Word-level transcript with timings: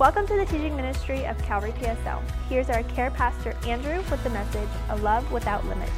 Welcome 0.00 0.26
to 0.26 0.36
the 0.36 0.44
teaching 0.46 0.74
ministry 0.74 1.24
of 1.24 1.38
Calvary 1.44 1.70
PSL. 1.70 2.20
Here's 2.48 2.68
our 2.68 2.82
care 2.82 3.12
pastor 3.12 3.56
Andrew 3.64 4.02
with 4.10 4.24
the 4.24 4.30
message 4.30 4.68
A 4.88 4.96
Love 4.96 5.30
Without 5.30 5.64
Limits. 5.66 5.92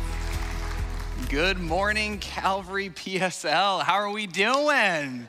Good 1.30 1.58
morning, 1.58 2.19
Calvary 2.19 2.90
PSL. 2.90 3.82
How 3.82 3.95
are 3.95 4.11
we 4.11 4.27
doing? 4.27 5.27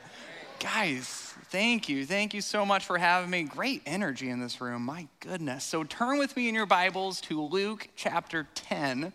Guys, 0.60 1.34
thank 1.46 1.88
you. 1.88 2.04
Thank 2.04 2.34
you 2.34 2.42
so 2.42 2.66
much 2.66 2.84
for 2.84 2.98
having 2.98 3.30
me. 3.30 3.44
Great 3.44 3.80
energy 3.86 4.28
in 4.28 4.38
this 4.38 4.60
room. 4.60 4.82
My 4.82 5.08
goodness. 5.20 5.64
So 5.64 5.82
turn 5.82 6.18
with 6.18 6.36
me 6.36 6.50
in 6.50 6.54
your 6.54 6.66
Bibles 6.66 7.22
to 7.22 7.40
Luke 7.40 7.88
chapter 7.96 8.48
10. 8.54 9.14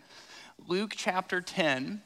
Luke 0.66 0.94
chapter 0.96 1.40
10. 1.40 2.02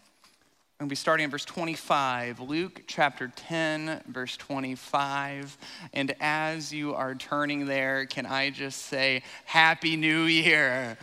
To 0.81 0.87
be 0.87 0.95
starting 0.95 1.25
at 1.25 1.33
verse 1.33 1.45
25. 1.45 2.39
Luke 2.39 2.85
chapter 2.87 3.33
10, 3.35 4.01
verse 4.07 4.37
25. 4.37 5.59
And 5.93 6.15
as 6.21 6.73
you 6.73 6.95
are 6.95 7.17
turning 7.17 7.67
there, 7.67 8.07
can 8.07 8.27
I 8.27 8.51
just 8.51 8.83
say, 8.83 9.25
Happy 9.45 9.97
New 9.97 10.23
Year? 10.23 10.97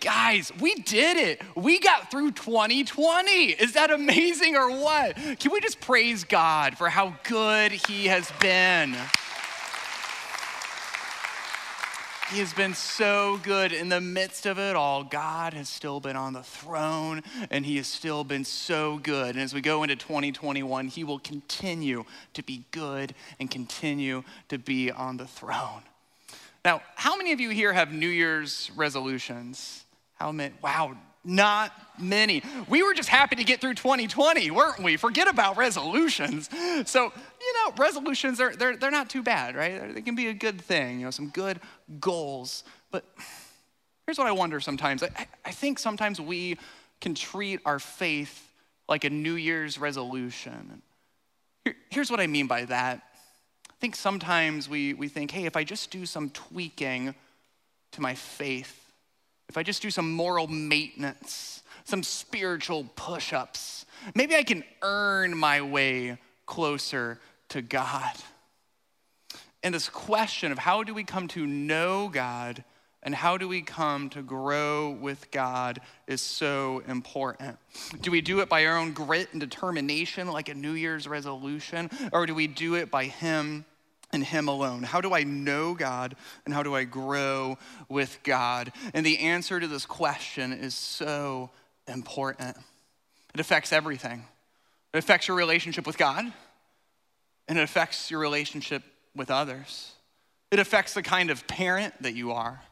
Guys, 0.00 0.52
we 0.60 0.76
did 0.76 1.16
it. 1.16 1.42
We 1.56 1.80
got 1.80 2.08
through 2.12 2.32
2020. 2.32 3.30
Is 3.30 3.72
that 3.72 3.90
amazing 3.90 4.54
or 4.54 4.70
what? 4.70 5.16
Can 5.40 5.50
we 5.50 5.58
just 5.58 5.80
praise 5.80 6.22
God 6.22 6.78
for 6.78 6.88
how 6.88 7.16
good 7.24 7.72
He 7.72 8.06
has 8.06 8.30
been? 8.38 8.94
He 12.30 12.38
has 12.38 12.54
been 12.54 12.74
so 12.74 13.38
good 13.42 13.72
in 13.72 13.90
the 13.90 14.00
midst 14.00 14.46
of 14.46 14.58
it 14.58 14.74
all. 14.74 15.04
God 15.04 15.52
has 15.52 15.68
still 15.68 16.00
been 16.00 16.16
on 16.16 16.32
the 16.32 16.42
throne 16.42 17.22
and 17.50 17.66
He 17.66 17.76
has 17.76 17.86
still 17.86 18.24
been 18.24 18.44
so 18.44 18.98
good. 18.98 19.34
And 19.34 19.40
as 19.40 19.52
we 19.52 19.60
go 19.60 19.82
into 19.82 19.94
2021, 19.94 20.88
He 20.88 21.04
will 21.04 21.18
continue 21.18 22.04
to 22.32 22.42
be 22.42 22.64
good 22.70 23.14
and 23.38 23.50
continue 23.50 24.24
to 24.48 24.58
be 24.58 24.90
on 24.90 25.18
the 25.18 25.26
throne. 25.26 25.82
Now, 26.64 26.80
how 26.96 27.14
many 27.16 27.32
of 27.32 27.40
you 27.40 27.50
here 27.50 27.74
have 27.74 27.92
New 27.92 28.08
Year's 28.08 28.70
resolutions? 28.74 29.84
How 30.14 30.32
many? 30.32 30.54
Wow, 30.62 30.96
not 31.24 31.72
many. 31.98 32.42
We 32.68 32.82
were 32.82 32.94
just 32.94 33.08
happy 33.08 33.36
to 33.36 33.44
get 33.44 33.60
through 33.60 33.74
2020, 33.74 34.50
weren't 34.50 34.82
we? 34.82 34.96
Forget 34.96 35.28
about 35.28 35.56
resolutions. 35.56 36.48
So, 36.86 37.04
you 37.04 37.54
know, 37.54 37.74
resolutions 37.76 38.40
are 38.40 38.54
they're, 38.54 38.76
they're 38.76 38.90
not 38.90 39.08
too 39.08 39.22
bad, 39.22 39.54
right? 39.54 39.94
They 39.94 40.02
can 40.02 40.14
be 40.14 40.28
a 40.28 40.34
good 40.34 40.60
thing, 40.60 41.00
you 41.00 41.04
know, 41.04 41.10
some 41.10 41.28
good 41.28 41.60
goals. 42.00 42.64
But 42.90 43.04
here's 44.06 44.18
what 44.18 44.26
I 44.26 44.32
wonder 44.32 44.60
sometimes. 44.60 45.02
I, 45.02 45.26
I 45.44 45.50
think 45.50 45.78
sometimes 45.78 46.20
we 46.20 46.58
can 47.00 47.14
treat 47.14 47.60
our 47.64 47.78
faith 47.78 48.50
like 48.88 49.04
a 49.04 49.10
New 49.10 49.34
Year's 49.34 49.78
resolution. 49.78 50.82
Here, 51.64 51.76
here's 51.90 52.10
what 52.10 52.20
I 52.20 52.26
mean 52.26 52.46
by 52.46 52.64
that. 52.66 53.02
I 53.70 53.74
think 53.80 53.96
sometimes 53.96 54.68
we, 54.68 54.94
we 54.94 55.08
think, 55.08 55.30
hey, 55.30 55.46
if 55.46 55.56
I 55.56 55.64
just 55.64 55.90
do 55.90 56.06
some 56.06 56.30
tweaking 56.30 57.14
to 57.92 58.00
my 58.00 58.14
faith, 58.14 58.83
if 59.48 59.56
I 59.56 59.62
just 59.62 59.82
do 59.82 59.90
some 59.90 60.12
moral 60.12 60.46
maintenance, 60.46 61.62
some 61.84 62.02
spiritual 62.02 62.86
push 62.96 63.32
ups, 63.32 63.86
maybe 64.14 64.34
I 64.34 64.42
can 64.42 64.64
earn 64.82 65.36
my 65.36 65.60
way 65.60 66.18
closer 66.46 67.20
to 67.50 67.62
God. 67.62 68.12
And 69.62 69.74
this 69.74 69.88
question 69.88 70.52
of 70.52 70.58
how 70.58 70.82
do 70.82 70.92
we 70.92 71.04
come 71.04 71.28
to 71.28 71.46
know 71.46 72.08
God 72.08 72.64
and 73.04 73.14
how 73.14 73.36
do 73.36 73.46
we 73.46 73.60
come 73.60 74.08
to 74.10 74.22
grow 74.22 74.90
with 74.90 75.30
God 75.30 75.80
is 76.06 76.22
so 76.22 76.82
important. 76.88 77.58
Do 78.00 78.10
we 78.10 78.22
do 78.22 78.40
it 78.40 78.48
by 78.48 78.64
our 78.64 78.78
own 78.78 78.92
grit 78.92 79.28
and 79.32 79.40
determination, 79.40 80.28
like 80.28 80.48
a 80.48 80.54
New 80.54 80.72
Year's 80.72 81.06
resolution, 81.06 81.90
or 82.12 82.24
do 82.24 82.34
we 82.34 82.46
do 82.46 82.74
it 82.76 82.90
by 82.90 83.04
Him? 83.04 83.66
And 84.14 84.24
Him 84.24 84.48
alone? 84.48 84.82
How 84.82 85.00
do 85.00 85.12
I 85.12 85.24
know 85.24 85.74
God 85.74 86.16
and 86.44 86.54
how 86.54 86.62
do 86.62 86.74
I 86.74 86.84
grow 86.84 87.58
with 87.88 88.20
God? 88.22 88.72
And 88.94 89.04
the 89.04 89.18
answer 89.18 89.60
to 89.60 89.66
this 89.66 89.84
question 89.84 90.52
is 90.52 90.74
so 90.74 91.50
important. 91.86 92.56
It 93.34 93.40
affects 93.40 93.72
everything. 93.72 94.24
It 94.94 94.98
affects 94.98 95.28
your 95.28 95.36
relationship 95.36 95.86
with 95.86 95.98
God, 95.98 96.24
and 97.48 97.58
it 97.58 97.62
affects 97.62 98.10
your 98.10 98.20
relationship 98.20 98.82
with 99.16 99.30
others. 99.30 99.92
It 100.52 100.60
affects 100.60 100.94
the 100.94 101.02
kind 101.02 101.30
of 101.30 101.46
parent 101.48 101.94
that 102.02 102.14
you 102.14 102.30
are, 102.30 102.62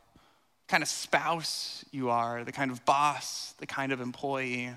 the 0.69 0.71
kind 0.71 0.85
of 0.85 0.89
spouse 0.89 1.85
you 1.91 2.11
are, 2.11 2.45
the 2.45 2.53
kind 2.53 2.71
of 2.71 2.85
boss, 2.85 3.55
the 3.59 3.67
kind 3.67 3.91
of 3.91 4.01
employee. 4.01 4.71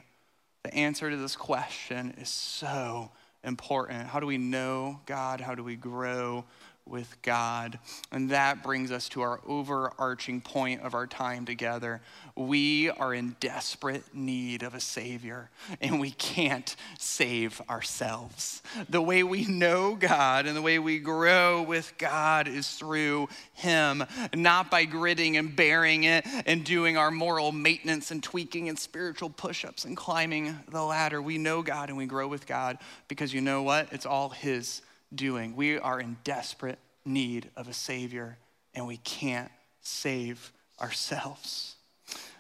The 0.64 0.74
answer 0.74 1.12
to 1.12 1.18
this 1.18 1.36
question 1.36 2.16
is 2.20 2.30
so 2.30 3.12
important. 3.46 4.08
How 4.08 4.20
do 4.20 4.26
we 4.26 4.38
know 4.38 5.00
God? 5.06 5.40
How 5.40 5.56
do 5.56 5.64
we 5.64 5.76
grow 5.76 6.44
with 6.88 7.20
God. 7.22 7.80
And 8.12 8.30
that 8.30 8.64
brings 8.64 8.92
us 8.92 9.10
to 9.10 9.22
our 9.22 9.40
overarching 9.48 10.42
point 10.42 10.82
of 10.82 10.94
our 10.94 11.08
time 11.08 11.46
together. 11.46 12.02
We 12.36 12.90
are 12.90 13.14
in 13.14 13.36
desperate 13.40 14.04
need 14.14 14.62
of 14.62 14.76
a 14.76 14.80
Savior, 14.80 15.50
and 15.82 16.00
we 16.00 16.12
can't 16.12 16.76
save 17.00 17.62
ourselves. 17.70 18.62
The 18.90 19.02
way 19.02 19.24
we 19.24 19.46
know 19.46 19.96
God 19.96 20.46
and 20.46 20.56
the 20.56 20.62
way 20.62 20.78
we 20.78 21.00
grow 21.00 21.64
with 21.64 21.98
God 21.98 22.48
is 22.48 22.70
through 22.70 23.30
Him, 23.54 24.04
not 24.36 24.70
by 24.70 24.86
gritting 24.86 25.38
and 25.38 25.56
bearing 25.56 26.04
it 26.04 26.26
and 26.46 26.64
doing 26.64 26.98
our 26.98 27.10
moral 27.10 27.52
maintenance 27.52 28.12
and 28.12 28.22
tweaking 28.22 28.70
and 28.70 28.78
spiritual 28.78 29.30
push 29.30 29.66
ups 29.66 29.86
and 29.86 29.98
climbing 29.98 30.56
the 30.70 30.84
ladder. 30.84 31.22
We 31.22 31.38
know 31.38 31.64
God 31.64 31.90
and 31.90 31.98
we 31.98 32.06
grow 32.06 32.28
with 32.28 32.46
God 32.46 32.78
because 33.08 33.34
you 33.34 33.42
know 33.42 33.64
what? 33.64 33.92
It's 33.92 34.06
all 34.06 34.30
His 34.30 34.82
doing. 35.14 35.56
We 35.56 35.78
are 35.78 36.00
in 36.00 36.18
desperate 36.24 36.80
need 37.06 37.50
of 37.56 37.68
a 37.68 37.74
Savior, 37.74 38.38
and 38.74 38.88
we 38.88 38.98
can't 38.98 39.52
save 39.82 40.52
ourselves. 40.82 41.76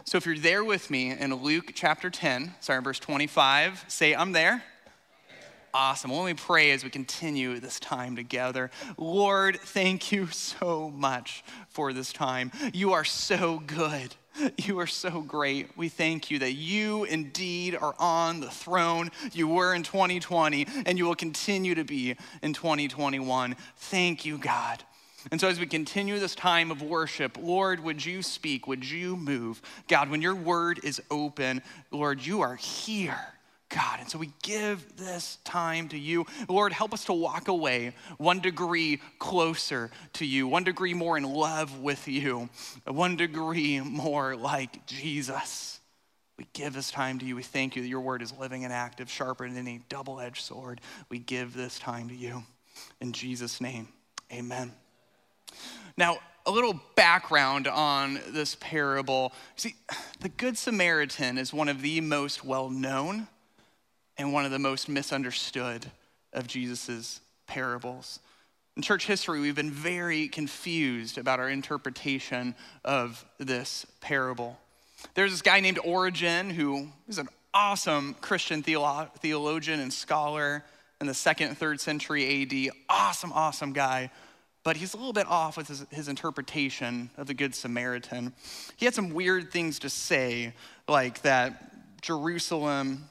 So 0.03 0.17
if 0.17 0.25
you're 0.25 0.37
there 0.37 0.63
with 0.63 0.91
me 0.91 1.11
in 1.11 1.33
Luke 1.33 1.71
chapter 1.73 2.09
10, 2.09 2.53
sorry, 2.59 2.81
verse 2.81 2.99
25, 2.99 3.85
say, 3.87 4.13
I'm 4.15 4.33
there. 4.33 4.63
Awesome. 5.73 6.11
Well, 6.11 6.21
let 6.21 6.27
me 6.27 6.41
pray 6.41 6.71
as 6.71 6.83
we 6.83 6.89
continue 6.89 7.59
this 7.59 7.79
time 7.81 8.15
together. 8.15 8.71
Lord, 8.97 9.59
thank 9.59 10.11
you 10.11 10.27
so 10.27 10.89
much 10.89 11.43
for 11.67 11.91
this 11.91 12.13
time. 12.13 12.51
You 12.71 12.93
are 12.93 13.03
so 13.03 13.61
good. 13.65 14.15
You 14.57 14.79
are 14.79 14.87
so 14.87 15.21
great. 15.21 15.77
We 15.77 15.89
thank 15.89 16.31
you 16.31 16.39
that 16.39 16.53
you 16.53 17.03
indeed 17.05 17.75
are 17.75 17.95
on 17.99 18.39
the 18.39 18.49
throne. 18.49 19.11
You 19.33 19.47
were 19.47 19.73
in 19.73 19.83
2020 19.83 20.67
and 20.85 20.97
you 20.97 21.05
will 21.05 21.15
continue 21.15 21.75
to 21.75 21.83
be 21.83 22.15
in 22.41 22.53
2021. 22.53 23.55
Thank 23.77 24.25
you, 24.25 24.37
God. 24.37 24.83
And 25.31 25.41
so, 25.41 25.47
as 25.47 25.59
we 25.59 25.65
continue 25.65 26.19
this 26.19 26.35
time 26.35 26.69
of 26.69 26.83
worship, 26.83 27.37
Lord, 27.41 27.79
would 27.79 28.05
you 28.05 28.21
speak? 28.21 28.67
Would 28.67 28.87
you 28.87 29.15
move? 29.15 29.61
God, 29.87 30.09
when 30.09 30.21
your 30.21 30.35
word 30.35 30.79
is 30.83 31.01
open, 31.09 31.63
Lord, 31.89 32.23
you 32.23 32.41
are 32.41 32.55
here. 32.55 33.34
God. 33.69 33.99
And 33.99 34.09
so 34.09 34.19
we 34.19 34.31
give 34.43 34.95
this 34.95 35.37
time 35.43 35.89
to 35.89 35.97
you. 35.97 36.25
Lord, 36.47 36.71
help 36.71 36.93
us 36.93 37.05
to 37.05 37.13
walk 37.13 37.47
away 37.47 37.93
one 38.17 38.39
degree 38.39 39.01
closer 39.19 39.89
to 40.13 40.25
you, 40.25 40.47
one 40.47 40.63
degree 40.63 40.93
more 40.93 41.17
in 41.17 41.23
love 41.23 41.79
with 41.79 42.07
you, 42.07 42.49
one 42.85 43.15
degree 43.15 43.79
more 43.79 44.35
like 44.35 44.85
Jesus. 44.85 45.79
We 46.37 46.45
give 46.53 46.73
this 46.73 46.91
time 46.91 47.19
to 47.19 47.25
you. 47.25 47.35
We 47.35 47.43
thank 47.43 47.75
you 47.75 47.81
that 47.81 47.87
your 47.87 48.01
word 48.01 48.21
is 48.21 48.33
living 48.37 48.65
and 48.65 48.73
active, 48.73 49.09
sharper 49.09 49.47
than 49.47 49.57
any 49.57 49.81
double 49.89 50.19
edged 50.19 50.43
sword. 50.43 50.81
We 51.09 51.19
give 51.19 51.53
this 51.53 51.79
time 51.79 52.09
to 52.09 52.15
you. 52.15 52.43
In 52.99 53.13
Jesus' 53.13 53.61
name, 53.61 53.87
amen. 54.31 54.73
Now, 55.97 56.17
a 56.45 56.51
little 56.51 56.79
background 56.95 57.67
on 57.67 58.19
this 58.29 58.55
parable. 58.59 59.33
See, 59.55 59.75
the 60.19 60.29
Good 60.29 60.57
Samaritan 60.57 61.37
is 61.37 61.53
one 61.53 61.69
of 61.69 61.81
the 61.81 62.01
most 62.01 62.43
well 62.43 62.69
known 62.69 63.27
and 64.17 64.33
one 64.33 64.45
of 64.45 64.51
the 64.51 64.59
most 64.59 64.89
misunderstood 64.89 65.85
of 66.33 66.47
Jesus' 66.47 67.21
parables. 67.47 68.19
In 68.75 68.81
church 68.81 69.05
history, 69.05 69.39
we've 69.39 69.55
been 69.55 69.71
very 69.71 70.27
confused 70.27 71.17
about 71.17 71.39
our 71.39 71.49
interpretation 71.49 72.55
of 72.83 73.23
this 73.37 73.85
parable. 74.01 74.59
There's 75.13 75.31
this 75.31 75.41
guy 75.41 75.59
named 75.61 75.79
Origen 75.83 76.49
who 76.49 76.89
is 77.07 77.17
an 77.17 77.29
awesome 77.53 78.15
Christian 78.19 78.63
theolo- 78.63 79.13
theologian 79.19 79.79
and 79.79 79.93
scholar 79.93 80.63
in 80.99 81.07
the 81.07 81.13
second 81.13 81.57
third 81.57 81.79
century 81.79 82.41
AD. 82.41 82.75
Awesome, 82.89 83.31
awesome 83.33 83.71
guy. 83.71 84.11
But 84.63 84.77
he's 84.77 84.93
a 84.93 84.97
little 84.97 85.13
bit 85.13 85.27
off 85.27 85.57
with 85.57 85.67
his, 85.67 85.85
his 85.91 86.07
interpretation 86.07 87.11
of 87.17 87.27
the 87.27 87.33
Good 87.33 87.53
Samaritan. 87.53 88.33
He 88.77 88.85
had 88.85 88.95
some 88.95 89.13
weird 89.13 89.51
things 89.51 89.79
to 89.79 89.89
say, 89.89 90.53
like 90.87 91.21
that 91.21 92.01
Jerusalem 92.01 93.09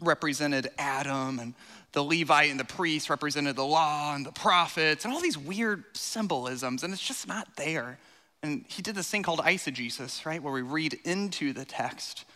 represented 0.00 0.68
Adam, 0.78 1.38
and 1.38 1.54
the 1.92 2.02
Levite 2.02 2.50
and 2.50 2.60
the 2.60 2.64
priest 2.64 3.08
represented 3.08 3.56
the 3.56 3.64
law 3.64 4.14
and 4.14 4.26
the 4.26 4.32
prophets, 4.32 5.04
and 5.04 5.14
all 5.14 5.20
these 5.20 5.38
weird 5.38 5.84
symbolisms, 5.94 6.82
and 6.82 6.92
it's 6.92 7.02
just 7.02 7.26
not 7.26 7.56
there. 7.56 7.98
And 8.42 8.64
he 8.68 8.82
did 8.82 8.94
this 8.94 9.08
thing 9.08 9.22
called 9.22 9.40
eisegesis, 9.40 10.26
right, 10.26 10.42
where 10.42 10.52
we 10.52 10.62
read 10.62 10.98
into 11.04 11.52
the 11.52 11.64
text. 11.64 12.26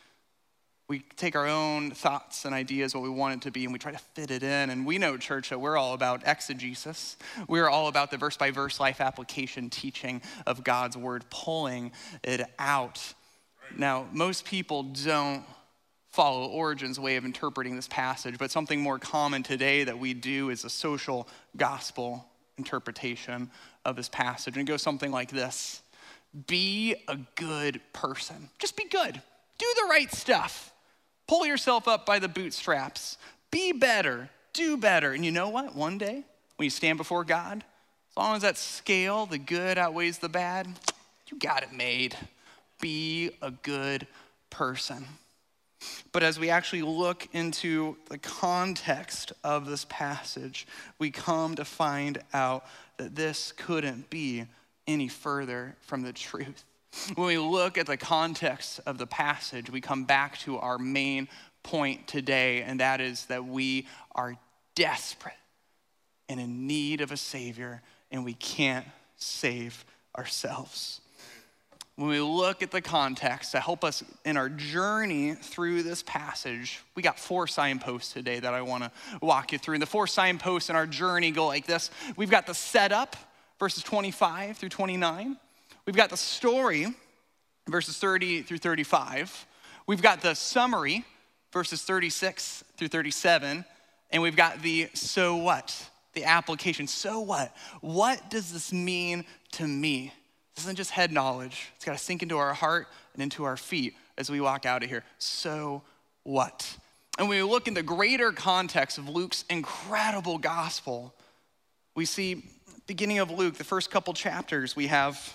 we 0.90 0.98
take 1.16 1.36
our 1.36 1.46
own 1.46 1.92
thoughts 1.92 2.44
and 2.44 2.52
ideas, 2.52 2.94
what 2.94 3.04
we 3.04 3.08
want 3.08 3.34
it 3.34 3.42
to 3.42 3.52
be, 3.52 3.62
and 3.62 3.72
we 3.72 3.78
try 3.78 3.92
to 3.92 3.98
fit 3.98 4.32
it 4.32 4.42
in. 4.42 4.70
And 4.70 4.84
we 4.84 4.98
know, 4.98 5.16
church, 5.16 5.50
that 5.50 5.60
we're 5.60 5.76
all 5.76 5.94
about 5.94 6.22
exegesis. 6.26 7.16
We're 7.46 7.68
all 7.68 7.86
about 7.86 8.10
the 8.10 8.16
verse 8.16 8.36
by 8.36 8.50
verse 8.50 8.80
life 8.80 9.00
application 9.00 9.70
teaching 9.70 10.20
of 10.48 10.64
God's 10.64 10.96
word, 10.96 11.24
pulling 11.30 11.92
it 12.24 12.42
out. 12.58 13.14
Now, 13.76 14.08
most 14.12 14.44
people 14.44 14.82
don't 14.82 15.44
follow 16.10 16.46
Origen's 16.48 16.98
way 16.98 17.16
of 17.16 17.24
interpreting 17.24 17.76
this 17.76 17.88
passage, 17.88 18.36
but 18.38 18.50
something 18.50 18.80
more 18.80 18.98
common 18.98 19.42
today 19.42 19.84
that 19.84 19.98
we 19.98 20.14
do 20.14 20.50
is 20.50 20.64
a 20.64 20.70
social 20.70 21.28
gospel 21.56 22.26
interpretation 22.58 23.50
of 23.84 23.96
this 23.96 24.08
passage. 24.08 24.56
And 24.56 24.68
it 24.68 24.70
goes 24.70 24.82
something 24.82 25.10
like 25.10 25.30
this 25.30 25.82
Be 26.46 26.96
a 27.08 27.18
good 27.36 27.80
person. 27.92 28.50
Just 28.58 28.76
be 28.76 28.84
good. 28.84 29.20
Do 29.58 29.66
the 29.76 29.88
right 29.88 30.10
stuff 30.12 30.70
Pull 31.30 31.46
yourself 31.46 31.86
up 31.86 32.06
by 32.06 32.18
the 32.18 32.26
bootstraps. 32.26 33.16
Be 33.52 33.70
better. 33.70 34.28
Do 34.52 34.76
better. 34.76 35.12
And 35.12 35.24
you 35.24 35.30
know 35.30 35.48
what? 35.48 35.76
One 35.76 35.96
day, 35.96 36.24
when 36.56 36.64
you 36.64 36.70
stand 36.70 36.98
before 36.98 37.22
God, 37.22 37.58
as 38.10 38.16
long 38.16 38.34
as 38.34 38.42
that 38.42 38.58
scale, 38.58 39.26
the 39.26 39.38
good 39.38 39.78
outweighs 39.78 40.18
the 40.18 40.28
bad, 40.28 40.66
you 41.28 41.38
got 41.38 41.62
it 41.62 41.72
made. 41.72 42.16
Be 42.80 43.30
a 43.40 43.52
good 43.52 44.08
person. 44.50 45.06
But 46.12 46.22
as 46.22 46.38
we 46.38 46.50
actually 46.50 46.82
look 46.82 47.28
into 47.32 47.96
the 48.08 48.18
context 48.18 49.32
of 49.44 49.66
this 49.66 49.86
passage, 49.88 50.66
we 50.98 51.10
come 51.10 51.54
to 51.54 51.64
find 51.64 52.18
out 52.34 52.64
that 52.96 53.14
this 53.14 53.52
couldn't 53.52 54.10
be 54.10 54.46
any 54.86 55.08
further 55.08 55.76
from 55.80 56.02
the 56.02 56.12
truth. 56.12 56.64
When 57.14 57.28
we 57.28 57.38
look 57.38 57.78
at 57.78 57.86
the 57.86 57.96
context 57.96 58.80
of 58.84 58.98
the 58.98 59.06
passage, 59.06 59.70
we 59.70 59.80
come 59.80 60.04
back 60.04 60.38
to 60.40 60.58
our 60.58 60.78
main 60.78 61.28
point 61.62 62.08
today, 62.08 62.62
and 62.62 62.80
that 62.80 63.00
is 63.00 63.26
that 63.26 63.44
we 63.44 63.86
are 64.14 64.36
desperate 64.74 65.34
and 66.28 66.40
in 66.40 66.66
need 66.66 67.00
of 67.00 67.12
a 67.12 67.16
Savior, 67.16 67.82
and 68.10 68.24
we 68.24 68.34
can't 68.34 68.86
save 69.16 69.84
ourselves. 70.16 71.00
When 72.00 72.08
we 72.08 72.20
look 72.20 72.62
at 72.62 72.70
the 72.70 72.80
context 72.80 73.52
to 73.52 73.60
help 73.60 73.84
us 73.84 74.02
in 74.24 74.38
our 74.38 74.48
journey 74.48 75.34
through 75.34 75.82
this 75.82 76.02
passage, 76.02 76.80
we 76.94 77.02
got 77.02 77.18
four 77.18 77.46
signposts 77.46 78.14
today 78.14 78.40
that 78.40 78.54
I 78.54 78.62
want 78.62 78.84
to 78.84 78.90
walk 79.20 79.52
you 79.52 79.58
through. 79.58 79.74
And 79.74 79.82
the 79.82 79.86
four 79.86 80.06
signposts 80.06 80.70
in 80.70 80.76
our 80.76 80.86
journey 80.86 81.30
go 81.30 81.46
like 81.46 81.66
this 81.66 81.90
We've 82.16 82.30
got 82.30 82.46
the 82.46 82.54
setup, 82.54 83.16
verses 83.58 83.82
25 83.82 84.56
through 84.56 84.70
29. 84.70 85.36
We've 85.84 85.94
got 85.94 86.08
the 86.08 86.16
story, 86.16 86.86
verses 87.68 87.98
30 87.98 88.44
through 88.44 88.56
35. 88.56 89.46
We've 89.86 90.00
got 90.00 90.22
the 90.22 90.32
summary, 90.32 91.04
verses 91.52 91.82
36 91.82 92.64
through 92.78 92.88
37. 92.88 93.62
And 94.10 94.22
we've 94.22 94.36
got 94.36 94.62
the 94.62 94.88
so 94.94 95.36
what, 95.36 95.90
the 96.14 96.24
application. 96.24 96.86
So 96.86 97.20
what? 97.20 97.54
What 97.82 98.30
does 98.30 98.54
this 98.54 98.72
mean 98.72 99.26
to 99.52 99.68
me? 99.68 100.14
This 100.60 100.66
isn't 100.66 100.76
just 100.76 100.90
head 100.90 101.10
knowledge, 101.10 101.70
it's 101.74 101.86
got 101.86 101.92
to 101.92 101.98
sink 101.98 102.22
into 102.22 102.36
our 102.36 102.52
heart 102.52 102.86
and 103.14 103.22
into 103.22 103.44
our 103.44 103.56
feet 103.56 103.94
as 104.18 104.28
we 104.28 104.42
walk 104.42 104.66
out 104.66 104.82
of 104.82 104.90
here. 104.90 105.04
So 105.16 105.80
what? 106.22 106.76
And 107.18 107.30
when 107.30 107.38
we 107.38 107.50
look 107.50 107.66
in 107.66 107.72
the 107.72 107.82
greater 107.82 108.30
context 108.30 108.98
of 108.98 109.08
Luke's 109.08 109.46
incredible 109.48 110.36
gospel, 110.36 111.14
we 111.96 112.04
see 112.04 112.44
beginning 112.86 113.20
of 113.20 113.30
Luke, 113.30 113.54
the 113.54 113.64
first 113.64 113.90
couple 113.90 114.12
chapters, 114.12 114.76
we 114.76 114.88
have 114.88 115.32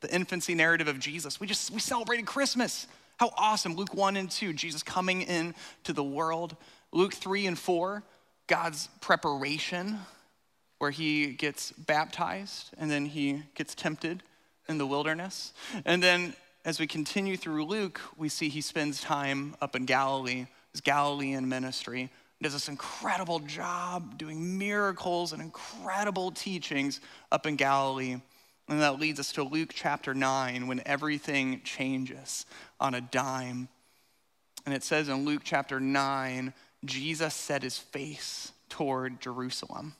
the 0.00 0.12
infancy 0.12 0.56
narrative 0.56 0.88
of 0.88 0.98
Jesus. 0.98 1.38
We 1.38 1.46
just 1.46 1.70
we 1.70 1.78
celebrated 1.78 2.26
Christmas. 2.26 2.88
How 3.18 3.30
awesome. 3.38 3.76
Luke 3.76 3.94
1 3.94 4.16
and 4.16 4.28
2, 4.28 4.52
Jesus 4.52 4.82
coming 4.82 5.22
into 5.22 5.92
the 5.92 6.02
world. 6.02 6.56
Luke 6.90 7.14
3 7.14 7.46
and 7.46 7.56
4, 7.56 8.02
God's 8.48 8.88
preparation, 9.00 10.00
where 10.80 10.90
he 10.90 11.28
gets 11.34 11.70
baptized 11.70 12.70
and 12.76 12.90
then 12.90 13.06
he 13.06 13.44
gets 13.54 13.72
tempted 13.72 14.24
in 14.68 14.78
the 14.78 14.86
wilderness. 14.86 15.52
And 15.84 16.02
then 16.02 16.34
as 16.64 16.80
we 16.80 16.86
continue 16.86 17.36
through 17.36 17.64
Luke, 17.64 18.00
we 18.16 18.28
see 18.28 18.48
he 18.48 18.60
spends 18.60 19.00
time 19.00 19.54
up 19.60 19.76
in 19.76 19.84
Galilee, 19.84 20.46
his 20.72 20.80
Galilean 20.80 21.48
ministry, 21.48 22.10
does 22.42 22.52
this 22.52 22.68
incredible 22.68 23.38
job 23.38 24.18
doing 24.18 24.58
miracles 24.58 25.32
and 25.32 25.40
incredible 25.40 26.30
teachings 26.30 27.00
up 27.32 27.46
in 27.46 27.56
Galilee. 27.56 28.16
And 28.68 28.80
that 28.80 29.00
leads 29.00 29.20
us 29.20 29.32
to 29.32 29.42
Luke 29.42 29.70
chapter 29.72 30.12
9 30.12 30.66
when 30.66 30.82
everything 30.84 31.62
changes 31.64 32.44
on 32.78 32.94
a 32.94 33.00
dime. 33.00 33.68
And 34.66 34.74
it 34.74 34.82
says 34.82 35.08
in 35.08 35.24
Luke 35.24 35.42
chapter 35.44 35.80
9, 35.80 36.52
Jesus 36.84 37.32
set 37.32 37.62
his 37.62 37.78
face 37.78 38.52
toward 38.68 39.20
Jerusalem. 39.20 39.94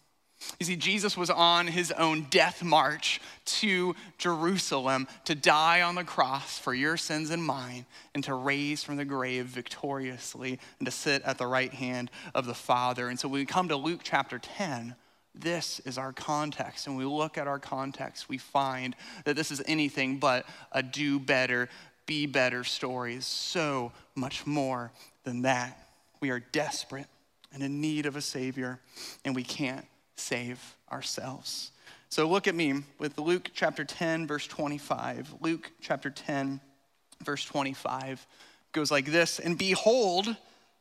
You 0.60 0.66
see, 0.66 0.76
Jesus 0.76 1.16
was 1.16 1.30
on 1.30 1.66
his 1.66 1.92
own 1.92 2.26
death 2.30 2.62
march 2.62 3.20
to 3.46 3.94
Jerusalem 4.18 5.08
to 5.24 5.34
die 5.34 5.82
on 5.82 5.94
the 5.94 6.04
cross 6.04 6.58
for 6.58 6.74
your 6.74 6.96
sins 6.96 7.30
and 7.30 7.42
mine, 7.42 7.86
and 8.14 8.22
to 8.24 8.34
raise 8.34 8.82
from 8.82 8.96
the 8.96 9.04
grave 9.04 9.46
victoriously 9.46 10.58
and 10.78 10.86
to 10.86 10.92
sit 10.92 11.22
at 11.22 11.38
the 11.38 11.46
right 11.46 11.72
hand 11.72 12.10
of 12.34 12.46
the 12.46 12.54
Father. 12.54 13.08
And 13.08 13.18
so 13.18 13.28
when 13.28 13.40
we 13.40 13.46
come 13.46 13.68
to 13.68 13.76
Luke 13.76 14.00
chapter 14.02 14.38
10, 14.38 14.94
this 15.34 15.80
is 15.80 15.98
our 15.98 16.12
context. 16.12 16.86
And 16.86 16.96
we 16.96 17.04
look 17.04 17.38
at 17.38 17.48
our 17.48 17.58
context, 17.58 18.28
we 18.28 18.38
find 18.38 18.94
that 19.24 19.36
this 19.36 19.50
is 19.50 19.62
anything 19.66 20.18
but 20.18 20.46
a 20.72 20.82
do 20.82 21.18
better, 21.18 21.68
be 22.06 22.26
better 22.26 22.64
story. 22.64 23.16
Is 23.16 23.26
so 23.26 23.92
much 24.14 24.46
more 24.46 24.92
than 25.24 25.42
that. 25.42 25.78
We 26.20 26.30
are 26.30 26.40
desperate 26.40 27.06
and 27.52 27.62
in 27.62 27.80
need 27.80 28.06
of 28.06 28.16
a 28.16 28.22
Savior, 28.22 28.80
and 29.24 29.34
we 29.34 29.42
can't 29.42 29.86
save 30.16 30.76
ourselves. 30.90 31.70
So 32.08 32.28
look 32.28 32.46
at 32.46 32.54
me 32.54 32.82
with 32.98 33.18
Luke 33.18 33.50
chapter 33.54 33.84
10, 33.84 34.26
verse 34.26 34.46
25. 34.46 35.34
Luke 35.40 35.70
chapter 35.80 36.10
10, 36.10 36.60
verse 37.24 37.44
25 37.44 38.26
goes 38.72 38.90
like 38.90 39.06
this 39.06 39.38
And 39.38 39.58
behold, 39.58 40.36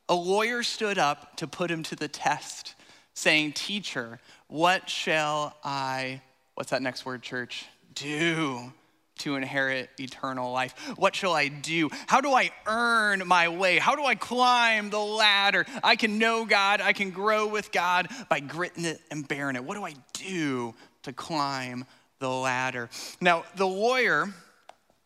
a 0.08 0.14
lawyer 0.14 0.62
stood 0.62 0.98
up 0.98 1.36
to 1.36 1.46
put 1.46 1.70
him 1.70 1.82
to 1.84 1.96
the 1.96 2.08
test, 2.08 2.74
saying, 3.14 3.52
Teacher, 3.52 4.20
what 4.48 4.88
shall 4.88 5.56
I, 5.64 6.20
what's 6.54 6.70
that 6.70 6.82
next 6.82 7.04
word, 7.04 7.22
church? 7.22 7.66
Do 7.94 8.72
to 9.18 9.36
inherit 9.36 9.90
eternal 9.98 10.52
life? 10.52 10.74
What 10.96 11.14
shall 11.14 11.32
I 11.32 11.48
do? 11.48 11.90
How 12.06 12.20
do 12.20 12.32
I 12.32 12.50
earn 12.66 13.22
my 13.26 13.48
way? 13.48 13.78
How 13.78 13.96
do 13.96 14.04
I 14.04 14.14
climb 14.14 14.90
the 14.90 15.00
ladder? 15.00 15.66
I 15.82 15.96
can 15.96 16.18
know 16.18 16.44
God, 16.44 16.80
I 16.80 16.92
can 16.92 17.10
grow 17.10 17.46
with 17.46 17.72
God 17.72 18.08
by 18.28 18.40
gritting 18.40 18.84
it 18.84 19.00
and 19.10 19.26
bearing 19.26 19.56
it. 19.56 19.64
What 19.64 19.76
do 19.76 19.84
I 19.84 19.94
do 20.12 20.74
to 21.02 21.12
climb 21.12 21.84
the 22.18 22.30
ladder? 22.30 22.90
Now, 23.20 23.44
the 23.56 23.66
lawyer, 23.66 24.32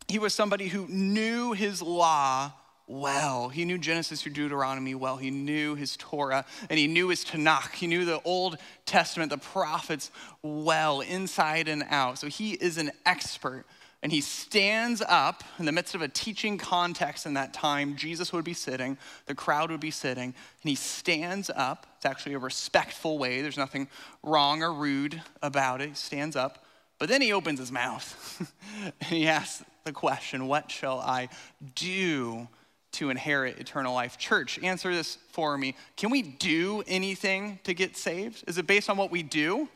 he 0.08 0.18
was 0.18 0.34
somebody 0.34 0.68
who 0.68 0.86
knew 0.88 1.52
his 1.52 1.80
law 1.80 2.52
well. 2.90 3.48
He 3.48 3.64
knew 3.64 3.78
Genesis 3.78 4.22
through 4.22 4.32
Deuteronomy 4.32 4.94
well. 4.94 5.16
He 5.16 5.30
knew 5.30 5.76
his 5.76 5.96
Torah 5.96 6.44
and 6.68 6.78
he 6.78 6.88
knew 6.88 7.08
his 7.08 7.24
Tanakh. 7.24 7.72
He 7.72 7.86
knew 7.86 8.04
the 8.04 8.20
Old 8.22 8.58
Testament, 8.84 9.30
the 9.30 9.38
prophets 9.38 10.10
well, 10.42 11.00
inside 11.00 11.68
and 11.68 11.84
out. 11.88 12.18
So 12.18 12.26
he 12.26 12.54
is 12.54 12.78
an 12.78 12.90
expert. 13.06 13.64
And 14.02 14.10
he 14.10 14.22
stands 14.22 15.02
up 15.06 15.44
in 15.58 15.66
the 15.66 15.72
midst 15.72 15.94
of 15.94 16.00
a 16.00 16.08
teaching 16.08 16.56
context 16.56 17.26
in 17.26 17.34
that 17.34 17.52
time. 17.52 17.96
Jesus 17.96 18.32
would 18.32 18.44
be 18.44 18.54
sitting, 18.54 18.96
the 19.26 19.34
crowd 19.34 19.70
would 19.70 19.80
be 19.80 19.90
sitting, 19.90 20.24
and 20.24 20.68
he 20.68 20.74
stands 20.74 21.50
up. 21.54 21.86
It's 21.96 22.06
actually 22.06 22.34
a 22.34 22.38
respectful 22.38 23.18
way, 23.18 23.42
there's 23.42 23.58
nothing 23.58 23.88
wrong 24.22 24.62
or 24.62 24.72
rude 24.72 25.22
about 25.42 25.82
it. 25.82 25.90
He 25.90 25.94
stands 25.94 26.34
up, 26.34 26.64
but 26.98 27.08
then 27.08 27.20
he 27.20 27.32
opens 27.32 27.58
his 27.58 27.70
mouth 27.70 28.50
and 29.00 29.10
he 29.10 29.28
asks 29.28 29.64
the 29.84 29.92
question 29.92 30.48
What 30.48 30.70
shall 30.70 30.98
I 30.98 31.28
do 31.74 32.48
to 32.92 33.10
inherit 33.10 33.58
eternal 33.58 33.94
life. 33.94 34.18
Church, 34.18 34.58
answer 34.62 34.92
this 34.92 35.18
for 35.30 35.56
me. 35.56 35.76
Can 35.96 36.10
we 36.10 36.22
do 36.22 36.82
anything 36.86 37.60
to 37.64 37.74
get 37.74 37.96
saved? 37.96 38.44
Is 38.48 38.58
it 38.58 38.66
based 38.66 38.90
on 38.90 38.96
what 38.96 39.10
we 39.10 39.22
do? 39.22 39.68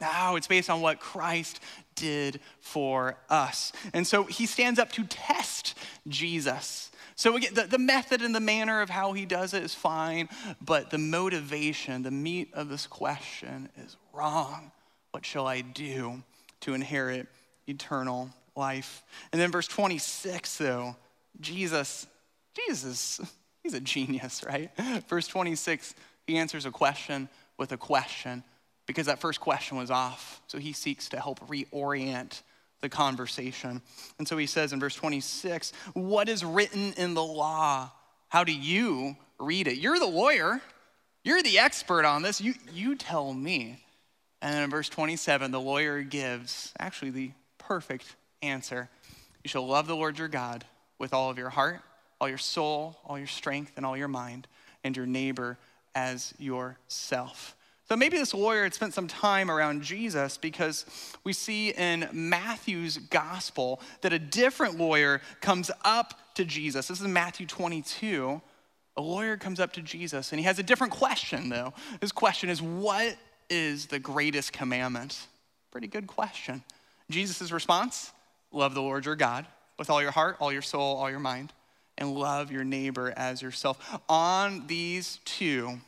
No, 0.00 0.36
it's 0.36 0.46
based 0.46 0.70
on 0.70 0.80
what 0.80 1.00
Christ 1.00 1.60
did 1.94 2.40
for 2.60 3.16
us. 3.30 3.72
And 3.92 4.06
so 4.06 4.24
he 4.24 4.46
stands 4.46 4.78
up 4.78 4.92
to 4.92 5.04
test 5.04 5.74
Jesus. 6.08 6.90
So 7.14 7.36
again, 7.36 7.54
the, 7.54 7.62
the 7.62 7.78
method 7.78 8.22
and 8.22 8.34
the 8.34 8.40
manner 8.40 8.82
of 8.82 8.90
how 8.90 9.12
he 9.12 9.24
does 9.24 9.54
it 9.54 9.62
is 9.62 9.74
fine, 9.74 10.28
but 10.60 10.90
the 10.90 10.98
motivation, 10.98 12.02
the 12.02 12.10
meat 12.10 12.50
of 12.52 12.68
this 12.68 12.86
question 12.86 13.70
is 13.82 13.96
wrong. 14.12 14.70
What 15.12 15.24
shall 15.24 15.46
I 15.46 15.62
do 15.62 16.22
to 16.60 16.74
inherit 16.74 17.26
eternal 17.66 18.30
life? 18.54 19.02
And 19.32 19.40
then 19.40 19.50
verse 19.50 19.68
26, 19.68 20.58
though, 20.58 20.96
Jesus 21.40 22.06
Jesus, 22.56 23.20
he's 23.62 23.74
a 23.74 23.80
genius, 23.80 24.44
right? 24.46 24.70
Verse 25.08 25.28
26, 25.28 25.94
he 26.26 26.38
answers 26.38 26.66
a 26.66 26.70
question 26.70 27.28
with 27.58 27.72
a 27.72 27.76
question 27.76 28.42
because 28.86 29.06
that 29.06 29.20
first 29.20 29.40
question 29.40 29.76
was 29.76 29.90
off. 29.90 30.40
So 30.46 30.58
he 30.58 30.72
seeks 30.72 31.08
to 31.10 31.20
help 31.20 31.40
reorient 31.48 32.42
the 32.80 32.88
conversation. 32.88 33.82
And 34.18 34.28
so 34.28 34.36
he 34.36 34.46
says 34.46 34.72
in 34.72 34.80
verse 34.80 34.94
26, 34.94 35.72
What 35.94 36.28
is 36.28 36.44
written 36.44 36.92
in 36.94 37.14
the 37.14 37.24
law? 37.24 37.90
How 38.28 38.44
do 38.44 38.52
you 38.52 39.16
read 39.38 39.66
it? 39.66 39.78
You're 39.78 39.98
the 39.98 40.06
lawyer, 40.06 40.60
you're 41.24 41.42
the 41.42 41.58
expert 41.58 42.04
on 42.04 42.22
this. 42.22 42.40
You, 42.40 42.54
you 42.72 42.94
tell 42.94 43.32
me. 43.32 43.82
And 44.42 44.54
then 44.54 44.62
in 44.62 44.70
verse 44.70 44.88
27, 44.88 45.50
the 45.50 45.60
lawyer 45.60 46.02
gives 46.02 46.72
actually 46.78 47.10
the 47.10 47.30
perfect 47.58 48.04
answer. 48.42 48.88
You 49.42 49.48
shall 49.48 49.66
love 49.66 49.86
the 49.86 49.96
Lord 49.96 50.18
your 50.18 50.28
God 50.28 50.64
with 50.98 51.12
all 51.12 51.30
of 51.30 51.38
your 51.38 51.50
heart, 51.50 51.80
all 52.20 52.28
your 52.28 52.38
soul, 52.38 52.96
all 53.04 53.18
your 53.18 53.26
strength, 53.26 53.72
and 53.76 53.84
all 53.84 53.96
your 53.96 54.08
mind, 54.08 54.46
and 54.84 54.96
your 54.96 55.06
neighbor 55.06 55.58
as 55.94 56.32
yourself. 56.38 57.55
So 57.88 57.94
maybe 57.96 58.18
this 58.18 58.34
lawyer 58.34 58.64
had 58.64 58.74
spent 58.74 58.94
some 58.94 59.06
time 59.06 59.48
around 59.48 59.82
Jesus 59.82 60.38
because 60.38 60.86
we 61.22 61.32
see 61.32 61.70
in 61.70 62.08
Matthew's 62.12 62.98
gospel 62.98 63.80
that 64.00 64.12
a 64.12 64.18
different 64.18 64.76
lawyer 64.76 65.20
comes 65.40 65.70
up 65.84 66.34
to 66.34 66.44
Jesus. 66.44 66.88
This 66.88 67.00
is 67.00 67.06
Matthew 67.06 67.46
22. 67.46 68.40
A 68.96 69.00
lawyer 69.00 69.36
comes 69.36 69.60
up 69.60 69.72
to 69.74 69.82
Jesus 69.82 70.32
and 70.32 70.40
he 70.40 70.46
has 70.46 70.58
a 70.58 70.64
different 70.64 70.92
question, 70.92 71.48
though. 71.48 71.74
His 72.00 72.10
question 72.10 72.48
is, 72.48 72.60
What 72.60 73.16
is 73.48 73.86
the 73.86 74.00
greatest 74.00 74.52
commandment? 74.52 75.28
Pretty 75.70 75.86
good 75.86 76.08
question. 76.08 76.64
Jesus' 77.08 77.52
response 77.52 78.12
love 78.50 78.74
the 78.74 78.82
Lord 78.82 79.04
your 79.04 79.16
God 79.16 79.46
with 79.78 79.90
all 79.90 80.02
your 80.02 80.10
heart, 80.10 80.36
all 80.40 80.52
your 80.52 80.62
soul, 80.62 80.96
all 80.96 81.10
your 81.10 81.20
mind, 81.20 81.52
and 81.98 82.14
love 82.14 82.50
your 82.50 82.64
neighbor 82.64 83.12
as 83.16 83.42
yourself. 83.42 84.00
On 84.08 84.66
these 84.66 85.20
two 85.24 85.78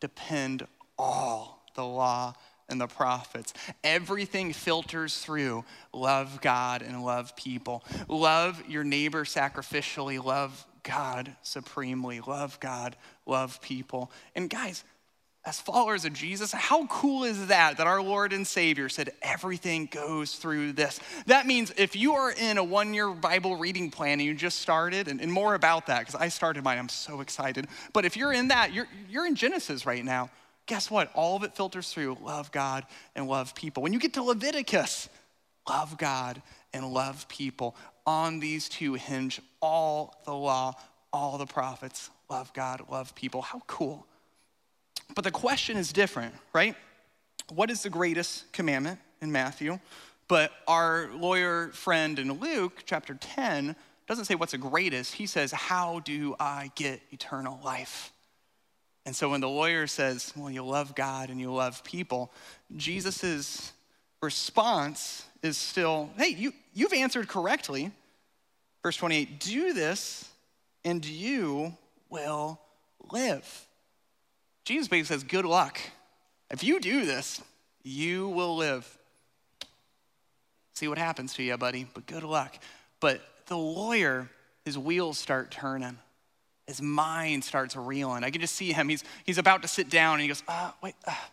depend 0.00 0.66
all 0.98 1.62
the 1.74 1.84
law 1.84 2.34
and 2.68 2.80
the 2.80 2.86
prophets. 2.86 3.54
Everything 3.82 4.52
filters 4.52 5.18
through 5.18 5.64
love 5.92 6.40
God 6.40 6.82
and 6.82 7.04
love 7.04 7.34
people. 7.36 7.84
Love 8.08 8.62
your 8.68 8.84
neighbor 8.84 9.24
sacrificially, 9.24 10.22
love 10.22 10.66
God 10.82 11.34
supremely, 11.42 12.20
love 12.20 12.58
God, 12.60 12.96
love 13.26 13.60
people. 13.62 14.10
And 14.34 14.50
guys, 14.50 14.84
as 15.44 15.60
followers 15.60 16.04
of 16.04 16.12
Jesus, 16.12 16.52
how 16.52 16.86
cool 16.88 17.24
is 17.24 17.46
that 17.46 17.78
that 17.78 17.86
our 17.86 18.02
Lord 18.02 18.34
and 18.34 18.46
Savior 18.46 18.90
said 18.90 19.12
everything 19.22 19.88
goes 19.90 20.34
through 20.34 20.72
this? 20.72 21.00
That 21.26 21.46
means 21.46 21.72
if 21.78 21.96
you 21.96 22.14
are 22.14 22.30
in 22.30 22.58
a 22.58 22.64
one 22.64 22.92
year 22.92 23.08
Bible 23.10 23.56
reading 23.56 23.90
plan 23.90 24.14
and 24.14 24.22
you 24.22 24.34
just 24.34 24.58
started, 24.58 25.08
and, 25.08 25.20
and 25.22 25.32
more 25.32 25.54
about 25.54 25.86
that, 25.86 26.00
because 26.00 26.14
I 26.14 26.28
started 26.28 26.64
mine, 26.64 26.78
I'm 26.78 26.90
so 26.90 27.20
excited. 27.20 27.66
But 27.94 28.04
if 28.04 28.16
you're 28.16 28.32
in 28.32 28.48
that, 28.48 28.74
you're, 28.74 28.88
you're 29.08 29.26
in 29.26 29.36
Genesis 29.36 29.86
right 29.86 30.04
now. 30.04 30.30
Guess 30.68 30.90
what? 30.90 31.10
All 31.14 31.34
of 31.34 31.42
it 31.42 31.56
filters 31.56 31.92
through 31.92 32.18
love 32.22 32.52
God 32.52 32.84
and 33.16 33.26
love 33.26 33.54
people. 33.54 33.82
When 33.82 33.92
you 33.94 33.98
get 33.98 34.12
to 34.14 34.22
Leviticus, 34.22 35.08
love 35.68 35.96
God 35.98 36.40
and 36.72 36.86
love 36.92 37.26
people. 37.28 37.74
On 38.06 38.38
these 38.38 38.68
two 38.68 38.94
hinge 38.94 39.40
all 39.60 40.20
the 40.24 40.34
law, 40.34 40.74
all 41.12 41.38
the 41.38 41.46
prophets. 41.46 42.10
Love 42.30 42.52
God, 42.52 42.82
love 42.90 43.14
people. 43.14 43.40
How 43.40 43.62
cool. 43.66 44.06
But 45.14 45.24
the 45.24 45.30
question 45.30 45.78
is 45.78 45.90
different, 45.90 46.34
right? 46.52 46.76
What 47.48 47.70
is 47.70 47.82
the 47.82 47.90
greatest 47.90 48.52
commandment 48.52 49.00
in 49.22 49.32
Matthew? 49.32 49.78
But 50.28 50.52
our 50.66 51.08
lawyer 51.14 51.68
friend 51.68 52.18
in 52.18 52.30
Luke 52.32 52.82
chapter 52.84 53.14
10 53.14 53.74
doesn't 54.06 54.26
say 54.26 54.34
what's 54.34 54.52
the 54.52 54.58
greatest. 54.58 55.14
He 55.14 55.24
says, 55.24 55.50
How 55.50 56.00
do 56.00 56.36
I 56.38 56.70
get 56.74 57.00
eternal 57.10 57.58
life? 57.64 58.12
And 59.08 59.16
so 59.16 59.30
when 59.30 59.40
the 59.40 59.48
lawyer 59.48 59.86
says, 59.86 60.34
Well, 60.36 60.50
you 60.50 60.62
love 60.62 60.94
God 60.94 61.30
and 61.30 61.40
you 61.40 61.50
love 61.50 61.82
people, 61.82 62.30
Jesus' 62.76 63.72
response 64.20 65.24
is 65.42 65.56
still, 65.56 66.10
Hey, 66.18 66.34
you, 66.36 66.52
you've 66.74 66.92
answered 66.92 67.26
correctly. 67.26 67.90
Verse 68.82 68.98
28 68.98 69.40
Do 69.40 69.72
this 69.72 70.28
and 70.84 71.02
you 71.06 71.74
will 72.10 72.60
live. 73.10 73.66
Jesus 74.66 74.88
basically 74.88 75.16
says, 75.16 75.24
Good 75.24 75.46
luck. 75.46 75.80
If 76.50 76.62
you 76.62 76.78
do 76.78 77.06
this, 77.06 77.40
you 77.82 78.28
will 78.28 78.58
live. 78.58 78.98
See 80.74 80.86
what 80.86 80.98
happens 80.98 81.32
to 81.36 81.42
you, 81.42 81.56
buddy, 81.56 81.86
but 81.94 82.04
good 82.04 82.24
luck. 82.24 82.58
But 83.00 83.22
the 83.46 83.56
lawyer, 83.56 84.28
his 84.66 84.76
wheels 84.76 85.16
start 85.16 85.50
turning. 85.50 85.96
His 86.68 86.82
mind 86.82 87.42
starts 87.44 87.74
reeling. 87.74 88.22
I 88.22 88.30
can 88.30 88.42
just 88.42 88.54
see 88.54 88.72
him. 88.72 88.90
He's, 88.90 89.02
he's 89.24 89.38
about 89.38 89.62
to 89.62 89.68
sit 89.68 89.88
down 89.88 90.14
and 90.14 90.22
he 90.22 90.28
goes, 90.28 90.42
ah, 90.46 90.74
wait. 90.82 90.94
Ah. 91.06 91.30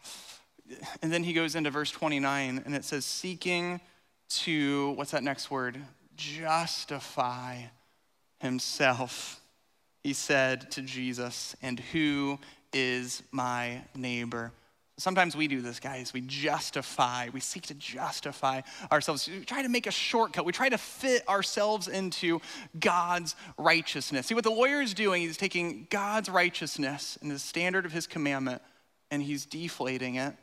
And 1.01 1.11
then 1.11 1.25
he 1.25 1.33
goes 1.33 1.55
into 1.55 1.69
verse 1.69 1.91
29 1.91 2.63
and 2.65 2.73
it 2.73 2.85
says, 2.85 3.03
seeking 3.03 3.81
to, 4.29 4.91
what's 4.91 5.11
that 5.11 5.23
next 5.23 5.51
word? 5.51 5.77
Justify 6.15 7.63
himself. 8.39 9.41
He 10.03 10.13
said 10.13 10.71
to 10.71 10.81
Jesus, 10.81 11.53
and 11.61 11.81
who 11.81 12.39
is 12.71 13.21
my 13.31 13.81
neighbor. 13.93 14.53
Sometimes 14.97 15.35
we 15.35 15.49
do 15.49 15.59
this, 15.59 15.81
guys. 15.81 16.13
We 16.13 16.21
justify, 16.21 17.27
we 17.33 17.41
seek 17.41 17.63
to 17.67 17.73
justify 17.73 18.61
ourselves. 18.91 19.27
We 19.27 19.43
try 19.43 19.61
to 19.61 19.67
make 19.67 19.87
a 19.87 19.91
shortcut. 19.91 20.45
We 20.45 20.53
try 20.53 20.69
to 20.69 20.77
fit 20.77 21.27
ourselves 21.27 21.89
into 21.89 22.39
God's 22.79 23.35
righteousness. 23.57 24.27
See 24.27 24.35
what 24.35 24.45
the 24.45 24.51
lawyer 24.51 24.81
is 24.81 24.93
doing? 24.93 25.21
He's 25.21 25.35
taking 25.35 25.87
God's 25.89 26.29
righteousness 26.29 27.17
and 27.21 27.29
the 27.29 27.39
standard 27.39 27.85
of 27.85 27.91
his 27.91 28.07
commandment 28.07 28.61
and 29.11 29.21
he's 29.21 29.45
deflating 29.45 30.15
it. 30.15 30.33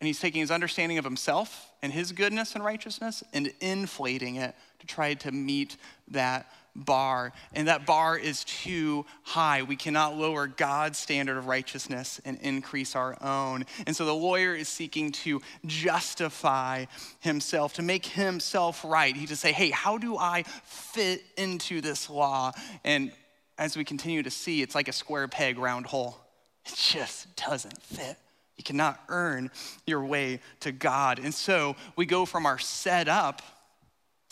And 0.00 0.06
he's 0.06 0.20
taking 0.20 0.40
his 0.40 0.52
understanding 0.52 0.96
of 0.98 1.04
himself 1.04 1.72
and 1.82 1.92
his 1.92 2.12
goodness 2.12 2.54
and 2.54 2.64
righteousness 2.64 3.24
and 3.32 3.52
inflating 3.60 4.36
it 4.36 4.54
to 4.78 4.86
try 4.86 5.14
to 5.14 5.32
meet 5.32 5.76
that 6.08 6.50
bar, 6.84 7.32
and 7.52 7.68
that 7.68 7.86
bar 7.86 8.16
is 8.16 8.44
too 8.44 9.04
high. 9.22 9.62
We 9.62 9.76
cannot 9.76 10.16
lower 10.16 10.46
God's 10.46 10.98
standard 10.98 11.36
of 11.36 11.46
righteousness 11.46 12.20
and 12.24 12.38
increase 12.40 12.94
our 12.94 13.16
own. 13.22 13.66
And 13.86 13.94
so 13.94 14.04
the 14.04 14.14
lawyer 14.14 14.54
is 14.54 14.68
seeking 14.68 15.12
to 15.12 15.40
justify 15.66 16.86
himself, 17.20 17.74
to 17.74 17.82
make 17.82 18.06
himself 18.06 18.84
right. 18.84 19.16
He 19.16 19.26
to 19.26 19.36
say, 19.36 19.52
hey, 19.52 19.70
how 19.70 19.98
do 19.98 20.16
I 20.16 20.44
fit 20.64 21.22
into 21.36 21.80
this 21.80 22.08
law? 22.08 22.52
And 22.84 23.12
as 23.58 23.76
we 23.76 23.84
continue 23.84 24.22
to 24.22 24.30
see, 24.30 24.62
it's 24.62 24.74
like 24.74 24.88
a 24.88 24.92
square 24.92 25.28
peg, 25.28 25.58
round 25.58 25.86
hole. 25.86 26.16
It 26.64 26.74
just 26.76 27.34
doesn't 27.36 27.82
fit. 27.82 28.16
You 28.56 28.64
cannot 28.64 29.00
earn 29.08 29.50
your 29.86 30.04
way 30.04 30.40
to 30.60 30.72
God. 30.72 31.18
And 31.18 31.32
so 31.32 31.76
we 31.96 32.06
go 32.06 32.24
from 32.24 32.44
our 32.44 32.58
setup 32.58 33.42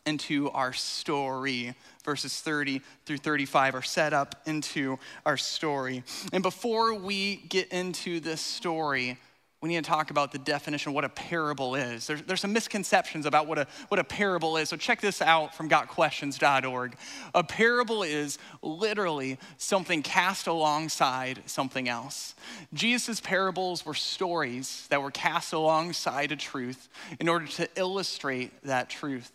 into 0.07 0.51
our 0.51 0.73
story. 0.73 1.75
Verses 2.05 2.41
30 2.41 2.81
through 3.05 3.19
35 3.19 3.75
are 3.75 3.83
set 3.83 4.13
up 4.13 4.41
into 4.47 4.99
our 5.27 5.37
story. 5.37 6.05
And 6.33 6.43
before 6.43 6.95
we 6.95 7.37
get 7.37 7.69
into 7.73 8.21
this 8.21 8.41
story, 8.41 9.19
we 9.63 9.71
need 9.71 9.83
to 9.83 9.91
talk 9.91 10.11
about 10.11 10.33
the 10.33 10.39
definition 10.39 10.91
of 10.91 10.95
what 10.95 11.05
a 11.05 11.09
parable 11.09 11.75
is. 11.75 12.07
There's, 12.07 12.23
there's 12.23 12.41
some 12.43 12.53
misconceptions 12.53 13.25
about 13.25 13.47
what 13.47 13.59
a, 13.59 13.67
what 13.89 13.99
a 13.99 14.05
parable 14.05 14.59
is. 14.59 14.69
So 14.69 14.77
check 14.77 15.01
this 15.01 15.23
out 15.23 15.55
from 15.55 15.69
gotquestions.org. 15.69 16.97
A 17.35 17.43
parable 17.43 18.03
is 18.03 18.39
literally 18.63 19.39
something 19.57 20.03
cast 20.03 20.47
alongside 20.47 21.43
something 21.47 21.89
else. 21.89 22.35
Jesus' 22.75 23.21
parables 23.21 23.87
were 23.87 23.95
stories 23.95 24.87
that 24.91 25.03
were 25.03 25.11
cast 25.11 25.55
alongside 25.55 26.33
a 26.33 26.37
truth 26.37 26.89
in 27.19 27.29
order 27.29 27.47
to 27.47 27.69
illustrate 27.77 28.53
that 28.63 28.91
truth. 28.91 29.33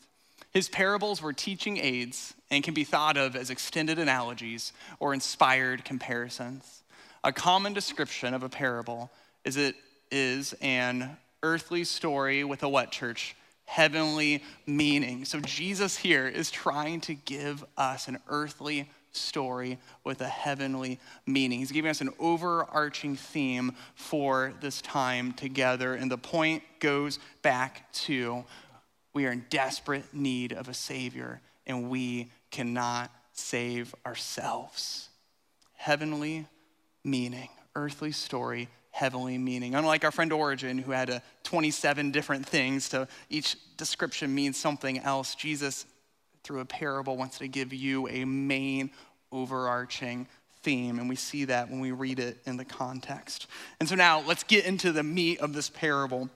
His 0.51 0.67
parables 0.67 1.21
were 1.21 1.33
teaching 1.33 1.77
aids 1.77 2.33
and 2.49 2.63
can 2.63 2.73
be 2.73 2.83
thought 2.83 3.17
of 3.17 3.35
as 3.35 3.49
extended 3.49 3.97
analogies 3.97 4.73
or 4.99 5.13
inspired 5.13 5.85
comparisons. 5.85 6.83
A 7.23 7.31
common 7.31 7.73
description 7.73 8.33
of 8.33 8.43
a 8.43 8.49
parable 8.49 9.11
is 9.45 9.55
it 9.55 9.75
is 10.11 10.53
an 10.61 11.17
earthly 11.43 11.83
story 11.83 12.43
with 12.43 12.63
a 12.63 12.69
what 12.69 12.91
church? 12.91 13.35
Heavenly 13.65 14.43
meaning. 14.65 15.23
So 15.23 15.39
Jesus 15.39 15.95
here 15.95 16.27
is 16.27 16.51
trying 16.51 16.99
to 17.01 17.13
give 17.13 17.63
us 17.77 18.09
an 18.09 18.19
earthly 18.27 18.89
story 19.13 19.77
with 20.03 20.19
a 20.21 20.27
heavenly 20.27 20.99
meaning. 21.25 21.59
He's 21.59 21.71
giving 21.71 21.89
us 21.89 22.01
an 22.01 22.09
overarching 22.19 23.15
theme 23.15 23.73
for 23.95 24.53
this 24.59 24.81
time 24.81 25.31
together. 25.33 25.93
And 25.93 26.11
the 26.11 26.17
point 26.17 26.63
goes 26.79 27.19
back 27.41 27.91
to 27.93 28.43
we 29.13 29.25
are 29.25 29.31
in 29.31 29.45
desperate 29.49 30.13
need 30.13 30.53
of 30.53 30.67
a 30.69 30.73
Savior, 30.73 31.41
and 31.67 31.89
we 31.89 32.31
cannot 32.49 33.11
save 33.33 33.93
ourselves. 34.05 35.09
Heavenly 35.73 36.47
meaning, 37.03 37.49
earthly 37.75 38.11
story, 38.11 38.69
heavenly 38.91 39.37
meaning. 39.37 39.75
Unlike 39.75 40.03
our 40.03 40.11
friend 40.11 40.31
Origen, 40.31 40.77
who 40.77 40.91
had 40.91 41.09
a 41.09 41.21
27 41.43 42.11
different 42.11 42.45
things 42.45 42.89
to 42.89 43.07
each 43.29 43.55
description 43.77 44.33
means 44.33 44.57
something 44.57 44.99
else, 44.99 45.35
Jesus, 45.35 45.85
through 46.43 46.59
a 46.59 46.65
parable, 46.65 47.17
wants 47.17 47.37
to 47.39 47.47
give 47.47 47.73
you 47.73 48.07
a 48.09 48.25
main 48.25 48.91
overarching 49.31 50.27
theme, 50.63 50.99
and 50.99 51.09
we 51.09 51.15
see 51.15 51.45
that 51.45 51.69
when 51.69 51.79
we 51.79 51.91
read 51.91 52.19
it 52.19 52.37
in 52.45 52.57
the 52.57 52.65
context. 52.65 53.47
And 53.79 53.89
so 53.89 53.95
now 53.95 54.21
let's 54.27 54.43
get 54.43 54.65
into 54.65 54.91
the 54.91 55.03
meat 55.03 55.39
of 55.39 55.53
this 55.53 55.69
parable. 55.69 56.29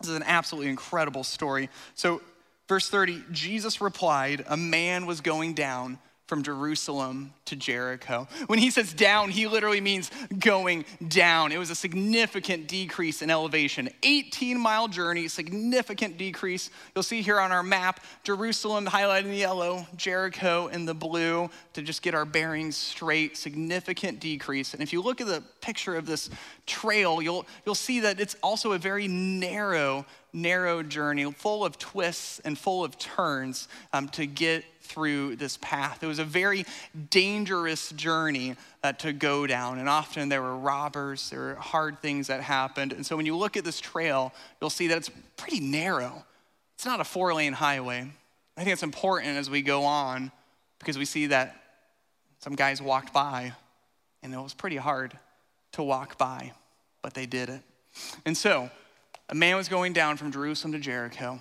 This 0.00 0.10
is 0.10 0.16
an 0.16 0.24
absolutely 0.24 0.70
incredible 0.70 1.24
story. 1.24 1.68
So, 1.94 2.20
verse 2.68 2.88
30 2.88 3.22
Jesus 3.32 3.80
replied, 3.80 4.44
A 4.48 4.56
man 4.56 5.06
was 5.06 5.20
going 5.20 5.54
down 5.54 5.98
from 6.26 6.42
Jerusalem 6.42 7.32
to 7.44 7.54
Jericho. 7.54 8.26
When 8.46 8.58
he 8.58 8.70
says 8.70 8.92
down, 8.92 9.30
he 9.30 9.46
literally 9.46 9.80
means 9.80 10.10
going 10.38 10.84
down. 11.06 11.52
It 11.52 11.58
was 11.58 11.70
a 11.70 11.74
significant 11.74 12.66
decrease 12.66 13.22
in 13.22 13.30
elevation. 13.30 13.88
18 14.02 14.58
mile 14.58 14.88
journey, 14.88 15.28
significant 15.28 16.18
decrease. 16.18 16.70
You'll 16.94 17.04
see 17.04 17.22
here 17.22 17.40
on 17.40 17.52
our 17.52 17.62
map 17.62 18.00
Jerusalem 18.24 18.86
highlighted 18.86 19.26
in 19.26 19.34
yellow, 19.34 19.86
Jericho 19.96 20.66
in 20.68 20.84
the 20.84 20.94
blue 20.94 21.48
to 21.74 21.82
just 21.82 22.02
get 22.02 22.14
our 22.14 22.24
bearings 22.24 22.76
straight. 22.76 23.36
Significant 23.36 24.18
decrease. 24.18 24.74
And 24.74 24.82
if 24.82 24.92
you 24.92 25.02
look 25.02 25.20
at 25.20 25.28
the 25.28 25.42
picture 25.60 25.94
of 25.94 26.06
this 26.06 26.28
trail, 26.66 27.22
you'll, 27.22 27.46
you'll 27.64 27.76
see 27.76 28.00
that 28.00 28.20
it's 28.20 28.36
also 28.42 28.72
a 28.72 28.78
very 28.78 29.06
narrow, 29.06 30.04
narrow 30.36 30.82
journey, 30.82 31.30
full 31.32 31.64
of 31.64 31.78
twists 31.78 32.38
and 32.40 32.56
full 32.56 32.84
of 32.84 32.98
turns 32.98 33.66
um, 33.92 34.08
to 34.10 34.26
get 34.26 34.64
through 34.82 35.36
this 35.36 35.56
path. 35.60 36.02
It 36.02 36.06
was 36.06 36.18
a 36.18 36.24
very 36.24 36.64
dangerous 37.10 37.90
journey 37.90 38.54
uh, 38.84 38.92
to 38.92 39.12
go 39.12 39.46
down, 39.46 39.78
and 39.78 39.88
often 39.88 40.28
there 40.28 40.42
were 40.42 40.56
robbers, 40.56 41.30
there 41.30 41.40
were 41.40 41.54
hard 41.56 42.00
things 42.00 42.28
that 42.28 42.40
happened. 42.40 42.92
And 42.92 43.04
so 43.04 43.16
when 43.16 43.26
you 43.26 43.36
look 43.36 43.56
at 43.56 43.64
this 43.64 43.80
trail, 43.80 44.32
you'll 44.60 44.70
see 44.70 44.88
that 44.88 44.98
it's 44.98 45.10
pretty 45.36 45.60
narrow. 45.60 46.24
It's 46.74 46.86
not 46.86 47.00
a 47.00 47.04
four 47.04 47.34
lane 47.34 47.54
highway. 47.54 48.08
I 48.56 48.64
think 48.64 48.72
it's 48.72 48.82
important 48.82 49.36
as 49.36 49.50
we 49.50 49.62
go 49.62 49.84
on 49.84 50.30
because 50.78 50.96
we 50.96 51.04
see 51.04 51.26
that 51.26 51.56
some 52.38 52.54
guys 52.54 52.80
walked 52.80 53.12
by, 53.12 53.52
and 54.22 54.32
it 54.32 54.38
was 54.38 54.54
pretty 54.54 54.76
hard 54.76 55.18
to 55.72 55.82
walk 55.82 56.16
by, 56.18 56.52
but 57.02 57.14
they 57.14 57.26
did 57.26 57.48
it. 57.48 57.62
And 58.24 58.36
so, 58.36 58.70
a 59.28 59.34
man 59.34 59.56
was 59.56 59.68
going 59.68 59.92
down 59.92 60.16
from 60.16 60.32
Jerusalem 60.32 60.72
to 60.72 60.78
Jericho, 60.78 61.40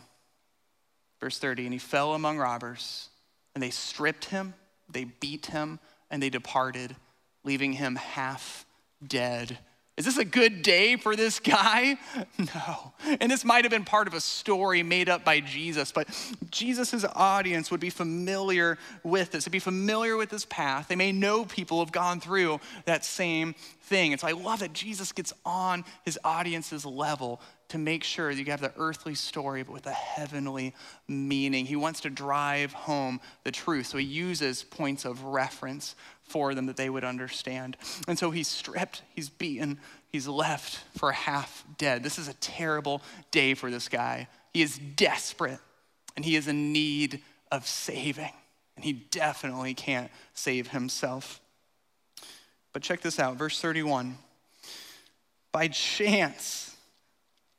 verse 1.20 1.38
30, 1.38 1.66
and 1.66 1.74
he 1.74 1.80
fell 1.80 2.14
among 2.14 2.38
robbers 2.38 3.10
and 3.54 3.64
they 3.64 3.70
stripped 3.70 4.26
him, 4.26 4.54
they 4.90 5.06
beat 5.06 5.48
him, 5.48 5.80
and 6.12 6.22
they 6.22 6.30
departed, 6.30 6.96
leaving 7.44 7.74
him 7.74 7.96
half 7.96 8.66
dead. 9.06 9.58
Is 9.98 10.04
this 10.04 10.18
a 10.18 10.26
good 10.26 10.62
day 10.62 10.98
for 10.98 11.16
this 11.16 11.40
guy? 11.40 11.98
No. 12.38 12.94
And 13.22 13.32
this 13.32 13.46
might 13.46 13.64
have 13.64 13.72
been 13.72 13.86
part 13.86 14.08
of 14.08 14.14
a 14.14 14.20
story 14.20 14.84
made 14.84 15.08
up 15.08 15.24
by 15.24 15.40
Jesus, 15.40 15.92
but 15.92 16.08
Jesus' 16.52 17.06
audience 17.16 17.72
would 17.72 17.80
be 17.80 17.90
familiar 17.90 18.78
with 19.04 19.32
this. 19.32 19.46
They'd 19.46 19.52
be 19.52 19.60
familiar 19.60 20.18
with 20.18 20.30
this 20.30 20.46
path. 20.46 20.90
They 20.90 20.98
may 20.98 21.14
know 21.14 21.46
people 21.46 21.80
have 21.80 21.94
gone 21.94 22.20
through 22.20 22.60
that 22.84 23.06
same 23.06 23.56
thing. 23.84 24.12
And 24.12 24.20
so 24.20 24.28
I 24.28 24.34
love 24.34 24.60
that 24.60 24.74
Jesus 24.74 25.14
gets 25.14 25.34
on 25.46 25.86
his 26.04 26.20
audience's 26.26 26.86
level 26.86 27.42
to 27.76 27.80
make 27.80 28.06
sure 28.06 28.34
that 28.34 28.42
you 28.42 28.52
have 28.52 28.62
the 28.62 28.72
earthly 28.78 29.14
story 29.14 29.62
but 29.62 29.74
with 29.74 29.86
a 29.86 29.92
heavenly 29.92 30.74
meaning. 31.10 31.66
He 31.66 31.76
wants 31.76 32.00
to 32.02 32.10
drive 32.10 32.72
home 32.72 33.20
the 33.44 33.52
truth. 33.52 33.88
So 33.88 33.98
he 33.98 34.06
uses 34.06 34.64
points 34.64 35.04
of 35.04 35.22
reference 35.26 35.96
for 36.22 36.56
them 36.56 36.68
that 36.68 36.78
they 36.78 36.90
would 36.90 37.04
understand. 37.04 37.76
And 38.08 38.18
so 38.18 38.32
he's 38.32 38.48
stripped, 38.48 39.02
he's 39.14 39.30
beaten, 39.30 39.78
he's 40.10 40.26
left 40.26 40.86
for 40.98 41.12
half 41.12 41.66
dead. 41.78 42.02
This 42.02 42.18
is 42.18 42.30
a 42.30 42.34
terrible 42.36 43.02
day 43.32 43.56
for 43.56 43.70
this 43.70 43.90
guy. 43.90 44.30
He 44.54 44.62
is 44.62 44.78
desperate 44.78 45.60
and 46.16 46.24
he 46.24 46.38
is 46.38 46.48
in 46.48 46.72
need 46.72 47.22
of 47.52 47.68
saving. 47.68 48.32
And 48.78 48.86
he 48.86 48.94
definitely 48.94 49.74
can't 49.74 50.10
save 50.34 50.70
himself. 50.70 51.42
But 52.72 52.84
check 52.84 53.02
this 53.02 53.20
out, 53.20 53.36
verse 53.36 53.60
31. 53.60 54.18
By 55.52 55.68
chance, 55.68 56.75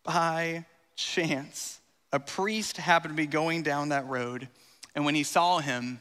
by 0.07 0.65
chance, 0.95 1.81
a 2.13 2.21
priest 2.21 2.77
happened 2.79 3.13
to 3.13 3.17
be 3.17 3.27
going 3.27 3.63
down 3.63 3.91
that 3.91 4.07
road, 4.07 4.49
and 4.95 5.05
when 5.05 5.15
he 5.15 5.23
saw 5.23 5.59
him, 5.59 6.01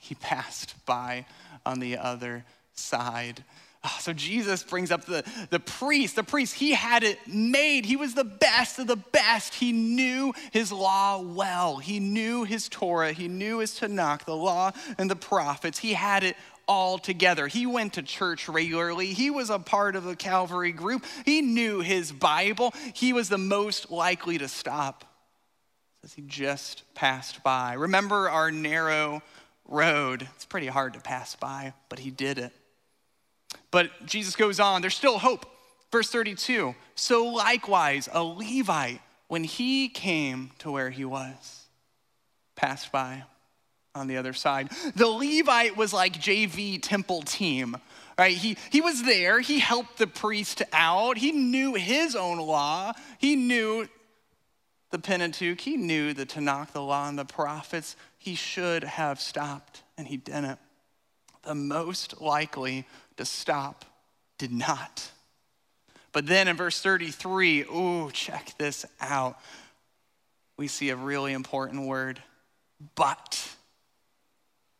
he 0.00 0.14
passed 0.20 0.74
by 0.86 1.26
on 1.64 1.80
the 1.80 1.98
other 1.98 2.44
side. 2.74 3.44
Oh, 3.86 3.96
so 4.00 4.14
Jesus 4.14 4.62
brings 4.62 4.90
up 4.90 5.04
the, 5.04 5.24
the 5.50 5.60
priest. 5.60 6.16
The 6.16 6.22
priest, 6.22 6.54
he 6.54 6.72
had 6.72 7.04
it 7.04 7.18
made. 7.26 7.84
He 7.84 7.96
was 7.96 8.14
the 8.14 8.24
best 8.24 8.78
of 8.78 8.86
the 8.86 8.96
best. 8.96 9.54
He 9.54 9.72
knew 9.72 10.32
his 10.52 10.72
law 10.72 11.20
well. 11.20 11.76
He 11.76 12.00
knew 12.00 12.44
his 12.44 12.70
Torah. 12.70 13.12
He 13.12 13.28
knew 13.28 13.58
his 13.58 13.78
Tanakh, 13.78 14.24
the 14.24 14.34
law 14.34 14.72
and 14.96 15.10
the 15.10 15.16
prophets. 15.16 15.78
He 15.78 15.92
had 15.92 16.24
it 16.24 16.34
all 16.66 16.98
together. 16.98 17.46
He 17.46 17.66
went 17.66 17.94
to 17.94 18.02
church 18.02 18.48
regularly. 18.48 19.06
He 19.08 19.30
was 19.30 19.50
a 19.50 19.58
part 19.58 19.96
of 19.96 20.04
the 20.04 20.16
Calvary 20.16 20.72
group. 20.72 21.04
He 21.24 21.42
knew 21.42 21.80
his 21.80 22.12
Bible. 22.12 22.74
He 22.94 23.12
was 23.12 23.28
the 23.28 23.38
most 23.38 23.90
likely 23.90 24.38
to 24.38 24.48
stop 24.48 25.04
as 26.02 26.12
he 26.12 26.22
just 26.22 26.82
passed 26.94 27.42
by. 27.42 27.74
Remember 27.74 28.28
our 28.28 28.50
narrow 28.50 29.22
road. 29.66 30.28
It's 30.34 30.44
pretty 30.44 30.66
hard 30.66 30.94
to 30.94 31.00
pass 31.00 31.34
by, 31.34 31.72
but 31.88 31.98
he 31.98 32.10
did 32.10 32.38
it. 32.38 32.52
But 33.70 34.06
Jesus 34.06 34.36
goes 34.36 34.60
on, 34.60 34.82
there's 34.82 34.94
still 34.94 35.18
hope. 35.18 35.46
Verse 35.90 36.10
32 36.10 36.74
So 36.94 37.26
likewise, 37.26 38.08
a 38.12 38.22
Levite, 38.22 39.00
when 39.28 39.44
he 39.44 39.88
came 39.88 40.50
to 40.58 40.70
where 40.70 40.90
he 40.90 41.04
was, 41.04 41.66
passed 42.56 42.92
by 42.92 43.24
on 43.94 44.08
the 44.08 44.16
other 44.16 44.32
side. 44.32 44.70
The 44.96 45.06
Levite 45.06 45.76
was 45.76 45.92
like 45.92 46.14
JV 46.14 46.80
temple 46.82 47.22
team, 47.22 47.76
right? 48.18 48.36
He, 48.36 48.56
he 48.70 48.80
was 48.80 49.04
there, 49.04 49.40
he 49.40 49.60
helped 49.60 49.98
the 49.98 50.06
priest 50.06 50.62
out, 50.72 51.16
he 51.16 51.30
knew 51.30 51.74
his 51.74 52.16
own 52.16 52.38
law, 52.38 52.92
he 53.18 53.36
knew 53.36 53.88
the 54.90 54.98
Pentateuch, 54.98 55.60
he 55.60 55.76
knew 55.76 56.12
the 56.12 56.26
Tanakh, 56.26 56.72
the 56.72 56.82
law, 56.82 57.08
and 57.08 57.18
the 57.18 57.24
prophets. 57.24 57.96
He 58.18 58.34
should 58.34 58.84
have 58.84 59.20
stopped, 59.20 59.82
and 59.96 60.06
he 60.06 60.16
didn't. 60.16 60.58
The 61.42 61.54
most 61.54 62.20
likely 62.20 62.86
to 63.16 63.24
stop 63.24 63.84
did 64.38 64.52
not. 64.52 65.10
But 66.12 66.26
then 66.26 66.48
in 66.48 66.56
verse 66.56 66.80
33, 66.80 67.62
ooh, 67.62 68.10
check 68.12 68.54
this 68.56 68.86
out. 69.00 69.38
We 70.56 70.68
see 70.68 70.90
a 70.90 70.96
really 70.96 71.32
important 71.32 71.86
word, 71.86 72.22
but 72.94 73.53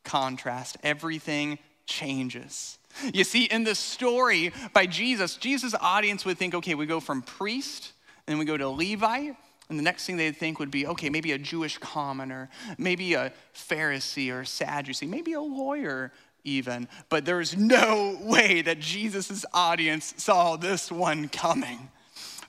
contrast. 0.05 0.77
Everything 0.83 1.59
changes. 1.87 2.79
You 3.13 3.25
see, 3.25 3.45
in 3.45 3.65
the 3.65 3.75
story 3.75 4.53
by 4.73 4.87
Jesus, 4.87 5.37
Jesus' 5.37 5.75
audience 5.81 6.25
would 6.25 6.39
think, 6.39 6.55
okay, 6.55 6.75
we 6.75 6.87
go 6.87 7.01
from 7.01 7.23
priest, 7.23 7.93
and 8.27 8.39
we 8.39 8.45
go 8.45 8.57
to 8.57 8.69
Levite, 8.69 9.37
and 9.69 9.79
the 9.79 9.83
next 9.83 10.07
thing 10.07 10.17
they'd 10.17 10.37
think 10.37 10.59
would 10.59 10.71
be, 10.71 10.87
okay, 10.87 11.09
maybe 11.09 11.33
a 11.33 11.39
Jewish 11.39 11.79
commoner, 11.79 12.51
maybe 12.77 13.15
a 13.15 13.33
Pharisee 13.55 14.33
or 14.33 14.45
Sadducee, 14.45 15.07
maybe 15.07 15.33
a 15.33 15.41
lawyer 15.41 16.13
even. 16.45 16.87
But 17.09 17.25
there's 17.25 17.57
no 17.57 18.19
way 18.23 18.63
that 18.63 18.79
Jesus' 18.79 19.45
audience 19.53 20.15
saw 20.19 20.57
this 20.57 20.93
one 20.93 21.29
coming, 21.29 21.91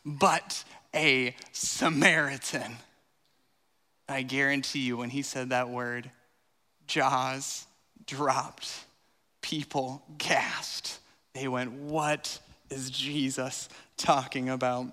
but 0.05 0.63
a 0.93 1.35
Samaritan. 1.51 2.77
I 4.07 4.21
guarantee 4.21 4.81
you, 4.81 4.97
when 4.97 5.09
he 5.09 5.21
said 5.21 5.49
that 5.49 5.69
word, 5.69 6.11
jaws 6.87 7.65
dropped. 8.05 8.71
People 9.41 10.03
gasped. 10.17 10.99
They 11.33 11.47
went, 11.47 11.71
What 11.71 12.39
is 12.69 12.89
Jesus 12.89 13.69
talking 13.97 14.49
about? 14.49 14.87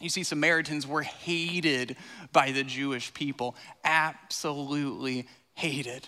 You 0.00 0.10
see, 0.10 0.24
Samaritans 0.24 0.86
were 0.86 1.02
hated 1.02 1.96
by 2.32 2.50
the 2.50 2.62
Jewish 2.62 3.14
people, 3.14 3.56
absolutely 3.84 5.26
hated. 5.54 6.06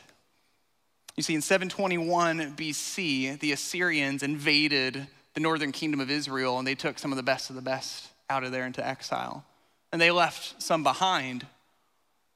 You 1.17 1.23
see, 1.23 1.35
in 1.35 1.41
721 1.41 2.55
BC, 2.55 3.41
the 3.41 3.53
Assyrians 3.53 4.23
invaded 4.23 5.07
the 5.35 5.41
northern 5.41 5.73
kingdom 5.73 6.01
of 6.01 6.11
Israel 6.11 6.59
and 6.59 6.67
they 6.67 6.75
took 6.75 6.99
some 6.99 7.13
of 7.13 7.17
the 7.17 7.23
best 7.23 7.51
of 7.51 7.57
the 7.57 7.63
best 7.63 8.09
out 8.29 8.45
of 8.45 8.53
there 8.53 8.67
into 8.67 8.87
exile. 8.87 9.45
And 9.91 10.01
they 10.01 10.11
left 10.11 10.63
some 10.63 10.83
behind. 10.83 11.47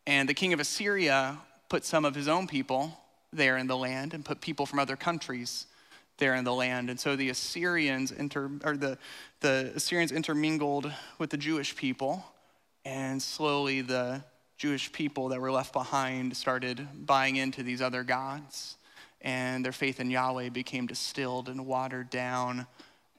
And 0.07 0.29
the 0.29 0.35
king 0.35 0.53
of 0.53 0.61
Assyria 0.61 1.39
put 1.73 1.87
some 1.87 2.05
of 2.05 2.15
his 2.15 2.29
own 2.29 2.47
people 2.47 3.01
there 3.33 3.57
in 3.57 3.67
the 3.67 3.75
land 3.75 4.13
and 4.13 4.27
put 4.27 4.43
people 4.43 4.67
from 4.67 4.79
other 4.79 4.95
countries 4.95 5.65
there 6.19 6.35
in 6.35 6.45
the 6.45 6.53
land. 6.53 6.91
And 6.91 7.01
so 7.01 7.17
the 7.17 7.31
Assyrians 7.31 8.13
inter, 8.13 8.51
or 8.63 8.77
the, 8.77 8.99
the 9.41 9.73
Assyrians 9.75 10.13
intermingled 10.13 10.93
with 11.17 11.31
the 11.31 11.39
Jewish 11.39 11.75
people, 11.75 12.27
and 12.85 13.23
slowly 13.23 13.81
the 13.81 14.23
Jewish 14.59 14.93
people 14.93 15.31
that 15.31 15.41
were 15.41 15.51
left 15.51 15.73
behind 15.73 16.37
started 16.37 16.87
buying 17.07 17.37
into 17.37 17.63
these 17.63 17.81
other 17.81 18.05
gods, 18.05 18.77
and 19.23 19.65
their 19.65 19.73
faith 19.73 19.99
in 19.99 20.11
Yahweh 20.11 20.51
became 20.51 20.87
distilled 20.87 21.49
and 21.49 21.67
watered 21.67 22.11
down, 22.11 22.67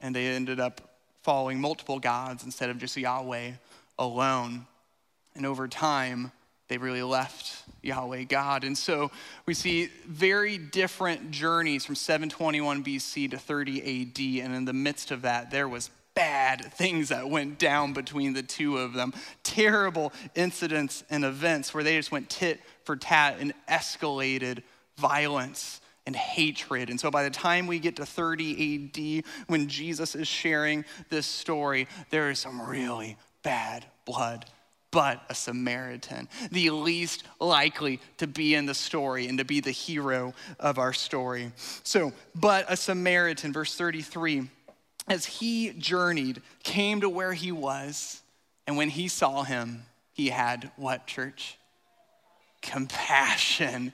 and 0.00 0.14
they 0.14 0.28
ended 0.28 0.60
up 0.60 0.80
following 1.24 1.60
multiple 1.60 1.98
gods 1.98 2.44
instead 2.44 2.70
of 2.70 2.78
just 2.78 2.96
Yahweh 2.96 3.50
alone. 3.98 4.64
And 5.34 5.44
over 5.44 5.66
time, 5.66 6.30
they 6.68 6.78
really 6.78 7.02
left 7.02 7.53
Yahweh 7.82 8.24
God. 8.24 8.64
And 8.64 8.76
so 8.76 9.10
we 9.46 9.54
see 9.54 9.88
very 10.06 10.58
different 10.58 11.30
journeys 11.30 11.84
from 11.84 11.94
721 11.94 12.82
BC 12.84 13.30
to 13.30 13.38
30 13.38 13.80
AD. 13.80 14.44
And 14.44 14.54
in 14.54 14.64
the 14.64 14.72
midst 14.72 15.10
of 15.10 15.22
that, 15.22 15.50
there 15.50 15.68
was 15.68 15.90
bad 16.14 16.72
things 16.74 17.08
that 17.08 17.28
went 17.28 17.58
down 17.58 17.92
between 17.92 18.32
the 18.32 18.42
two 18.42 18.78
of 18.78 18.92
them. 18.92 19.12
Terrible 19.42 20.12
incidents 20.34 21.04
and 21.10 21.24
events 21.24 21.74
where 21.74 21.84
they 21.84 21.96
just 21.96 22.12
went 22.12 22.30
tit 22.30 22.60
for 22.84 22.96
tat 22.96 23.36
and 23.40 23.52
escalated 23.68 24.62
violence 24.96 25.80
and 26.06 26.14
hatred. 26.14 26.90
And 26.90 27.00
so 27.00 27.10
by 27.10 27.24
the 27.24 27.30
time 27.30 27.66
we 27.66 27.78
get 27.78 27.96
to 27.96 28.06
30 28.06 29.22
AD, 29.24 29.24
when 29.48 29.68
Jesus 29.68 30.14
is 30.14 30.28
sharing 30.28 30.84
this 31.08 31.26
story, 31.26 31.88
there 32.10 32.30
is 32.30 32.38
some 32.38 32.60
really 32.62 33.16
bad 33.42 33.84
blood. 34.04 34.44
But 34.94 35.24
a 35.28 35.34
Samaritan, 35.34 36.28
the 36.52 36.70
least 36.70 37.24
likely 37.40 37.98
to 38.18 38.28
be 38.28 38.54
in 38.54 38.64
the 38.64 38.74
story 38.74 39.26
and 39.26 39.38
to 39.38 39.44
be 39.44 39.58
the 39.58 39.72
hero 39.72 40.34
of 40.60 40.78
our 40.78 40.92
story. 40.92 41.50
So, 41.82 42.12
but 42.32 42.64
a 42.68 42.76
Samaritan, 42.76 43.52
verse 43.52 43.74
33, 43.74 44.48
as 45.08 45.26
he 45.26 45.72
journeyed, 45.72 46.42
came 46.62 47.00
to 47.00 47.08
where 47.08 47.32
he 47.32 47.50
was, 47.50 48.22
and 48.68 48.76
when 48.76 48.88
he 48.88 49.08
saw 49.08 49.42
him, 49.42 49.82
he 50.12 50.28
had 50.28 50.70
what, 50.76 51.08
church? 51.08 51.58
Compassion. 52.64 53.92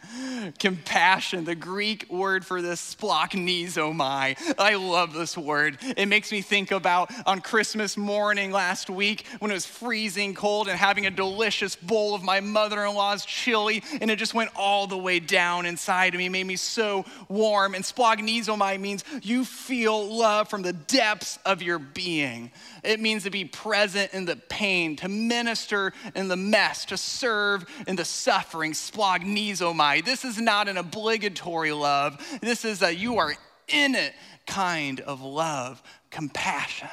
Compassion, 0.59 1.45
the 1.45 1.55
Greek 1.55 2.11
word 2.11 2.47
for 2.47 2.63
this, 2.63 2.95
splagchnizomai. 2.95 4.55
I 4.59 4.77
love 4.77 5.13
this 5.13 5.37
word. 5.37 5.79
It 5.97 6.07
makes 6.07 6.31
me 6.33 6.41
think 6.41 6.71
about 6.71 7.13
on 7.27 7.41
Christmas 7.41 7.97
morning 7.97 8.53
last 8.53 8.89
week 8.89 9.27
when 9.41 9.51
it 9.51 9.55
was 9.55 9.67
freezing 9.67 10.35
cold 10.35 10.69
and 10.69 10.79
having 10.79 11.05
a 11.07 11.11
delicious 11.11 11.75
bowl 11.75 12.15
of 12.15 12.23
my 12.23 12.41
mother 12.41 12.85
in 12.85 12.95
law's 12.95 13.25
chili, 13.25 13.83
and 14.01 14.11
it 14.11 14.17
just 14.17 14.35
went 14.35 14.51
all 14.55 14.87
the 14.87 14.97
way 14.97 15.19
down 15.19 15.67
inside 15.67 16.15
of 16.15 16.19
me, 16.19 16.29
made 16.29 16.47
me 16.47 16.57
so 16.57 17.05
warm. 17.29 17.75
And 17.75 17.85
splagchnizomai 17.85 18.81
means 18.81 19.05
you 19.23 19.45
feel 19.45 20.17
love 20.17 20.49
from 20.49 20.63
the 20.63 20.73
depths 20.73 21.39
of 21.45 21.61
your 21.61 21.81
being. 21.81 22.53
It 22.83 23.01
means 23.01 23.25
to 23.25 23.31
be 23.31 23.45
present 23.45 24.13
in 24.15 24.25
the 24.25 24.37
pain, 24.37 24.97
to 24.97 25.09
minister 25.09 25.93
in 26.15 26.29
the 26.29 26.37
mess, 26.37 26.85
to 26.87 26.97
serve 26.97 27.67
in 27.87 27.97
the 27.97 28.05
suffering, 28.05 28.73
splagchnizomai. 28.73 30.05
This 30.05 30.25
is 30.25 30.41
not 30.41 30.69
an 30.69 30.77
obligatory 30.77 31.73
love. 31.73 32.21
This 32.41 32.65
is 32.65 32.83
a 32.83 32.95
you 32.95 33.19
are 33.19 33.35
in 33.69 33.95
it 33.95 34.15
kind 34.47 35.01
of 35.01 35.23
love, 35.23 35.83
compassion. 36.11 36.89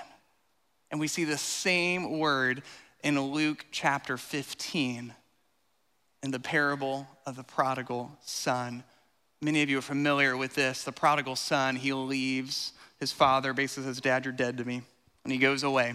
And 0.92 1.00
we 1.00 1.08
see 1.08 1.24
the 1.24 1.38
same 1.38 2.20
word 2.20 2.64
in 3.04 3.20
Luke 3.20 3.66
chapter 3.72 4.18
15 4.18 5.14
in 6.24 6.32
the 6.32 6.40
parable 6.40 7.08
of 7.26 7.36
the 7.36 7.44
prodigal 7.44 8.12
son. 8.22 8.84
Many 9.42 9.62
of 9.62 9.70
you 9.70 9.80
are 9.80 9.84
familiar 9.84 10.36
with 10.36 10.56
this. 10.56 10.84
The 10.84 10.92
prodigal 10.92 11.36
son, 11.36 11.76
he 11.76 11.94
leaves 11.94 12.74
his 13.00 13.12
father, 13.12 13.54
basically 13.54 13.84
says, 13.84 14.02
Dad, 14.02 14.26
you're 14.26 14.32
dead 14.32 14.58
to 14.58 14.66
me 14.66 14.82
and 15.28 15.34
he 15.34 15.40
goes 15.40 15.64
away. 15.64 15.94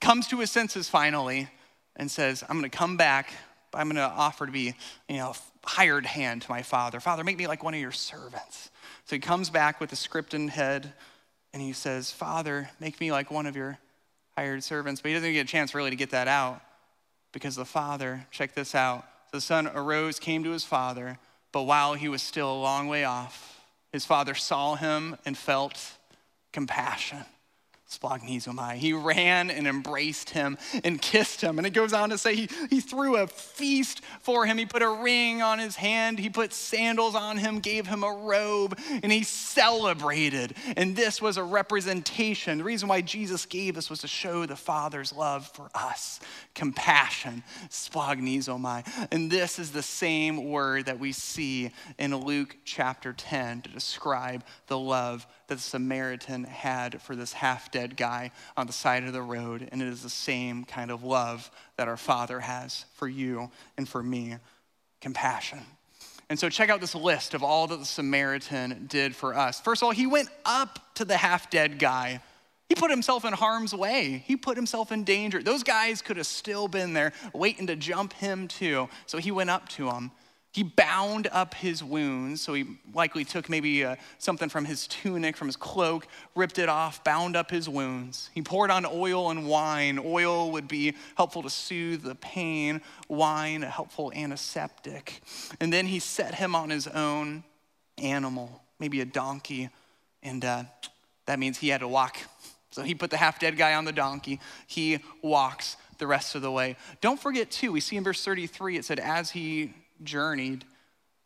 Comes 0.00 0.28
to 0.28 0.40
his 0.40 0.50
senses 0.50 0.88
finally 0.88 1.48
and 1.94 2.10
says, 2.10 2.42
I'm 2.48 2.58
going 2.58 2.70
to 2.70 2.74
come 2.74 2.96
back. 2.96 3.30
I'm 3.74 3.86
going 3.86 3.96
to 3.96 4.02
offer 4.02 4.46
to 4.46 4.52
be, 4.52 4.72
you 5.10 5.18
know, 5.18 5.34
hired 5.62 6.06
hand 6.06 6.40
to 6.40 6.50
my 6.50 6.62
father. 6.62 6.98
Father, 6.98 7.22
make 7.22 7.36
me 7.36 7.46
like 7.46 7.62
one 7.62 7.74
of 7.74 7.80
your 7.80 7.92
servants. 7.92 8.70
So 9.04 9.14
he 9.14 9.20
comes 9.20 9.50
back 9.50 9.78
with 9.78 9.92
a 9.92 9.96
script 9.96 10.32
in 10.32 10.48
head 10.48 10.94
and 11.52 11.62
he 11.62 11.74
says, 11.74 12.10
Father, 12.10 12.70
make 12.80 12.98
me 12.98 13.12
like 13.12 13.30
one 13.30 13.44
of 13.44 13.56
your 13.56 13.76
hired 14.38 14.64
servants. 14.64 15.02
But 15.02 15.10
he 15.10 15.14
doesn't 15.14 15.34
get 15.34 15.44
a 15.44 15.48
chance 15.48 15.74
really 15.74 15.90
to 15.90 15.96
get 15.96 16.10
that 16.12 16.26
out 16.26 16.62
because 17.32 17.56
the 17.56 17.66
father, 17.66 18.26
check 18.30 18.54
this 18.54 18.74
out. 18.74 19.04
the 19.32 19.40
son 19.42 19.66
arose, 19.74 20.18
came 20.18 20.44
to 20.44 20.50
his 20.50 20.64
father, 20.64 21.18
but 21.52 21.64
while 21.64 21.92
he 21.92 22.08
was 22.08 22.22
still 22.22 22.50
a 22.50 22.56
long 22.56 22.88
way 22.88 23.04
off, 23.04 23.60
his 23.92 24.06
father 24.06 24.34
saw 24.34 24.76
him 24.76 25.18
and 25.26 25.36
felt 25.36 25.92
compassion 26.54 27.26
splagchnizomai. 27.88 28.74
He 28.74 28.92
ran 28.92 29.50
and 29.50 29.66
embraced 29.66 30.30
him 30.30 30.58
and 30.82 31.00
kissed 31.00 31.40
him. 31.40 31.58
And 31.58 31.66
it 31.66 31.70
goes 31.70 31.92
on 31.92 32.10
to 32.10 32.18
say 32.18 32.34
he, 32.34 32.48
he 32.68 32.80
threw 32.80 33.16
a 33.16 33.26
feast 33.26 34.02
for 34.20 34.44
him. 34.44 34.58
He 34.58 34.66
put 34.66 34.82
a 34.82 34.90
ring 34.90 35.40
on 35.40 35.58
his 35.58 35.76
hand, 35.76 36.18
he 36.18 36.28
put 36.28 36.52
sandals 36.52 37.14
on 37.14 37.38
him, 37.38 37.60
gave 37.60 37.86
him 37.86 38.02
a 38.02 38.12
robe, 38.12 38.78
and 39.02 39.12
he 39.12 39.22
celebrated. 39.22 40.56
And 40.76 40.96
this 40.96 41.22
was 41.22 41.36
a 41.36 41.44
representation. 41.44 42.58
The 42.58 42.64
reason 42.64 42.88
why 42.88 43.02
Jesus 43.02 43.46
gave 43.46 43.76
this 43.76 43.88
was 43.88 44.00
to 44.00 44.08
show 44.08 44.46
the 44.46 44.56
Father's 44.56 45.12
love 45.12 45.46
for 45.46 45.70
us 45.74 46.20
compassion, 46.54 47.44
splagchnizomai. 47.68 49.08
And 49.12 49.30
this 49.30 49.58
is 49.58 49.70
the 49.70 49.82
same 49.82 50.50
word 50.50 50.86
that 50.86 50.98
we 50.98 51.12
see 51.12 51.70
in 51.98 52.16
Luke 52.16 52.56
chapter 52.64 53.12
10 53.12 53.62
to 53.62 53.70
describe 53.70 54.42
the 54.66 54.78
love 54.78 55.26
that 55.48 55.56
the 55.56 55.60
Samaritan 55.60 56.44
had 56.44 57.00
for 57.00 57.14
this 57.14 57.32
half 57.32 57.70
dead 57.76 57.94
guy 57.94 58.30
on 58.56 58.66
the 58.66 58.72
side 58.72 59.04
of 59.04 59.12
the 59.12 59.20
road. 59.20 59.68
And 59.70 59.82
it 59.82 59.88
is 59.88 60.02
the 60.02 60.08
same 60.08 60.64
kind 60.64 60.90
of 60.90 61.04
love 61.04 61.50
that 61.76 61.88
our 61.88 61.98
Father 61.98 62.40
has 62.40 62.86
for 62.94 63.06
you 63.06 63.50
and 63.76 63.86
for 63.86 64.02
me 64.02 64.36
compassion. 65.02 65.60
And 66.30 66.38
so, 66.38 66.48
check 66.48 66.70
out 66.70 66.80
this 66.80 66.94
list 66.94 67.34
of 67.34 67.42
all 67.42 67.66
that 67.66 67.78
the 67.78 67.84
Samaritan 67.84 68.86
did 68.88 69.14
for 69.14 69.36
us. 69.36 69.60
First 69.60 69.82
of 69.82 69.86
all, 69.86 69.92
he 69.92 70.06
went 70.06 70.28
up 70.44 70.80
to 70.94 71.04
the 71.04 71.16
half 71.16 71.50
dead 71.50 71.78
guy. 71.78 72.20
He 72.68 72.74
put 72.74 72.90
himself 72.90 73.24
in 73.24 73.32
harm's 73.32 73.74
way. 73.74 74.24
He 74.26 74.36
put 74.36 74.56
himself 74.56 74.90
in 74.90 75.04
danger. 75.04 75.42
Those 75.42 75.62
guys 75.62 76.02
could 76.02 76.16
have 76.16 76.26
still 76.26 76.66
been 76.66 76.94
there 76.94 77.12
waiting 77.32 77.66
to 77.68 77.76
jump 77.76 78.12
him 78.14 78.48
too. 78.48 78.88
So 79.04 79.18
he 79.18 79.30
went 79.30 79.50
up 79.50 79.68
to 79.70 79.88
him. 79.90 80.10
He 80.56 80.62
bound 80.62 81.28
up 81.32 81.52
his 81.52 81.84
wounds. 81.84 82.40
So 82.40 82.54
he 82.54 82.64
likely 82.94 83.26
took 83.26 83.50
maybe 83.50 83.84
uh, 83.84 83.96
something 84.16 84.48
from 84.48 84.64
his 84.64 84.86
tunic, 84.86 85.36
from 85.36 85.48
his 85.48 85.56
cloak, 85.56 86.06
ripped 86.34 86.58
it 86.58 86.70
off, 86.70 87.04
bound 87.04 87.36
up 87.36 87.50
his 87.50 87.68
wounds. 87.68 88.30
He 88.32 88.40
poured 88.40 88.70
on 88.70 88.86
oil 88.86 89.30
and 89.30 89.46
wine. 89.46 90.00
Oil 90.02 90.50
would 90.52 90.66
be 90.66 90.94
helpful 91.14 91.42
to 91.42 91.50
soothe 91.50 92.04
the 92.04 92.14
pain, 92.14 92.80
wine, 93.06 93.64
a 93.64 93.68
helpful 93.68 94.10
antiseptic. 94.16 95.20
And 95.60 95.70
then 95.70 95.84
he 95.84 95.98
set 95.98 96.36
him 96.36 96.54
on 96.54 96.70
his 96.70 96.86
own 96.86 97.44
animal, 97.98 98.62
maybe 98.80 99.02
a 99.02 99.04
donkey. 99.04 99.68
And 100.22 100.42
uh, 100.42 100.64
that 101.26 101.38
means 101.38 101.58
he 101.58 101.68
had 101.68 101.80
to 101.80 101.88
walk. 101.88 102.16
So 102.70 102.80
he 102.80 102.94
put 102.94 103.10
the 103.10 103.18
half 103.18 103.38
dead 103.38 103.58
guy 103.58 103.74
on 103.74 103.84
the 103.84 103.92
donkey. 103.92 104.40
He 104.66 105.00
walks 105.20 105.76
the 105.98 106.06
rest 106.06 106.34
of 106.34 106.40
the 106.40 106.50
way. 106.50 106.76
Don't 107.02 107.20
forget, 107.20 107.50
too, 107.50 107.72
we 107.72 107.80
see 107.80 107.98
in 107.98 108.04
verse 108.04 108.24
33, 108.24 108.78
it 108.78 108.86
said, 108.86 109.00
as 109.00 109.32
he 109.32 109.74
journeyed, 110.02 110.64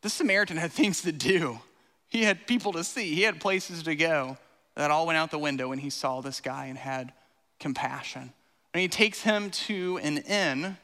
the 0.03 0.11
Samaritan 0.11 0.57
had 0.57 0.73
things 0.73 1.03
to 1.03 1.13
do. 1.13 1.61
He 2.09 2.25
had 2.25 2.47
people 2.47 2.73
to 2.73 2.85
see, 2.85 3.15
he 3.15 3.23
had 3.23 3.41
places 3.41 3.83
to 3.85 3.95
go. 3.95 4.37
That 4.77 4.91
all 4.91 5.07
went 5.07 5.17
out 5.17 5.31
the 5.31 5.39
window 5.39 5.69
when 5.69 5.79
he 5.79 5.91
saw 5.91 6.21
this 6.21 6.41
guy 6.41 6.67
and 6.67 6.79
had 6.79 7.13
compassion. 7.59 8.33
And 8.73 8.81
he 8.81 8.89
takes 8.89 9.23
him 9.23 9.51
to 9.51 9.99
an 10.03 10.19
inn 10.19 10.77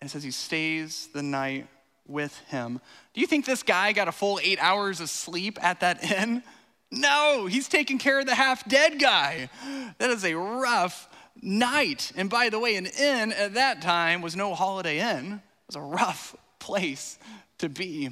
and 0.00 0.10
says 0.10 0.22
he 0.22 0.30
stays 0.30 1.08
the 1.12 1.22
night 1.22 1.66
with 2.06 2.38
him. 2.48 2.80
Do 3.14 3.20
you 3.20 3.26
think 3.26 3.44
this 3.44 3.62
guy 3.62 3.92
got 3.92 4.08
a 4.08 4.12
full 4.12 4.38
eight 4.42 4.58
hours 4.60 5.00
of 5.00 5.10
sleep 5.10 5.62
at 5.62 5.80
that 5.80 6.02
inn? 6.02 6.42
No, 6.88 7.46
he's 7.46 7.66
taking 7.66 7.98
care 7.98 8.20
of 8.20 8.26
the 8.26 8.34
half 8.36 8.66
dead 8.68 9.00
guy. 9.00 9.50
That 9.98 10.10
is 10.10 10.24
a 10.24 10.34
rough 10.34 11.08
night. 11.42 12.12
And 12.14 12.30
by 12.30 12.48
the 12.48 12.60
way, 12.60 12.76
an 12.76 12.86
inn 12.86 13.32
at 13.32 13.54
that 13.54 13.82
time 13.82 14.22
was 14.22 14.36
no 14.36 14.54
holiday 14.54 15.00
inn, 15.00 15.32
it 15.32 15.66
was 15.66 15.74
a 15.74 15.80
rough 15.80 16.36
place 16.58 17.18
to 17.58 17.68
be. 17.68 18.10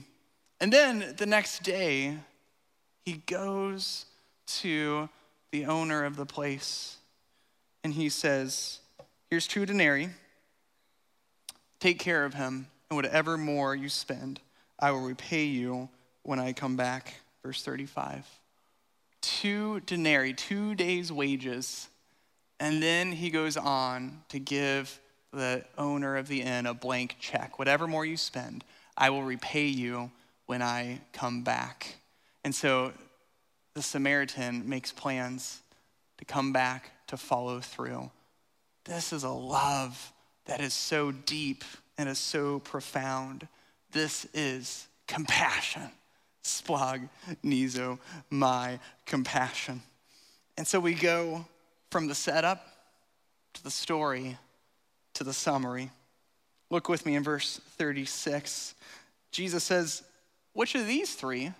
And 0.60 0.72
then 0.72 1.14
the 1.16 1.26
next 1.26 1.62
day, 1.62 2.16
he 3.04 3.14
goes 3.26 4.06
to 4.46 5.08
the 5.50 5.66
owner 5.66 6.04
of 6.04 6.16
the 6.16 6.26
place 6.26 6.96
and 7.82 7.92
he 7.92 8.08
says, 8.08 8.80
Here's 9.30 9.46
two 9.46 9.66
denarii. 9.66 10.10
Take 11.80 11.98
care 11.98 12.24
of 12.24 12.32
him, 12.32 12.66
and 12.88 12.96
whatever 12.96 13.36
more 13.36 13.74
you 13.74 13.88
spend, 13.88 14.40
I 14.78 14.90
will 14.90 15.02
repay 15.02 15.44
you 15.44 15.88
when 16.22 16.38
I 16.38 16.52
come 16.54 16.76
back. 16.76 17.14
Verse 17.42 17.62
35. 17.62 18.26
Two 19.20 19.80
denarii, 19.80 20.32
two 20.32 20.74
days' 20.74 21.12
wages. 21.12 21.88
And 22.58 22.82
then 22.82 23.12
he 23.12 23.28
goes 23.28 23.56
on 23.56 24.22
to 24.30 24.38
give 24.38 24.98
the 25.34 25.64
owner 25.76 26.16
of 26.16 26.28
the 26.28 26.42
inn 26.42 26.66
a 26.66 26.74
blank 26.74 27.16
check. 27.18 27.58
Whatever 27.58 27.86
more 27.86 28.04
you 28.04 28.16
spend, 28.16 28.64
I 28.96 29.10
will 29.10 29.22
repay 29.22 29.66
you 29.66 30.10
when 30.46 30.62
I 30.62 31.00
come 31.12 31.42
back. 31.42 31.96
And 32.44 32.54
so 32.54 32.92
the 33.74 33.82
Samaritan 33.82 34.68
makes 34.68 34.92
plans 34.92 35.60
to 36.18 36.24
come 36.24 36.52
back 36.52 36.90
to 37.08 37.16
follow 37.16 37.60
through. 37.60 38.10
This 38.84 39.12
is 39.12 39.24
a 39.24 39.30
love 39.30 40.12
that 40.46 40.60
is 40.60 40.74
so 40.74 41.10
deep 41.10 41.64
and 41.96 42.08
is 42.08 42.18
so 42.18 42.60
profound. 42.60 43.48
This 43.92 44.26
is 44.34 44.86
compassion. 45.06 45.90
Splag, 46.42 47.08
Nizo, 47.42 47.98
my 48.30 48.78
compassion. 49.06 49.82
And 50.58 50.66
so 50.66 50.78
we 50.78 50.94
go 50.94 51.46
from 51.90 52.06
the 52.06 52.14
setup 52.14 52.66
to 53.54 53.64
the 53.64 53.70
story 53.70 54.36
to 55.14 55.24
the 55.24 55.32
summary. 55.32 55.90
Look 56.70 56.88
with 56.88 57.06
me 57.06 57.14
in 57.14 57.22
verse 57.22 57.60
36. 57.76 58.74
Jesus 59.30 59.64
says, 59.64 60.02
Which 60.52 60.74
of 60.74 60.86
these 60.86 61.14
three 61.14 61.52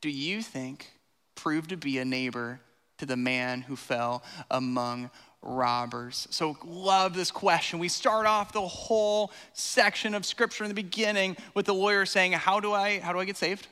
do 0.00 0.08
you 0.08 0.42
think 0.42 0.90
proved 1.34 1.70
to 1.70 1.76
be 1.76 1.98
a 1.98 2.04
neighbor 2.04 2.60
to 2.98 3.06
the 3.06 3.16
man 3.16 3.62
who 3.62 3.76
fell 3.76 4.22
among 4.50 5.10
robbers? 5.42 6.28
So, 6.30 6.56
love 6.64 7.14
this 7.14 7.30
question. 7.30 7.78
We 7.78 7.88
start 7.88 8.26
off 8.26 8.52
the 8.52 8.60
whole 8.60 9.32
section 9.52 10.14
of 10.14 10.24
scripture 10.26 10.64
in 10.64 10.68
the 10.68 10.74
beginning 10.74 11.36
with 11.54 11.66
the 11.66 11.74
lawyer 11.74 12.06
saying, 12.06 12.32
How 12.32 12.60
do 12.60 12.72
I, 12.72 13.00
how 13.00 13.12
do 13.12 13.18
I 13.18 13.24
get 13.24 13.36
saved? 13.36 13.66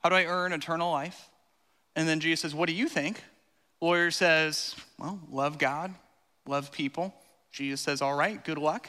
How 0.00 0.08
do 0.08 0.14
I 0.14 0.24
earn 0.24 0.52
eternal 0.52 0.90
life? 0.90 1.30
And 1.96 2.08
then 2.08 2.20
Jesus 2.20 2.40
says, 2.40 2.54
What 2.54 2.68
do 2.68 2.74
you 2.74 2.88
think? 2.88 3.22
Lawyer 3.80 4.10
says, 4.10 4.76
Well, 4.98 5.18
love 5.30 5.58
God, 5.58 5.94
love 6.46 6.70
people. 6.72 7.14
Jesus 7.52 7.80
says, 7.80 8.02
All 8.02 8.14
right, 8.14 8.42
good 8.42 8.58
luck. 8.58 8.88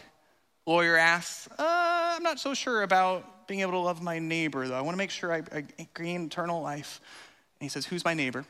Lawyer 0.65 0.95
asks, 0.95 1.49
uh, 1.59 2.13
I'm 2.15 2.23
not 2.23 2.39
so 2.39 2.53
sure 2.53 2.83
about 2.83 3.47
being 3.47 3.59
able 3.59 3.73
to 3.73 3.79
love 3.79 4.01
my 4.01 4.19
neighbor, 4.19 4.65
though. 4.65 4.75
I 4.75 4.81
want 4.81 4.93
to 4.93 4.97
make 4.97 5.09
sure 5.09 5.33
I, 5.33 5.43
I 5.53 5.87
gain 5.93 6.27
eternal 6.27 6.61
life. 6.61 7.01
And 7.59 7.65
he 7.65 7.69
says, 7.69 7.85
Who's 7.85 8.05
my 8.05 8.13
neighbor? 8.13 8.45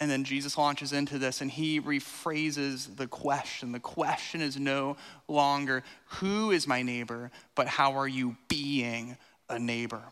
And 0.00 0.10
then 0.10 0.24
Jesus 0.24 0.58
launches 0.58 0.92
into 0.92 1.18
this 1.18 1.40
and 1.40 1.50
he 1.50 1.80
rephrases 1.80 2.96
the 2.96 3.06
question. 3.06 3.72
The 3.72 3.80
question 3.80 4.42
is 4.42 4.58
no 4.58 4.96
longer, 5.28 5.82
Who 6.18 6.50
is 6.50 6.66
my 6.66 6.82
neighbor? 6.82 7.30
but 7.54 7.66
how 7.66 7.92
are 7.92 8.08
you 8.08 8.36
being 8.48 9.16
a 9.48 9.58
neighbor? 9.58 10.02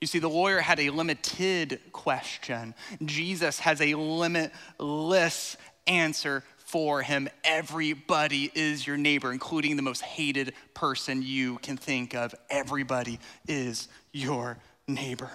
You 0.00 0.06
see, 0.06 0.18
the 0.18 0.28
lawyer 0.28 0.60
had 0.60 0.80
a 0.80 0.90
limited 0.90 1.80
question. 1.92 2.74
Jesus 3.04 3.60
has 3.60 3.80
a 3.80 3.94
limitless 3.94 5.56
answer 5.86 6.42
for 6.66 7.00
him. 7.00 7.28
Everybody 7.44 8.50
is 8.54 8.86
your 8.86 8.96
neighbor, 8.96 9.32
including 9.32 9.76
the 9.76 9.82
most 9.82 10.02
hated 10.02 10.52
person 10.74 11.22
you 11.22 11.58
can 11.58 11.76
think 11.76 12.14
of. 12.14 12.34
Everybody 12.50 13.20
is 13.48 13.88
your 14.12 14.58
neighbor. 14.88 15.30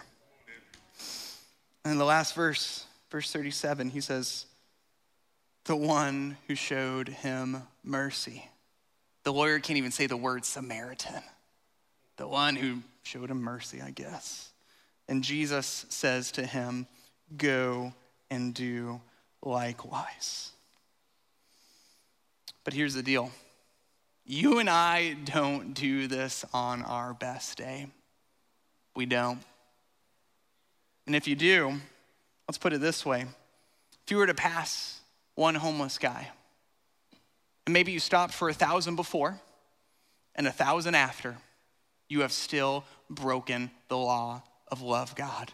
And 1.86 2.00
the 2.00 2.06
last 2.06 2.36
verse, 2.36 2.86
verse 3.10 3.32
37, 3.32 3.90
he 3.90 4.02
says, 4.02 4.46
The 5.64 5.76
one 5.76 6.38
who 6.48 6.56
showed 6.56 7.08
him 7.08 7.64
mercy. 7.84 8.48
The 9.24 9.34
lawyer 9.34 9.60
can't 9.60 9.78
even 9.78 9.92
say 9.92 10.08
the 10.08 10.18
word 10.18 10.44
Samaritan. 10.44 11.24
The 12.18 12.28
one 12.28 12.58
who 12.58 12.80
showed 13.04 13.32
him 13.32 13.42
mercy, 13.42 13.82
I 13.82 13.92
guess. 13.92 14.52
And 15.08 15.24
Jesus 15.24 15.86
says 15.90 16.34
to 16.34 16.46
him, 16.46 16.88
Go 17.38 17.94
and 18.30 18.54
do 18.54 19.00
likewise. 19.42 20.52
But 22.64 22.74
here's 22.74 22.94
the 22.94 23.04
deal 23.04 23.32
you 24.26 24.60
and 24.60 24.70
I 24.70 25.14
don't 25.14 25.74
do 25.74 26.08
this 26.08 26.46
on 26.54 26.84
our 26.84 27.14
best 27.14 27.58
day. 27.58 27.88
We 28.96 29.06
don't. 29.06 29.40
And 31.08 31.16
if 31.16 31.28
you 31.28 31.36
do, 31.36 31.74
let's 32.48 32.58
put 32.58 32.74
it 32.74 32.82
this 32.82 33.06
way 33.06 33.22
if 33.22 34.12
you 34.12 34.18
were 34.18 34.28
to 34.28 34.34
pass 34.34 35.00
one 35.36 35.56
homeless 35.56 35.98
guy, 35.98 36.30
and 37.66 37.74
maybe 37.74 37.92
you 37.92 38.00
stopped 38.00 38.34
for 38.34 38.50
a 38.50 38.54
thousand 38.54 38.96
before 38.96 39.40
and 40.36 40.48
a 40.48 40.52
thousand 40.52 40.96
after, 40.96 41.38
you 42.10 42.22
have 42.22 42.32
still 42.32 42.84
broken 43.10 43.72
the 43.88 43.98
law 43.98 44.44
of 44.68 44.82
love 44.82 45.16
God 45.16 45.52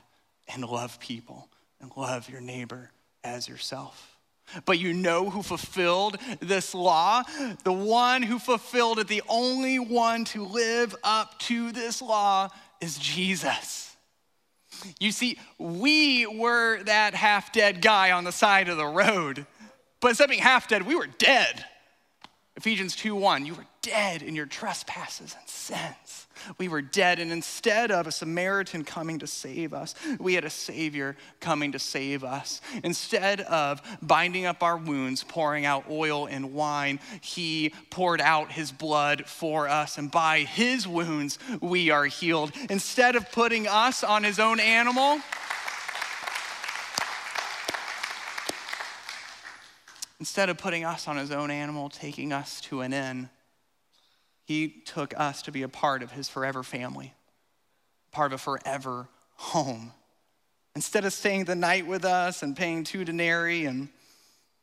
and 0.48 0.64
love 0.64 1.00
people 1.00 1.50
and 1.80 1.92
love 1.96 2.30
your 2.30 2.42
neighbor 2.42 2.92
as 3.24 3.48
yourself. 3.48 4.17
But 4.66 4.80
you 4.80 4.94
know 4.94 5.30
who 5.30 5.44
fulfilled 5.44 6.18
this 6.40 6.74
law? 6.74 7.24
The 7.64 7.74
one 7.74 8.22
who 8.22 8.40
fulfilled 8.40 9.00
it, 9.00 9.08
the 9.08 9.24
only 9.28 9.80
one 9.80 10.26
to 10.26 10.44
live 10.44 10.96
up 11.04 11.38
to 11.40 11.72
this 11.72 12.02
law 12.02 12.50
is 12.82 12.98
Jesus. 12.98 13.96
You 15.00 15.12
see, 15.12 15.40
we 15.58 16.26
were 16.26 16.84
that 16.84 17.14
half 17.14 17.52
dead 17.52 17.82
guy 17.82 18.12
on 18.12 18.24
the 18.24 18.32
side 18.32 18.70
of 18.70 18.78
the 18.78 18.86
road. 18.86 19.46
But 20.00 20.10
instead 20.10 20.26
of 20.26 20.30
being 20.30 20.44
half 20.44 20.68
dead, 20.68 20.84
we 20.84 20.96
were 20.96 21.08
dead. 21.08 21.66
Ephesians 22.56 22.96
2 22.96 23.16
1, 23.16 23.46
you 23.46 23.56
were 23.56 23.66
dead 23.82 24.22
in 24.22 24.36
your 24.36 24.46
trespasses 24.46 25.36
and 25.40 25.50
sins. 25.50 26.27
We 26.58 26.68
were 26.68 26.82
dead, 26.82 27.20
and 27.20 27.32
instead 27.32 27.92
of 27.92 28.08
a 28.08 28.12
Samaritan 28.12 28.84
coming 28.84 29.20
to 29.20 29.28
save 29.28 29.74
us, 29.74 29.96
we 30.20 30.34
had 30.34 30.46
a 30.46 30.50
Savior 30.50 31.16
coming 31.40 31.72
to 31.74 31.80
save 31.80 32.24
us. 32.24 32.62
Instead 32.84 33.42
of 33.42 33.82
binding 34.02 34.46
up 34.46 34.64
our 34.64 34.78
wounds, 34.78 35.24
pouring 35.24 35.66
out 35.66 35.86
oil 35.90 36.28
and 36.28 36.54
wine, 36.54 37.00
He 37.22 37.74
poured 37.90 38.22
out 38.22 38.52
His 38.52 38.72
blood 38.72 39.26
for 39.26 39.68
us, 39.68 39.98
and 39.98 40.12
by 40.12 40.40
His 40.40 40.88
wounds, 40.88 41.40
we 41.62 41.90
are 41.90 42.06
healed. 42.06 42.52
Instead 42.70 43.16
of 43.16 43.32
putting 43.32 43.68
us 43.68 44.04
on 44.04 44.24
His 44.24 44.40
own 44.40 44.60
animal, 44.60 45.20
instead 50.20 50.50
of 50.50 50.58
putting 50.58 50.84
us 50.84 51.08
on 51.08 51.18
His 51.18 51.32
own 51.32 51.52
animal, 51.52 51.90
taking 51.90 52.34
us 52.34 52.60
to 52.62 52.82
an 52.82 52.94
inn, 52.94 53.30
he 54.48 54.70
took 54.70 55.14
us 55.20 55.42
to 55.42 55.52
be 55.52 55.62
a 55.62 55.68
part 55.68 56.02
of 56.02 56.12
his 56.14 56.30
forever 56.30 56.64
family, 56.64 57.14
part 58.12 58.32
of 58.32 58.40
a 58.40 58.42
forever 58.42 59.10
home. 59.36 59.92
Instead 60.74 61.04
of 61.04 61.12
staying 61.12 61.44
the 61.44 61.56
night 61.56 61.86
with 61.86 62.06
us 62.06 62.42
and 62.44 62.56
paying 62.56 62.86
two 62.86 63.04
denarii 63.04 63.66
and 63.66 63.90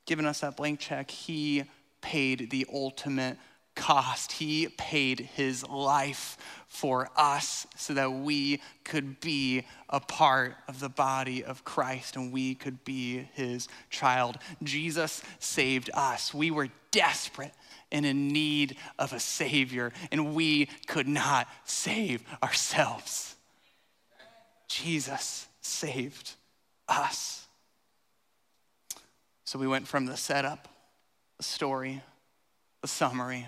giving 0.07 0.25
us 0.25 0.41
that 0.41 0.57
blank 0.57 0.81
check, 0.81 1.11
he 1.11 1.65
paid 2.01 2.49
the 2.49 2.67
ultimate 2.73 3.37
cost. 3.75 4.33
He 4.33 4.69
paid 4.69 5.21
his 5.21 5.69
life 5.69 6.39
for 6.67 7.11
us 7.15 7.67
so 7.77 7.93
that 7.93 8.11
we 8.11 8.63
could 8.85 9.21
be 9.21 9.67
a 9.91 10.01
part 10.01 10.55
of 10.67 10.81
the 10.81 10.89
body 10.89 11.45
of 11.45 11.63
Christ 11.63 12.17
and 12.17 12.33
we 12.33 12.55
could 12.55 12.85
be 12.87 13.29
his 13.35 13.69
child. 13.91 14.39
Jesus 14.63 15.23
saved 15.41 15.91
us. 15.93 16.33
We 16.33 16.51
were 16.51 16.69
desperate 16.91 17.53
and 17.93 18.05
in 18.05 18.29
need 18.29 18.77
of 18.99 19.13
a 19.13 19.21
Savior, 19.21 19.93
and 20.11 20.35
we 20.35 20.67
could 20.87 21.09
not 21.09 21.49
save 21.65 22.23
ourselves. 22.43 23.37
Jesus 24.69 25.47
saved 25.61 26.33
us. 26.89 27.47
So 29.45 29.59
we 29.59 29.69
went 29.69 29.87
from 29.87 30.07
the 30.07 30.17
setup, 30.17 30.69
the 31.37 31.45
story, 31.45 32.03
the 32.83 32.89
summary, 32.89 33.47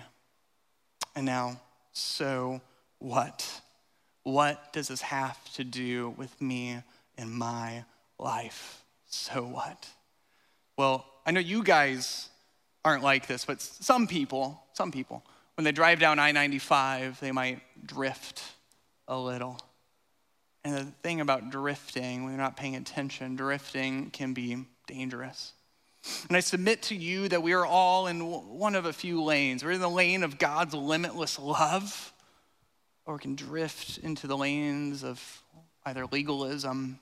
and 1.15 1.25
now, 1.25 1.59
so 1.93 2.61
what? 2.99 3.61
What 4.23 4.71
does 4.71 4.89
this 4.89 5.01
have 5.01 5.37
to 5.53 5.63
do 5.63 6.13
with 6.17 6.39
me 6.39 6.81
and 7.17 7.31
my 7.31 7.85
life? 8.19 8.83
So 9.07 9.41
what? 9.41 9.87
Well, 10.77 11.05
I 11.25 11.31
know 11.31 11.39
you 11.39 11.63
guys 11.63 12.29
aren't 12.87 13.03
like 13.03 13.27
this, 13.27 13.43
but 13.43 13.59
some 13.59 14.07
people, 14.07 14.63
some 14.71 14.93
people, 14.93 15.21
when 15.55 15.65
they 15.65 15.73
drive 15.73 15.99
down 15.99 16.19
I 16.19 16.31
95, 16.31 17.19
they 17.19 17.33
might 17.33 17.61
drift 17.85 18.41
a 19.09 19.19
little. 19.19 19.59
And 20.63 20.73
the 20.73 20.85
thing 21.03 21.19
about 21.19 21.49
drifting, 21.49 22.23
when 22.23 22.31
you're 22.31 22.41
not 22.41 22.55
paying 22.55 22.77
attention, 22.77 23.35
drifting 23.35 24.09
can 24.11 24.33
be 24.33 24.65
dangerous. 24.87 25.51
And 26.29 26.37
I 26.37 26.39
submit 26.39 26.83
to 26.83 26.95
you 26.95 27.27
that 27.27 27.43
we 27.43 27.51
are 27.51 27.65
all 27.65 28.07
in 28.07 28.21
one 28.21 28.75
of 28.75 28.85
a 28.85 28.93
few 28.93 29.21
lanes. 29.21 29.65
We're 29.65 29.71
in 29.71 29.81
the 29.81 29.89
lane 29.89 30.23
of 30.23 30.37
God's 30.37 30.73
limitless 30.73 31.37
love, 31.37 32.13
or 33.05 33.15
we 33.15 33.19
can 33.19 33.35
drift 33.35 33.97
into 33.97 34.27
the 34.27 34.37
lanes 34.37 35.03
of 35.03 35.43
either 35.85 36.05
legalism 36.05 36.99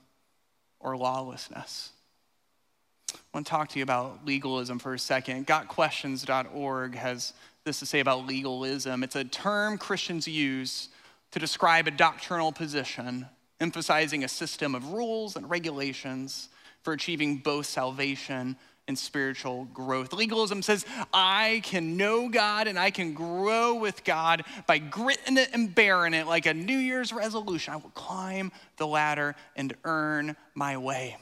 or 0.80 0.96
lawlessness. 0.96 1.92
I 3.36 3.38
want 3.38 3.46
to 3.48 3.50
talk 3.50 3.68
to 3.68 3.78
you 3.78 3.82
about 3.82 4.24
legalism 4.24 4.78
for 4.78 4.94
a 4.94 4.98
second. 4.98 5.46
GotQuestions.org 5.46 6.94
has 6.94 7.34
this 7.64 7.80
to 7.80 7.84
say 7.84 8.00
about 8.00 8.26
legalism. 8.26 9.04
It's 9.04 9.14
a 9.14 9.24
term 9.24 9.76
Christians 9.76 10.26
use 10.26 10.88
to 11.32 11.38
describe 11.38 11.86
a 11.86 11.90
doctrinal 11.90 12.50
position, 12.50 13.26
emphasizing 13.60 14.24
a 14.24 14.28
system 14.28 14.74
of 14.74 14.88
rules 14.88 15.36
and 15.36 15.50
regulations 15.50 16.48
for 16.82 16.94
achieving 16.94 17.36
both 17.36 17.66
salvation 17.66 18.56
and 18.88 18.98
spiritual 18.98 19.66
growth. 19.66 20.14
Legalism 20.14 20.62
says, 20.62 20.86
I 21.12 21.60
can 21.62 21.98
know 21.98 22.30
God 22.30 22.68
and 22.68 22.78
I 22.78 22.90
can 22.90 23.12
grow 23.12 23.74
with 23.74 24.02
God 24.02 24.44
by 24.66 24.78
gritting 24.78 25.36
it 25.36 25.50
and 25.52 25.74
bearing 25.74 26.14
it 26.14 26.26
like 26.26 26.46
a 26.46 26.54
New 26.54 26.78
Year's 26.78 27.12
resolution. 27.12 27.74
I 27.74 27.76
will 27.76 27.90
climb 27.90 28.50
the 28.78 28.86
ladder 28.86 29.36
and 29.56 29.74
earn 29.84 30.36
my 30.54 30.78
way. 30.78 31.18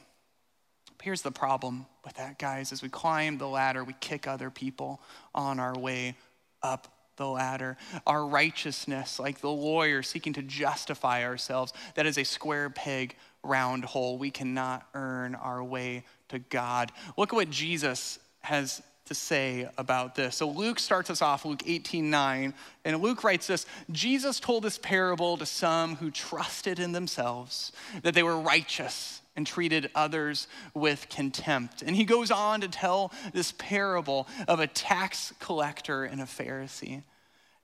Here's 1.02 1.22
the 1.22 1.32
problem 1.32 1.86
with 2.04 2.14
that, 2.14 2.38
guys. 2.38 2.72
As 2.72 2.82
we 2.82 2.88
climb 2.88 3.38
the 3.38 3.48
ladder, 3.48 3.84
we 3.84 3.94
kick 4.00 4.26
other 4.26 4.50
people 4.50 5.00
on 5.34 5.58
our 5.58 5.76
way 5.78 6.16
up 6.62 6.88
the 7.16 7.26
ladder. 7.26 7.76
Our 8.06 8.26
righteousness, 8.26 9.18
like 9.18 9.40
the 9.40 9.50
lawyer 9.50 10.02
seeking 10.02 10.32
to 10.34 10.42
justify 10.42 11.24
ourselves, 11.24 11.72
that 11.94 12.06
is 12.06 12.18
a 12.18 12.24
square 12.24 12.70
peg, 12.70 13.16
round 13.42 13.84
hole. 13.84 14.18
We 14.18 14.30
cannot 14.30 14.86
earn 14.94 15.34
our 15.34 15.62
way 15.62 16.04
to 16.28 16.38
God. 16.38 16.92
Look 17.16 17.32
at 17.32 17.36
what 17.36 17.50
Jesus 17.50 18.18
has 18.40 18.82
to 19.06 19.14
say 19.14 19.68
about 19.76 20.14
this. 20.14 20.36
So 20.36 20.48
Luke 20.48 20.78
starts 20.78 21.10
us 21.10 21.20
off, 21.20 21.44
Luke 21.44 21.62
18 21.66 22.10
9, 22.10 22.54
and 22.84 23.02
Luke 23.02 23.22
writes 23.22 23.46
this 23.46 23.66
Jesus 23.90 24.40
told 24.40 24.64
this 24.64 24.78
parable 24.78 25.36
to 25.36 25.46
some 25.46 25.96
who 25.96 26.10
trusted 26.10 26.78
in 26.78 26.92
themselves 26.92 27.72
that 28.02 28.14
they 28.14 28.22
were 28.22 28.38
righteous 28.38 29.20
and 29.36 29.46
treated 29.46 29.90
others 29.94 30.46
with 30.74 31.08
contempt. 31.08 31.82
And 31.82 31.96
he 31.96 32.04
goes 32.04 32.30
on 32.30 32.60
to 32.60 32.68
tell 32.68 33.12
this 33.32 33.52
parable 33.58 34.28
of 34.46 34.60
a 34.60 34.66
tax 34.66 35.32
collector 35.40 36.04
and 36.04 36.20
a 36.20 36.24
Pharisee. 36.24 37.02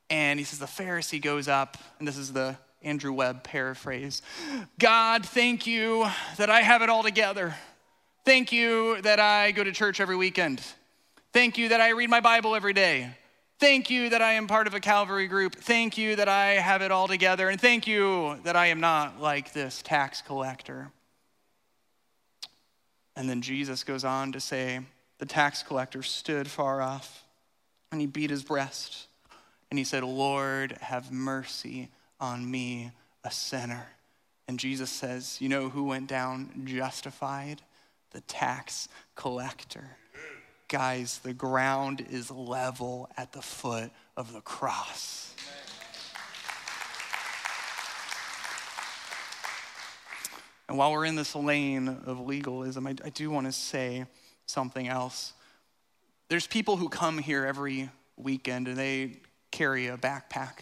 And 0.09 0.39
he 0.39 0.45
says 0.45 0.59
the 0.59 0.67
Pharisee 0.67 1.23
goes 1.23 1.47
up, 1.47 1.79
and 1.99 2.09
this 2.09 2.17
is 2.17 2.33
the 2.33 2.57
Andrew 2.83 3.13
Webb 3.13 3.45
paraphrase. 3.45 4.23
God, 4.79 5.25
thank 5.25 5.67
you 5.67 6.07
that 6.37 6.51
I 6.51 6.63
have 6.63 6.83
it 6.83 6.89
all 6.89 7.03
together. 7.03 7.55
Thank 8.25 8.53
you 8.53 9.01
that 9.03 9.21
I 9.21 9.53
go 9.53 9.63
to 9.63 9.73
church 9.73 10.01
every 10.01 10.17
weekend. 10.17 10.63
Thank 11.33 11.59
you 11.59 11.69
that 11.69 11.81
I 11.81 11.91
read 11.91 12.11
my 12.11 12.21
Bible 12.21 12.57
every 12.57 12.73
day. 12.73 13.15
Thank 13.61 13.91
you 13.91 14.09
that 14.09 14.23
I 14.23 14.33
am 14.33 14.47
part 14.47 14.67
of 14.67 14.75
a 14.75 14.81
Calvary 14.81 15.29
group. 15.29 15.55
Thank 15.55 15.99
you 15.99 16.17
that 16.17 16.29
I 16.29 16.53
have 16.53 16.81
it 16.83 16.91
all 16.91 17.07
together. 17.07 17.51
And 17.51 17.61
thank 17.61 17.87
you 17.87 18.41
that 18.45 18.57
I 18.57 18.67
am 18.67 18.81
not 18.81 19.21
like 19.21 19.53
this 19.53 19.83
tax 19.83 20.23
collector. 20.23 20.91
And 23.21 23.29
then 23.29 23.43
Jesus 23.43 23.85
goes 23.85 24.03
on 24.03 24.33
to 24.33 24.41
say, 24.41 24.81
the 25.19 25.27
tax 25.27 25.63
collector 25.63 26.03
stood 26.03 26.49
far 26.49 26.81
off 26.81 27.23
and 27.93 28.01
he 28.01 28.07
beat 28.07 28.31
his 28.31 28.43
breast 28.43 29.09
and 29.71 29.77
he 29.77 29.85
said, 29.85 30.03
Lord, 30.03 30.73
have 30.81 31.13
mercy 31.13 31.91
on 32.19 32.51
me, 32.51 32.93
a 33.23 33.31
sinner. 33.31 33.89
And 34.49 34.59
Jesus 34.59 34.89
says, 34.89 35.37
You 35.39 35.51
know 35.51 35.69
who 35.69 35.85
went 35.85 36.07
down 36.07 36.63
justified? 36.65 37.61
The 38.13 38.23
tax 38.23 38.89
collector. 39.17 39.99
Guys, 40.69 41.19
the 41.19 41.35
ground 41.35 42.03
is 42.11 42.31
level 42.31 43.11
at 43.19 43.33
the 43.33 43.43
foot 43.43 43.91
of 44.17 44.33
the 44.33 44.41
cross. 44.41 45.35
And 50.71 50.79
while 50.79 50.93
we're 50.93 51.05
in 51.05 51.17
this 51.17 51.35
lane 51.35 51.89
of 52.07 52.21
legalism, 52.21 52.87
I, 52.87 52.95
I 53.05 53.09
do 53.09 53.29
want 53.29 53.47
to 53.47 53.53
say 53.53 54.07
something 54.47 54.87
else. 54.87 55.33
There's 56.29 56.47
people 56.47 56.77
who 56.77 56.89
come 56.89 57.19
here 57.19 57.45
every 57.45 57.91
weekend 58.17 58.69
and 58.69 58.77
they 58.77 59.17
carry 59.51 59.89
a 59.89 59.97
backpack. 59.97 60.61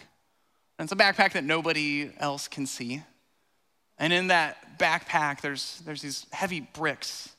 And 0.79 0.85
it's 0.85 0.91
a 0.91 0.95
backpack 0.95 1.33
that 1.33 1.43
nobody 1.43 2.09
else 2.17 2.47
can 2.47 2.65
see. 2.65 3.03
And 3.99 4.11
in 4.11 4.29
that 4.29 4.79
backpack, 4.79 5.41
there's, 5.41 5.79
there's 5.85 6.01
these 6.01 6.25
heavy 6.31 6.61
bricks 6.61 7.35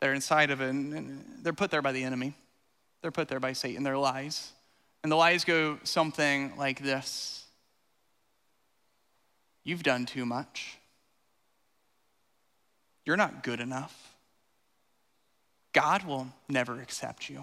that 0.00 0.10
are 0.10 0.12
inside 0.12 0.50
of 0.50 0.60
it, 0.60 0.68
and 0.68 1.24
they're 1.40 1.54
put 1.54 1.70
there 1.70 1.80
by 1.80 1.92
the 1.92 2.04
enemy. 2.04 2.34
They're 3.00 3.10
put 3.10 3.28
there 3.28 3.40
by 3.40 3.54
Satan. 3.54 3.82
They're 3.82 3.96
lies. 3.96 4.52
And 5.02 5.10
the 5.10 5.16
lies 5.16 5.44
go 5.44 5.78
something 5.84 6.54
like 6.58 6.82
this 6.82 7.46
You've 9.64 9.82
done 9.82 10.04
too 10.04 10.26
much. 10.26 10.79
You're 13.10 13.16
not 13.16 13.42
good 13.42 13.58
enough. 13.58 14.14
God 15.72 16.04
will 16.04 16.28
never 16.48 16.80
accept 16.80 17.28
you. 17.28 17.42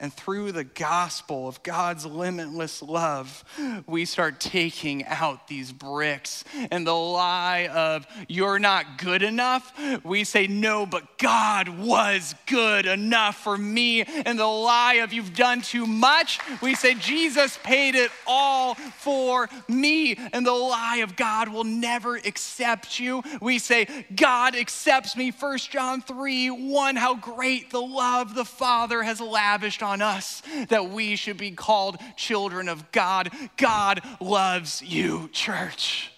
And 0.00 0.10
through 0.12 0.52
the 0.52 0.64
gospel 0.64 1.46
of 1.46 1.62
God's 1.62 2.06
limitless 2.06 2.80
love, 2.80 3.44
we 3.86 4.06
start 4.06 4.40
taking 4.40 5.04
out 5.04 5.46
these 5.46 5.72
bricks. 5.72 6.42
And 6.70 6.86
the 6.86 6.94
lie 6.94 7.68
of, 7.70 8.06
you're 8.26 8.58
not 8.58 8.96
good 8.96 9.22
enough, 9.22 9.72
we 10.02 10.24
say, 10.24 10.46
no, 10.46 10.86
but 10.86 11.18
God 11.18 11.68
was 11.68 12.34
good 12.46 12.86
enough 12.86 13.36
for 13.36 13.58
me. 13.58 14.02
And 14.02 14.38
the 14.38 14.46
lie 14.46 14.94
of, 14.94 15.12
you've 15.12 15.34
done 15.34 15.60
too 15.60 15.86
much, 15.86 16.38
we 16.62 16.74
say, 16.74 16.94
Jesus 16.94 17.58
paid 17.62 17.94
it 17.94 18.10
all 18.26 18.74
for 18.74 19.50
me. 19.68 20.16
And 20.32 20.46
the 20.46 20.52
lie 20.52 21.00
of, 21.02 21.14
God 21.14 21.48
will 21.48 21.64
never 21.64 22.16
accept 22.16 22.98
you, 22.98 23.22
we 23.42 23.58
say, 23.58 23.86
God 24.14 24.56
accepts 24.56 25.14
me. 25.14 25.30
1 25.30 25.58
John 25.58 26.00
3 26.00 26.48
1, 26.48 26.96
how 26.96 27.16
great 27.16 27.70
the 27.70 27.82
love 27.82 28.34
the 28.34 28.46
Father 28.46 29.02
has 29.02 29.20
lavished 29.20 29.82
on 29.82 29.89
on 29.90 30.00
us 30.00 30.42
that 30.68 30.88
we 30.90 31.16
should 31.16 31.36
be 31.36 31.50
called 31.50 31.98
children 32.16 32.68
of 32.68 32.92
God. 32.92 33.30
God 33.56 34.00
loves 34.20 34.80
you, 34.82 35.28
church. 35.32 36.12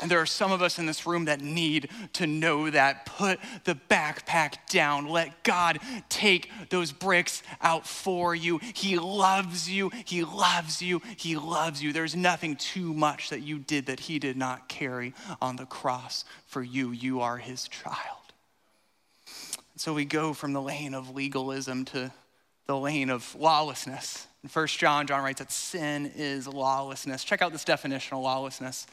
And 0.00 0.10
there 0.10 0.20
are 0.20 0.26
some 0.26 0.52
of 0.52 0.62
us 0.62 0.78
in 0.78 0.86
this 0.86 1.06
room 1.06 1.24
that 1.24 1.40
need 1.40 1.90
to 2.14 2.26
know 2.26 2.70
that. 2.70 3.06
Put 3.06 3.40
the 3.64 3.74
backpack 3.74 4.68
down. 4.70 5.08
Let 5.08 5.42
God 5.42 5.80
take 6.08 6.50
those 6.70 6.92
bricks 6.92 7.42
out 7.60 7.86
for 7.86 8.34
you. 8.34 8.60
He 8.74 8.98
loves 8.98 9.68
you. 9.68 9.90
He 10.04 10.24
loves 10.24 10.80
you. 10.80 11.02
He 11.16 11.36
loves 11.36 11.82
you. 11.82 11.92
There's 11.92 12.14
nothing 12.14 12.56
too 12.56 12.94
much 12.94 13.30
that 13.30 13.40
you 13.40 13.58
did 13.58 13.86
that 13.86 14.00
He 14.00 14.18
did 14.18 14.36
not 14.36 14.68
carry 14.68 15.14
on 15.42 15.56
the 15.56 15.66
cross 15.66 16.24
for 16.46 16.62
you. 16.62 16.92
You 16.92 17.20
are 17.20 17.38
His 17.38 17.66
child. 17.66 18.18
So 19.76 19.94
we 19.94 20.04
go 20.04 20.32
from 20.32 20.52
the 20.52 20.62
lane 20.62 20.94
of 20.94 21.14
legalism 21.14 21.84
to 21.86 22.12
the 22.66 22.76
lane 22.76 23.10
of 23.10 23.34
lawlessness. 23.34 24.26
In 24.44 24.50
1 24.50 24.66
John, 24.68 25.06
John 25.06 25.22
writes 25.24 25.38
that 25.38 25.50
sin 25.50 26.12
is 26.14 26.46
lawlessness. 26.46 27.24
Check 27.24 27.42
out 27.42 27.50
this 27.50 27.64
definition 27.64 28.16
of 28.16 28.22
lawlessness. 28.22 28.86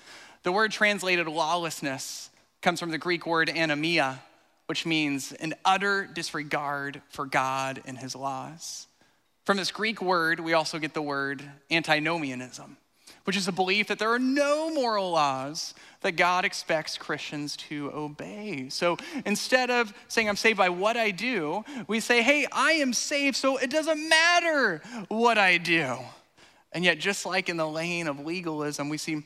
The 0.45 0.51
word 0.51 0.71
translated 0.71 1.27
lawlessness 1.27 2.29
comes 2.61 2.79
from 2.79 2.91
the 2.91 2.99
Greek 2.99 3.25
word 3.25 3.47
anomia, 3.47 4.19
which 4.67 4.85
means 4.85 5.31
an 5.31 5.55
utter 5.65 6.05
disregard 6.05 7.01
for 7.09 7.25
God 7.25 7.81
and 7.87 7.97
his 7.97 8.15
laws. 8.15 8.85
From 9.45 9.57
this 9.57 9.71
Greek 9.71 10.03
word, 10.03 10.39
we 10.39 10.53
also 10.53 10.77
get 10.77 10.93
the 10.93 11.01
word 11.01 11.43
antinomianism, 11.71 12.77
which 13.23 13.35
is 13.35 13.47
a 13.47 13.51
belief 13.51 13.87
that 13.87 13.97
there 13.97 14.11
are 14.11 14.19
no 14.19 14.71
moral 14.71 15.09
laws 15.09 15.73
that 16.01 16.11
God 16.11 16.45
expects 16.45 16.95
Christians 16.95 17.57
to 17.57 17.91
obey. 17.91 18.69
So 18.69 18.97
instead 19.25 19.71
of 19.71 19.95
saying, 20.09 20.29
I'm 20.29 20.35
saved 20.35 20.59
by 20.59 20.69
what 20.69 20.95
I 20.95 21.09
do, 21.09 21.65
we 21.87 21.99
say, 21.99 22.21
hey, 22.21 22.45
I 22.51 22.73
am 22.73 22.93
saved, 22.93 23.35
so 23.35 23.57
it 23.57 23.71
doesn't 23.71 24.07
matter 24.07 24.83
what 25.07 25.39
I 25.39 25.57
do. 25.57 25.97
And 26.71 26.85
yet, 26.85 26.99
just 26.99 27.25
like 27.25 27.49
in 27.49 27.57
the 27.57 27.67
lane 27.67 28.07
of 28.07 28.19
legalism, 28.19 28.89
we 28.89 28.99
see 28.99 29.23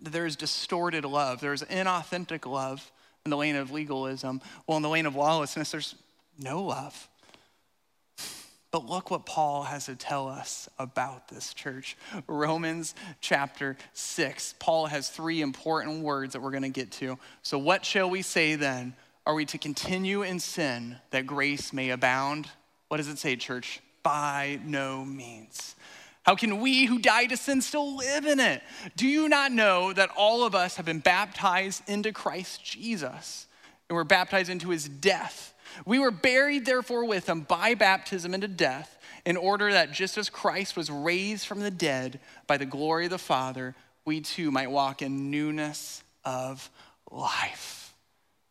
there 0.00 0.26
is 0.26 0.36
distorted 0.36 1.04
love, 1.04 1.40
there's 1.40 1.62
inauthentic 1.62 2.46
love 2.46 2.90
in 3.24 3.30
the 3.30 3.36
lane 3.36 3.56
of 3.56 3.70
legalism. 3.70 4.40
Well, 4.66 4.76
in 4.76 4.82
the 4.82 4.88
lane 4.88 5.06
of 5.06 5.14
lawlessness, 5.16 5.70
there's 5.70 5.94
no 6.38 6.62
love. 6.62 7.08
But 8.70 8.86
look 8.86 9.10
what 9.10 9.24
Paul 9.24 9.62
has 9.62 9.86
to 9.86 9.96
tell 9.96 10.28
us 10.28 10.68
about 10.78 11.28
this 11.28 11.54
church. 11.54 11.96
Romans 12.26 12.94
chapter 13.20 13.76
6. 13.94 14.54
Paul 14.58 14.86
has 14.86 15.08
three 15.08 15.40
important 15.40 16.02
words 16.02 16.34
that 16.34 16.42
we're 16.42 16.50
going 16.50 16.62
to 16.62 16.68
get 16.68 16.90
to. 16.92 17.18
So, 17.42 17.58
what 17.58 17.84
shall 17.84 18.10
we 18.10 18.22
say 18.22 18.54
then? 18.54 18.94
Are 19.24 19.34
we 19.34 19.44
to 19.46 19.58
continue 19.58 20.22
in 20.22 20.38
sin 20.38 20.96
that 21.10 21.26
grace 21.26 21.72
may 21.72 21.90
abound? 21.90 22.48
What 22.88 22.98
does 22.98 23.08
it 23.08 23.18
say, 23.18 23.34
church? 23.36 23.80
By 24.02 24.60
no 24.64 25.04
means. 25.04 25.74
How 26.26 26.34
can 26.34 26.58
we 26.58 26.86
who 26.86 26.98
died 26.98 27.28
to 27.28 27.36
sin 27.36 27.62
still 27.62 27.94
live 27.94 28.26
in 28.26 28.40
it? 28.40 28.60
Do 28.96 29.06
you 29.06 29.28
not 29.28 29.52
know 29.52 29.92
that 29.92 30.10
all 30.16 30.42
of 30.42 30.56
us 30.56 30.74
have 30.74 30.84
been 30.84 30.98
baptized 30.98 31.88
into 31.88 32.12
Christ 32.12 32.64
Jesus 32.64 33.46
and 33.88 33.94
we're 33.94 34.02
baptized 34.02 34.50
into 34.50 34.70
his 34.70 34.88
death? 34.88 35.54
We 35.84 36.00
were 36.00 36.10
buried, 36.10 36.66
therefore, 36.66 37.04
with 37.04 37.28
him 37.28 37.42
by 37.42 37.74
baptism 37.74 38.34
into 38.34 38.48
death, 38.48 38.98
in 39.24 39.36
order 39.36 39.72
that 39.72 39.92
just 39.92 40.18
as 40.18 40.28
Christ 40.28 40.76
was 40.76 40.90
raised 40.90 41.46
from 41.46 41.60
the 41.60 41.70
dead 41.70 42.18
by 42.48 42.56
the 42.56 42.66
glory 42.66 43.04
of 43.04 43.10
the 43.10 43.18
Father, 43.18 43.76
we 44.04 44.20
too 44.20 44.50
might 44.50 44.70
walk 44.70 45.02
in 45.02 45.30
newness 45.30 46.02
of 46.24 46.70
life. 47.08 47.94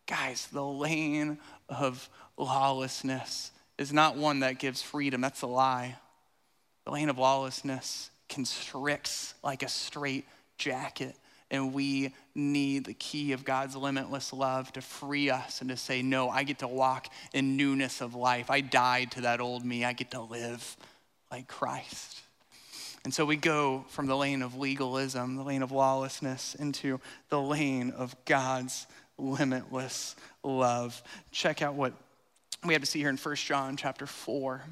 Guys, 0.08 0.48
the 0.48 0.64
lane 0.64 1.40
of 1.68 2.10
lawlessness 2.38 3.52
is 3.78 3.92
not 3.92 4.16
one 4.16 4.40
that 4.42 4.60
gives 4.60 4.82
freedom, 4.82 5.20
that's 5.20 5.42
a 5.42 5.48
lie. 5.48 5.98
The 6.86 6.91
lane 6.91 7.10
of 7.10 7.17
lawlessness 7.17 8.12
constricts 8.30 9.34
like 9.43 9.63
a 9.63 9.67
straight 9.67 10.26
jacket. 10.58 11.15
And 11.52 11.74
we 11.74 12.13
need 12.34 12.86
the 12.86 12.93
key 12.93 13.32
of 13.34 13.45
God's 13.45 13.76
limitless 13.76 14.34
love 14.34 14.71
to 14.74 14.82
free 14.82 15.30
us 15.30 15.62
and 15.62 15.69
to 15.69 15.78
say, 15.78 16.02
No, 16.02 16.30
I 16.30 16.43
get 16.43 16.60
to 16.60 16.67
walk 16.67 17.08
in 17.34 17.58
newness 17.58 18.02
of 18.02 18.15
life. 18.15 18.50
I 18.50 18.62
died 18.62 19.12
to 19.12 19.21
that 19.21 19.41
old 19.41 19.63
me. 19.63 19.86
I 19.86 19.93
get 19.93 20.12
to 20.12 20.21
live 20.21 20.76
like 21.32 21.48
Christ. 21.48 22.21
And 23.04 23.13
so 23.13 23.26
we 23.26 23.36
go 23.36 23.86
from 23.89 24.08
the 24.08 24.17
lane 24.17 24.41
of 24.41 24.58
legalism, 24.58 25.36
the 25.36 25.43
lane 25.43 25.62
of 25.62 25.71
lawlessness, 25.71 26.55
into 26.55 26.99
the 27.30 27.39
lane 27.39 27.91
of 27.91 28.16
God's 28.26 28.88
limitless 29.20 30.16
love. 30.43 31.01
Check 31.32 31.62
out 31.62 31.76
what 31.76 31.93
we 32.66 32.74
have 32.74 32.82
to 32.82 32.88
see 32.88 32.99
here 32.99 33.10
in 33.10 33.18
1 33.18 33.36
John 33.36 33.78
chapter 33.78 34.07
4 34.07 34.64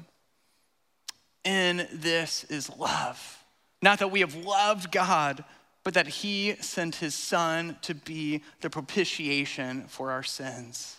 in 1.44 1.86
this 1.92 2.44
is 2.44 2.70
love. 2.70 3.44
Not 3.82 3.98
that 3.98 4.10
we 4.10 4.20
have 4.20 4.34
loved 4.34 4.90
God, 4.90 5.44
but 5.84 5.94
that 5.94 6.06
he 6.06 6.56
sent 6.60 6.96
his 6.96 7.14
son 7.14 7.76
to 7.82 7.94
be 7.94 8.42
the 8.62 8.70
propitiation 8.70 9.84
for 9.88 10.10
our 10.10 10.22
sins. 10.22 10.96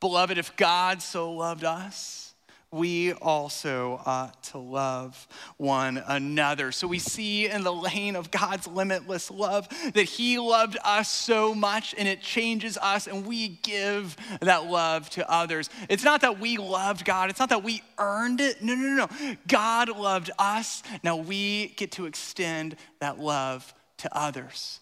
Beloved, 0.00 0.36
if 0.36 0.54
God 0.56 1.00
so 1.00 1.32
loved 1.32 1.64
us, 1.64 2.33
we 2.74 3.12
also 3.14 4.00
ought 4.04 4.42
to 4.44 4.58
love 4.58 5.28
one 5.56 6.02
another. 6.06 6.72
So 6.72 6.86
we 6.86 6.98
see 6.98 7.46
in 7.46 7.62
the 7.62 7.72
lane 7.72 8.16
of 8.16 8.30
God's 8.30 8.66
limitless 8.66 9.30
love 9.30 9.68
that 9.94 10.04
He 10.04 10.38
loved 10.38 10.76
us 10.84 11.08
so 11.08 11.54
much 11.54 11.94
and 11.96 12.08
it 12.08 12.20
changes 12.20 12.76
us, 12.76 13.06
and 13.06 13.26
we 13.26 13.48
give 13.62 14.16
that 14.40 14.66
love 14.66 15.08
to 15.10 15.30
others. 15.30 15.70
It's 15.88 16.04
not 16.04 16.22
that 16.22 16.40
we 16.40 16.56
loved 16.56 17.04
God, 17.04 17.30
it's 17.30 17.40
not 17.40 17.50
that 17.50 17.62
we 17.62 17.82
earned 17.98 18.40
it. 18.40 18.62
No, 18.62 18.74
no, 18.74 18.88
no, 18.88 19.06
no. 19.06 19.36
God 19.46 19.88
loved 19.88 20.30
us. 20.38 20.82
Now 21.02 21.16
we 21.16 21.68
get 21.76 21.92
to 21.92 22.06
extend 22.06 22.76
that 22.98 23.18
love 23.20 23.72
to 23.98 24.16
others. 24.16 24.80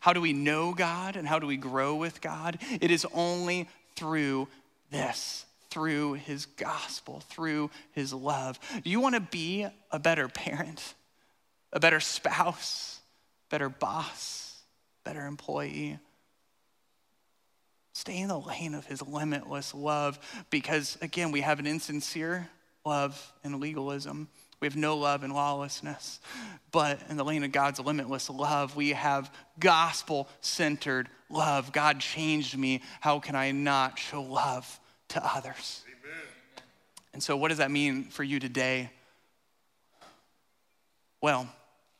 How 0.00 0.12
do 0.12 0.20
we 0.20 0.32
know 0.32 0.74
God 0.74 1.16
and 1.16 1.26
how 1.26 1.38
do 1.38 1.46
we 1.46 1.56
grow 1.56 1.94
with 1.96 2.20
God? 2.20 2.58
It 2.80 2.90
is 2.90 3.06
only 3.12 3.68
through 3.96 4.48
this 4.90 5.46
through 5.72 6.12
his 6.14 6.44
gospel, 6.44 7.20
through 7.30 7.70
his 7.92 8.12
love. 8.12 8.60
Do 8.84 8.90
you 8.90 9.00
want 9.00 9.14
to 9.14 9.22
be 9.22 9.66
a 9.90 9.98
better 9.98 10.28
parent, 10.28 10.94
a 11.72 11.80
better 11.80 11.98
spouse, 11.98 13.00
better 13.48 13.70
boss, 13.70 14.60
better 15.02 15.26
employee? 15.26 15.98
Stay 17.94 18.18
in 18.18 18.28
the 18.28 18.38
lane 18.38 18.74
of 18.74 18.84
his 18.84 19.00
limitless 19.00 19.74
love 19.74 20.18
because, 20.50 20.98
again, 21.00 21.32
we 21.32 21.40
have 21.40 21.58
an 21.58 21.66
insincere 21.66 22.50
love 22.84 23.32
and 23.42 23.58
legalism. 23.58 24.28
We 24.60 24.66
have 24.66 24.76
no 24.76 24.98
love 24.98 25.24
and 25.24 25.32
lawlessness. 25.32 26.20
But 26.70 27.00
in 27.08 27.16
the 27.16 27.24
lane 27.24 27.44
of 27.44 27.52
God's 27.52 27.80
limitless 27.80 28.28
love, 28.28 28.76
we 28.76 28.90
have 28.90 29.32
gospel 29.58 30.28
centered 30.42 31.08
love. 31.30 31.72
God 31.72 32.00
changed 32.00 32.58
me. 32.58 32.82
How 33.00 33.20
can 33.20 33.34
I 33.34 33.52
not 33.52 33.98
show 33.98 34.22
love 34.22 34.78
to 35.12 35.24
others. 35.24 35.84
Amen. 35.86 36.26
And 37.12 37.22
so, 37.22 37.36
what 37.36 37.48
does 37.48 37.58
that 37.58 37.70
mean 37.70 38.04
for 38.04 38.24
you 38.24 38.40
today? 38.40 38.90
Well, 41.20 41.48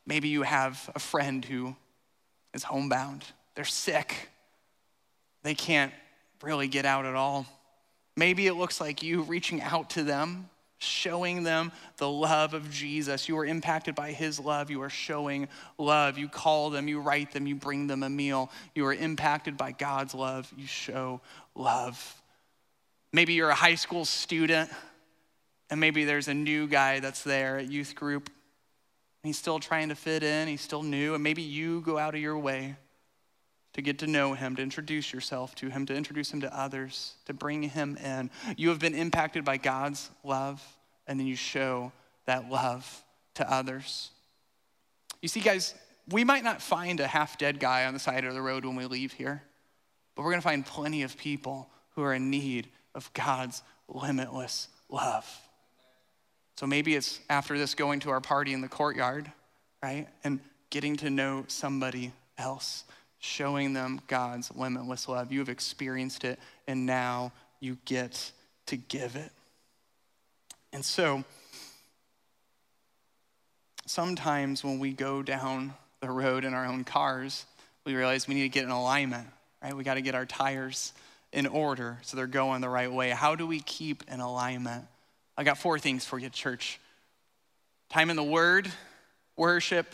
maybe 0.06 0.28
you 0.28 0.42
have 0.42 0.90
a 0.94 0.98
friend 0.98 1.44
who 1.44 1.76
is 2.54 2.62
homebound, 2.62 3.24
they're 3.54 3.64
sick, 3.64 4.30
they 5.42 5.54
can't 5.54 5.92
really 6.42 6.68
get 6.68 6.86
out 6.86 7.04
at 7.04 7.14
all. 7.14 7.46
Maybe 8.16 8.46
it 8.46 8.54
looks 8.54 8.80
like 8.80 9.02
you 9.02 9.22
reaching 9.22 9.62
out 9.62 9.90
to 9.90 10.02
them, 10.02 10.48
showing 10.78 11.44
them 11.44 11.72
the 11.98 12.08
love 12.08 12.52
of 12.52 12.70
Jesus. 12.70 13.28
You 13.28 13.38
are 13.38 13.46
impacted 13.46 13.94
by 13.94 14.12
his 14.12 14.38
love. 14.38 14.70
You 14.70 14.82
are 14.82 14.90
showing 14.90 15.48
love. 15.78 16.18
You 16.18 16.28
call 16.28 16.68
them, 16.70 16.88
you 16.88 17.00
write 17.00 17.32
them, 17.32 17.46
you 17.46 17.54
bring 17.54 17.86
them 17.86 18.02
a 18.02 18.10
meal. 18.10 18.50
You 18.74 18.84
are 18.86 18.92
impacted 18.92 19.56
by 19.56 19.72
God's 19.72 20.14
love. 20.14 20.52
You 20.56 20.66
show 20.66 21.20
love. 21.54 22.21
Maybe 23.12 23.34
you're 23.34 23.50
a 23.50 23.54
high 23.54 23.74
school 23.74 24.06
student, 24.06 24.70
and 25.68 25.78
maybe 25.78 26.04
there's 26.04 26.28
a 26.28 26.34
new 26.34 26.66
guy 26.66 27.00
that's 27.00 27.22
there 27.22 27.58
at 27.58 27.70
youth 27.70 27.94
group. 27.94 28.30
He's 29.22 29.38
still 29.38 29.58
trying 29.60 29.90
to 29.90 29.94
fit 29.94 30.22
in, 30.22 30.48
he's 30.48 30.62
still 30.62 30.82
new, 30.82 31.14
and 31.14 31.22
maybe 31.22 31.42
you 31.42 31.82
go 31.82 31.98
out 31.98 32.14
of 32.14 32.20
your 32.20 32.38
way 32.38 32.76
to 33.74 33.82
get 33.82 33.98
to 33.98 34.06
know 34.06 34.34
him, 34.34 34.56
to 34.56 34.62
introduce 34.62 35.12
yourself 35.12 35.54
to 35.56 35.68
him, 35.68 35.86
to 35.86 35.94
introduce 35.94 36.32
him 36.32 36.40
to 36.40 36.58
others, 36.58 37.14
to 37.26 37.34
bring 37.34 37.62
him 37.62 37.96
in. 37.96 38.30
You 38.56 38.70
have 38.70 38.78
been 38.78 38.94
impacted 38.94 39.44
by 39.44 39.58
God's 39.58 40.10
love, 40.24 40.62
and 41.06 41.20
then 41.20 41.26
you 41.26 41.36
show 41.36 41.92
that 42.26 42.50
love 42.50 43.04
to 43.34 43.50
others. 43.50 44.10
You 45.20 45.28
see, 45.28 45.40
guys, 45.40 45.74
we 46.08 46.24
might 46.24 46.44
not 46.44 46.60
find 46.60 46.98
a 47.00 47.06
half 47.06 47.38
dead 47.38 47.60
guy 47.60 47.86
on 47.86 47.94
the 47.94 48.00
side 48.00 48.24
of 48.24 48.34
the 48.34 48.42
road 48.42 48.64
when 48.64 48.74
we 48.74 48.86
leave 48.86 49.12
here, 49.12 49.42
but 50.14 50.22
we're 50.22 50.30
gonna 50.30 50.42
find 50.42 50.64
plenty 50.64 51.02
of 51.02 51.16
people 51.16 51.68
who 51.94 52.02
are 52.02 52.14
in 52.14 52.30
need 52.30 52.68
of 52.95 53.12
God's 53.12 53.62
limitless 53.88 54.68
love. 54.88 55.26
So 56.57 56.66
maybe 56.66 56.95
it's 56.95 57.20
after 57.28 57.59
this 57.59 57.74
going 57.74 58.01
to 58.01 58.11
our 58.11 58.20
party 58.20 58.53
in 58.53 58.61
the 58.61 58.68
courtyard, 58.68 59.30
right? 59.82 60.07
And 60.22 60.40
getting 60.70 60.97
to 60.99 61.11
know 61.11 61.45
somebody 61.49 62.12
else, 62.38 62.84
showing 63.18 63.72
them 63.72 64.01
God's 64.07 64.51
limitless 64.55 65.09
love. 65.09 65.32
You 65.32 65.40
have 65.40 65.49
experienced 65.49 66.24
it, 66.24 66.38
and 66.66 66.86
now 66.86 67.32
you 67.61 67.78
get 67.84 68.32
to 68.66 68.76
give 68.76 69.16
it. 69.16 69.30
And 70.72 70.84
so, 70.84 71.24
sometimes 73.86 74.64
when 74.64 74.78
we 74.78 74.93
go 74.93 75.22
down 75.22 75.74
the 76.01 76.11
road 76.11 76.45
in 76.45 76.55
our 76.55 76.66
own 76.66 76.84
cars, 76.84 77.45
we 77.84 77.95
realize 77.95 78.26
we 78.28 78.34
need 78.34 78.43
to 78.43 78.49
get 78.49 78.64
in 78.64 78.70
alignment, 78.70 79.26
right? 79.62 79.76
We 79.76 79.84
got 79.84 79.95
to 79.95 80.03
get 80.03 80.14
our 80.14 80.26
tires 80.26 80.93
in 81.33 81.47
order 81.47 81.99
so 82.03 82.16
they're 82.16 82.26
going 82.26 82.61
the 82.61 82.68
right 82.68 82.93
way? 82.93 83.11
How 83.11 83.35
do 83.35 83.47
we 83.47 83.61
keep 83.61 84.05
in 84.09 84.20
alignment? 84.20 84.85
I 85.37 85.45
got 85.45 85.59
four 85.59 85.78
things 85.78 86.05
for 86.05 86.18
you, 86.18 86.28
church 86.28 86.78
time 87.89 88.09
in 88.09 88.16
the 88.16 88.22
Word, 88.22 88.72
worship, 89.37 89.87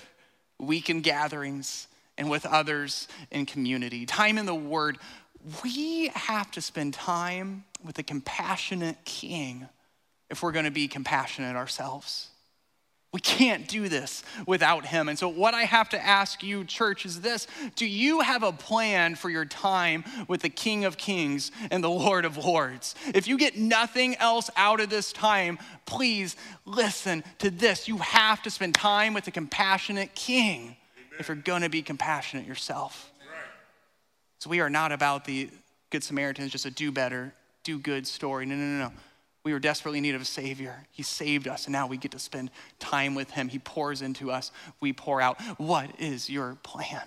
weekend 0.60 1.02
gatherings, 1.02 1.88
and 2.16 2.30
with 2.30 2.46
others 2.46 3.08
in 3.30 3.44
community. 3.44 4.06
Time 4.06 4.38
in 4.38 4.46
the 4.46 4.54
Word. 4.54 4.98
We 5.64 6.08
have 6.08 6.50
to 6.52 6.60
spend 6.60 6.94
time 6.94 7.64
with 7.84 7.96
the 7.96 8.02
compassionate 8.02 8.96
King 9.04 9.68
if 10.30 10.42
we're 10.42 10.52
going 10.52 10.64
to 10.64 10.70
be 10.70 10.86
compassionate 10.86 11.56
ourselves. 11.56 12.28
We 13.10 13.20
can't 13.20 13.66
do 13.66 13.88
this 13.88 14.22
without 14.46 14.84
him. 14.84 15.08
And 15.08 15.18
so, 15.18 15.30
what 15.30 15.54
I 15.54 15.62
have 15.62 15.88
to 15.90 16.04
ask 16.04 16.42
you, 16.42 16.64
church, 16.64 17.06
is 17.06 17.22
this 17.22 17.46
Do 17.74 17.86
you 17.86 18.20
have 18.20 18.42
a 18.42 18.52
plan 18.52 19.14
for 19.14 19.30
your 19.30 19.46
time 19.46 20.04
with 20.28 20.42
the 20.42 20.50
King 20.50 20.84
of 20.84 20.98
Kings 20.98 21.50
and 21.70 21.82
the 21.82 21.88
Lord 21.88 22.26
of 22.26 22.36
Lords? 22.36 22.94
If 23.14 23.26
you 23.26 23.38
get 23.38 23.56
nothing 23.56 24.14
else 24.16 24.50
out 24.56 24.80
of 24.80 24.90
this 24.90 25.10
time, 25.10 25.58
please 25.86 26.36
listen 26.66 27.24
to 27.38 27.50
this. 27.50 27.88
You 27.88 27.96
have 27.98 28.42
to 28.42 28.50
spend 28.50 28.74
time 28.74 29.14
with 29.14 29.24
the 29.24 29.30
compassionate 29.30 30.14
King 30.14 30.60
Amen. 30.60 30.76
if 31.18 31.28
you're 31.28 31.36
going 31.36 31.62
to 31.62 31.70
be 31.70 31.80
compassionate 31.80 32.46
yourself. 32.46 33.10
Right. 33.20 33.38
So, 34.38 34.50
we 34.50 34.60
are 34.60 34.70
not 34.70 34.92
about 34.92 35.24
the 35.24 35.48
Good 35.88 36.04
Samaritans, 36.04 36.52
just 36.52 36.66
a 36.66 36.70
do 36.70 36.92
better, 36.92 37.32
do 37.64 37.78
good 37.78 38.06
story. 38.06 38.44
No, 38.44 38.54
no, 38.54 38.64
no, 38.64 38.88
no. 38.88 38.92
We 39.48 39.54
were 39.54 39.60
desperately 39.60 39.96
in 39.96 40.02
need 40.02 40.14
of 40.14 40.20
a 40.20 40.26
Savior. 40.26 40.76
He 40.90 41.02
saved 41.02 41.48
us, 41.48 41.64
and 41.64 41.72
now 41.72 41.86
we 41.86 41.96
get 41.96 42.10
to 42.10 42.18
spend 42.18 42.50
time 42.78 43.14
with 43.14 43.30
Him. 43.30 43.48
He 43.48 43.58
pours 43.58 44.02
into 44.02 44.30
us, 44.30 44.52
we 44.78 44.92
pour 44.92 45.22
out. 45.22 45.40
What 45.56 45.88
is 45.98 46.28
your 46.28 46.58
plan? 46.62 47.00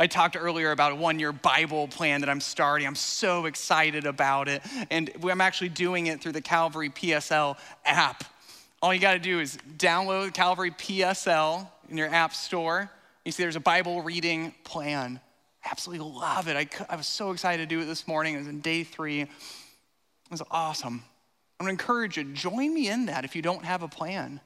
I 0.00 0.08
talked 0.08 0.36
earlier 0.36 0.72
about 0.72 0.90
a 0.90 0.96
one 0.96 1.20
year 1.20 1.30
Bible 1.30 1.86
plan 1.86 2.22
that 2.22 2.28
I'm 2.28 2.40
starting. 2.40 2.84
I'm 2.84 2.96
so 2.96 3.46
excited 3.46 4.06
about 4.06 4.48
it. 4.48 4.60
And 4.90 5.12
I'm 5.22 5.40
actually 5.40 5.68
doing 5.68 6.08
it 6.08 6.20
through 6.20 6.32
the 6.32 6.40
Calvary 6.40 6.90
PSL 6.90 7.56
app. 7.84 8.24
All 8.82 8.92
you 8.92 8.98
got 8.98 9.12
to 9.12 9.20
do 9.20 9.38
is 9.38 9.56
download 9.76 10.34
Calvary 10.34 10.72
PSL 10.72 11.68
in 11.88 11.96
your 11.96 12.08
app 12.08 12.34
store. 12.34 12.90
You 13.24 13.30
see, 13.30 13.44
there's 13.44 13.54
a 13.54 13.60
Bible 13.60 14.02
reading 14.02 14.52
plan. 14.64 15.20
Absolutely 15.64 16.04
love 16.04 16.48
it. 16.48 16.56
I, 16.56 16.66
I 16.92 16.96
was 16.96 17.06
so 17.06 17.30
excited 17.30 17.68
to 17.68 17.72
do 17.72 17.82
it 17.82 17.84
this 17.84 18.08
morning. 18.08 18.34
It 18.34 18.38
was 18.38 18.48
in 18.48 18.62
day 18.62 18.82
three. 18.82 19.20
It 19.20 19.28
was 20.28 20.42
awesome. 20.50 21.04
I'm 21.62 21.66
gonna 21.66 21.74
encourage 21.74 22.16
you, 22.16 22.24
join 22.24 22.74
me 22.74 22.88
in 22.88 23.06
that 23.06 23.24
if 23.24 23.36
you 23.36 23.40
don't 23.40 23.64
have 23.64 23.84
a 23.84 23.88
plan. 23.88 24.40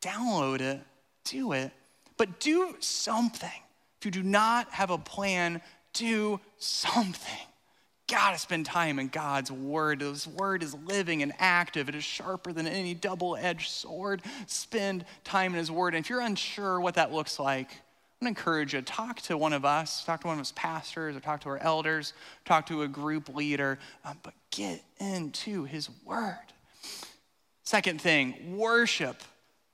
Download 0.00 0.60
it, 0.60 0.80
do 1.24 1.50
it, 1.50 1.72
but 2.16 2.38
do 2.38 2.76
something. 2.78 3.50
If 3.98 4.04
you 4.04 4.12
do 4.12 4.22
not 4.22 4.70
have 4.70 4.90
a 4.90 4.98
plan, 4.98 5.60
do 5.94 6.38
something. 6.58 7.46
Gotta 8.08 8.38
spend 8.38 8.66
time 8.66 9.00
in 9.00 9.08
God's 9.08 9.50
word. 9.50 10.00
His 10.00 10.28
word 10.28 10.62
is 10.62 10.76
living 10.86 11.22
and 11.24 11.32
active. 11.40 11.88
It 11.88 11.96
is 11.96 12.04
sharper 12.04 12.52
than 12.52 12.68
any 12.68 12.94
double 12.94 13.36
edged 13.36 13.70
sword. 13.70 14.22
Spend 14.46 15.04
time 15.24 15.54
in 15.54 15.58
His 15.58 15.72
word. 15.72 15.96
And 15.96 16.04
if 16.04 16.08
you're 16.08 16.20
unsure 16.20 16.78
what 16.78 16.94
that 16.94 17.12
looks 17.12 17.40
like, 17.40 17.72
Gonna 18.24 18.30
encourage 18.30 18.72
you 18.72 18.80
talk 18.80 19.20
to 19.22 19.36
one 19.36 19.52
of 19.52 19.66
us, 19.66 20.02
talk 20.02 20.22
to 20.22 20.28
one 20.28 20.36
of 20.36 20.40
us 20.40 20.52
pastors, 20.56 21.14
or 21.14 21.20
talk 21.20 21.42
to 21.42 21.50
our 21.50 21.58
elders, 21.58 22.14
talk 22.46 22.64
to 22.68 22.80
a 22.80 22.88
group 22.88 23.28
leader, 23.28 23.78
um, 24.02 24.16
but 24.22 24.32
get 24.50 24.82
into 24.98 25.64
His 25.64 25.90
Word. 26.06 26.38
Second 27.64 28.00
thing, 28.00 28.56
worship. 28.56 29.22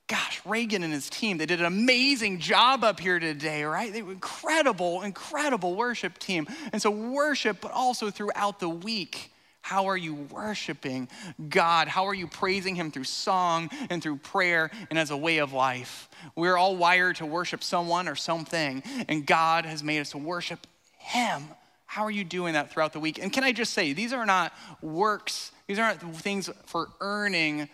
Gosh, 0.09 0.40
Reagan 0.44 0.82
and 0.82 0.92
his 0.92 1.09
team, 1.09 1.38
they 1.38 1.46
did 1.46 1.61
an 1.61 1.66
amazing 1.66 2.40
job 2.40 2.82
up 2.82 2.98
here 2.98 3.20
today, 3.20 3.62
right? 3.62 3.92
They 3.92 4.03
were 4.03 4.11
incredible, 4.11 5.03
incredible 5.03 5.76
worship 5.76 6.18
team. 6.18 6.48
And 6.72 6.82
so, 6.82 6.90
worship, 6.90 7.59
but 7.61 7.70
also 7.70 8.11
throughout 8.11 8.59
the 8.59 8.68
week. 8.68 9.32
How 9.62 9.86
are 9.86 9.96
you 9.96 10.14
worshiping 10.14 11.08
God? 11.48 11.88
How 11.88 12.06
are 12.06 12.14
you 12.14 12.26
praising 12.26 12.74
Him 12.74 12.90
through 12.90 13.04
song 13.04 13.70
and 13.88 14.02
through 14.02 14.16
prayer 14.16 14.70
and 14.88 14.98
as 14.98 15.11
a 15.11 15.16
way 15.16 15.38
of 15.38 15.52
life? 15.52 16.08
We're 16.34 16.56
all 16.56 16.76
wired 16.76 17.16
to 17.16 17.26
worship 17.26 17.62
someone 17.62 18.08
or 18.08 18.16
something, 18.16 18.82
and 19.08 19.26
God 19.26 19.66
has 19.66 19.82
made 19.82 20.00
us 20.00 20.11
to 20.11 20.18
worship 20.18 20.66
Him. 20.98 21.44
How 21.86 22.04
are 22.04 22.11
you 22.11 22.24
doing 22.24 22.54
that 22.54 22.72
throughout 22.72 22.92
the 22.92 23.00
week? 23.00 23.18
And 23.20 23.32
can 23.32 23.42
I 23.44 23.52
just 23.52 23.72
say, 23.72 23.92
these 23.92 24.12
are 24.12 24.26
not 24.26 24.52
works, 24.80 25.52
these 25.66 25.78
aren't 25.78 26.00
things 26.16 26.48
for 26.66 26.88
earning 27.00 27.68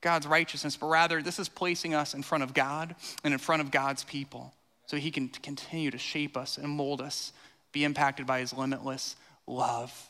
God's 0.00 0.26
righteousness, 0.26 0.76
but 0.76 0.86
rather 0.86 1.22
this 1.22 1.38
is 1.38 1.48
placing 1.48 1.94
us 1.94 2.14
in 2.14 2.22
front 2.22 2.44
of 2.44 2.54
God 2.54 2.94
and 3.24 3.32
in 3.34 3.38
front 3.38 3.62
of 3.62 3.70
God's 3.70 4.04
people 4.04 4.54
so 4.86 4.96
He 4.96 5.10
can 5.10 5.28
continue 5.28 5.90
to 5.90 5.98
shape 5.98 6.36
us 6.36 6.56
and 6.56 6.68
mold 6.68 7.00
us, 7.00 7.32
be 7.72 7.84
impacted 7.84 8.26
by 8.26 8.40
His 8.40 8.52
limitless 8.52 9.16
love. 9.46 10.07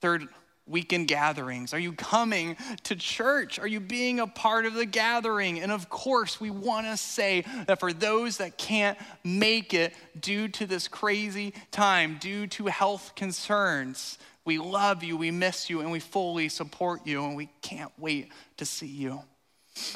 Third 0.00 0.28
weekend 0.68 1.06
gatherings? 1.08 1.72
Are 1.72 1.78
you 1.78 1.92
coming 1.92 2.56
to 2.84 2.96
church? 2.96 3.58
Are 3.58 3.68
you 3.68 3.80
being 3.80 4.18
a 4.18 4.26
part 4.26 4.66
of 4.66 4.74
the 4.74 4.86
gathering? 4.86 5.60
And 5.60 5.70
of 5.70 5.88
course, 5.88 6.40
we 6.40 6.50
want 6.50 6.86
to 6.86 6.96
say 6.96 7.44
that 7.66 7.78
for 7.78 7.92
those 7.92 8.38
that 8.38 8.58
can't 8.58 8.98
make 9.22 9.72
it 9.74 9.94
due 10.18 10.48
to 10.48 10.66
this 10.66 10.88
crazy 10.88 11.54
time, 11.70 12.18
due 12.20 12.46
to 12.48 12.66
health 12.66 13.12
concerns, 13.14 14.18
we 14.44 14.58
love 14.58 15.02
you, 15.02 15.16
we 15.16 15.30
miss 15.30 15.70
you, 15.70 15.80
and 15.80 15.90
we 15.90 16.00
fully 16.00 16.48
support 16.48 17.06
you, 17.06 17.24
and 17.24 17.36
we 17.36 17.48
can't 17.62 17.92
wait 17.98 18.30
to 18.56 18.64
see 18.64 18.86
you. 18.86 19.20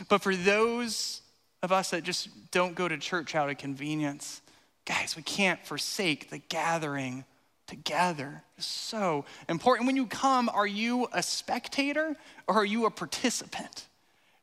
But 0.08 0.22
for 0.22 0.36
those 0.36 1.22
of 1.62 1.72
us 1.72 1.90
that 1.90 2.04
just 2.04 2.28
don't 2.50 2.74
go 2.74 2.88
to 2.88 2.98
church 2.98 3.34
out 3.34 3.50
of 3.50 3.58
convenience, 3.58 4.42
guys, 4.84 5.16
we 5.16 5.22
can't 5.22 5.64
forsake 5.64 6.30
the 6.30 6.38
gathering 6.38 7.24
together. 7.70 8.42
It's 8.58 8.66
so 8.66 9.24
important. 9.48 9.86
When 9.86 9.96
you 9.96 10.06
come, 10.06 10.50
are 10.52 10.66
you 10.66 11.08
a 11.12 11.22
spectator 11.22 12.16
or 12.48 12.56
are 12.56 12.64
you 12.64 12.86
a 12.86 12.90
participant? 12.90 13.86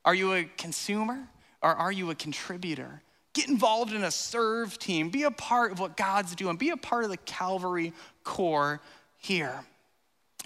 Are 0.06 0.16
you 0.16 0.34
a 0.34 0.46
consumer 0.58 1.28
or 1.62 1.72
are 1.72 1.92
you 1.92 2.10
a 2.10 2.16
contributor? 2.16 3.02
Get 3.34 3.50
involved 3.50 3.94
in 3.94 4.04
a 4.04 4.12
serve 4.12 4.80
team. 4.80 5.10
Be 5.10 5.24
a 5.24 5.32
part 5.32 5.74
of 5.74 5.80
what 5.80 5.98
God's 5.98 6.36
doing. 6.36 6.56
Be 6.56 6.70
a 6.70 6.78
part 6.78 7.04
of 7.04 7.10
the 7.10 7.18
Calvary 7.18 7.92
core 8.24 8.80
here. 9.18 9.60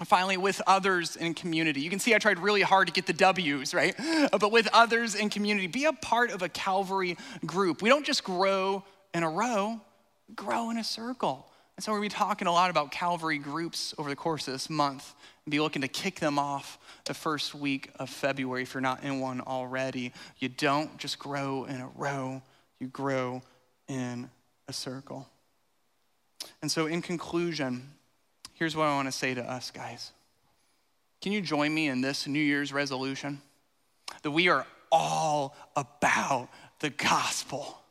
And 0.00 0.08
finally, 0.08 0.36
with 0.36 0.60
others 0.66 1.14
in 1.14 1.34
community. 1.34 1.80
You 1.80 1.90
can 1.90 2.00
see 2.00 2.14
I 2.14 2.18
tried 2.18 2.40
really 2.40 2.62
hard 2.62 2.88
to 2.88 2.92
get 2.92 3.06
the 3.06 3.12
W's, 3.12 3.72
right? 3.72 3.94
But 4.32 4.50
with 4.50 4.68
others 4.72 5.14
in 5.14 5.30
community, 5.30 5.68
be 5.68 5.84
a 5.84 5.92
part 5.92 6.32
of 6.32 6.42
a 6.42 6.48
Calvary 6.48 7.16
group. 7.46 7.80
We 7.80 7.88
don't 7.88 8.04
just 8.04 8.24
grow 8.24 8.82
in 9.14 9.22
a 9.22 9.30
row, 9.30 9.80
grow 10.34 10.70
in 10.70 10.78
a 10.78 10.84
circle. 10.84 11.46
And 11.82 11.84
so 11.84 11.90
we're 11.90 11.98
going 11.98 12.10
to 12.10 12.14
be 12.14 12.18
talking 12.20 12.46
a 12.46 12.52
lot 12.52 12.70
about 12.70 12.92
Calvary 12.92 13.38
groups 13.38 13.92
over 13.98 14.08
the 14.08 14.14
course 14.14 14.46
of 14.46 14.54
this 14.54 14.70
month 14.70 15.16
and 15.44 15.50
be 15.50 15.58
looking 15.58 15.82
to 15.82 15.88
kick 15.88 16.20
them 16.20 16.38
off 16.38 16.78
the 17.06 17.12
first 17.12 17.56
week 17.56 17.90
of 17.96 18.08
February 18.08 18.62
if 18.62 18.72
you're 18.72 18.80
not 18.80 19.02
in 19.02 19.18
one 19.18 19.40
already. 19.40 20.12
You 20.38 20.48
don't 20.48 20.96
just 20.96 21.18
grow 21.18 21.64
in 21.64 21.80
a 21.80 21.88
row, 21.96 22.40
you 22.78 22.86
grow 22.86 23.42
in 23.88 24.30
a 24.68 24.72
circle. 24.72 25.28
And 26.60 26.70
so, 26.70 26.86
in 26.86 27.02
conclusion, 27.02 27.90
here's 28.54 28.76
what 28.76 28.86
I 28.86 28.94
want 28.94 29.08
to 29.08 29.12
say 29.12 29.34
to 29.34 29.42
us, 29.42 29.72
guys. 29.72 30.12
Can 31.20 31.32
you 31.32 31.40
join 31.40 31.74
me 31.74 31.88
in 31.88 32.00
this 32.00 32.28
New 32.28 32.38
Year's 32.38 32.72
resolution? 32.72 33.42
That 34.22 34.30
we 34.30 34.48
are 34.48 34.68
all 34.92 35.56
about 35.74 36.48
the 36.78 36.90
gospel 36.90 37.81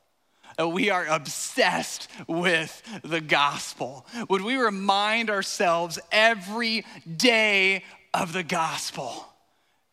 Uh, 0.60 0.68
we 0.68 0.90
are 0.90 1.06
obsessed 1.06 2.08
with 2.28 2.82
the 3.04 3.22
gospel. 3.22 4.06
Would 4.30 4.42
we 4.42 4.56
remind 4.56 5.30
ourselves 5.30 6.00
every 6.12 6.86
day 7.18 7.84
of 8.14 8.34
the 8.34 8.44
gospel? 8.44 9.28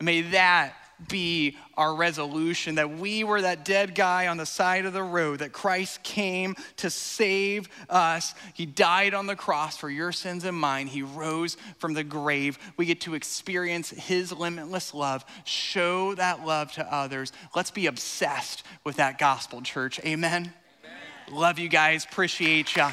May 0.00 0.22
that 0.22 0.74
be 1.06 1.56
our 1.76 1.94
resolution 1.94 2.74
that 2.76 2.98
we 2.98 3.22
were 3.22 3.42
that 3.42 3.64
dead 3.64 3.94
guy 3.94 4.26
on 4.26 4.36
the 4.36 4.46
side 4.46 4.84
of 4.84 4.92
the 4.92 5.02
road, 5.02 5.38
that 5.40 5.52
Christ 5.52 6.02
came 6.02 6.56
to 6.76 6.90
save 6.90 7.68
us. 7.88 8.34
He 8.54 8.66
died 8.66 9.14
on 9.14 9.26
the 9.26 9.36
cross 9.36 9.76
for 9.76 9.88
your 9.88 10.10
sins 10.10 10.44
and 10.44 10.56
mine. 10.56 10.86
He 10.88 11.02
rose 11.02 11.56
from 11.78 11.94
the 11.94 12.04
grave. 12.04 12.58
We 12.76 12.86
get 12.86 13.00
to 13.02 13.14
experience 13.14 13.90
His 13.90 14.32
limitless 14.32 14.92
love, 14.92 15.24
show 15.44 16.14
that 16.14 16.44
love 16.44 16.72
to 16.72 16.92
others. 16.92 17.32
Let's 17.54 17.70
be 17.70 17.86
obsessed 17.86 18.64
with 18.84 18.96
that 18.96 19.18
gospel, 19.18 19.62
church. 19.62 20.00
Amen. 20.00 20.52
Amen. 20.84 21.38
Love 21.38 21.58
you 21.58 21.68
guys. 21.68 22.04
Appreciate 22.04 22.74
you. 22.74 22.88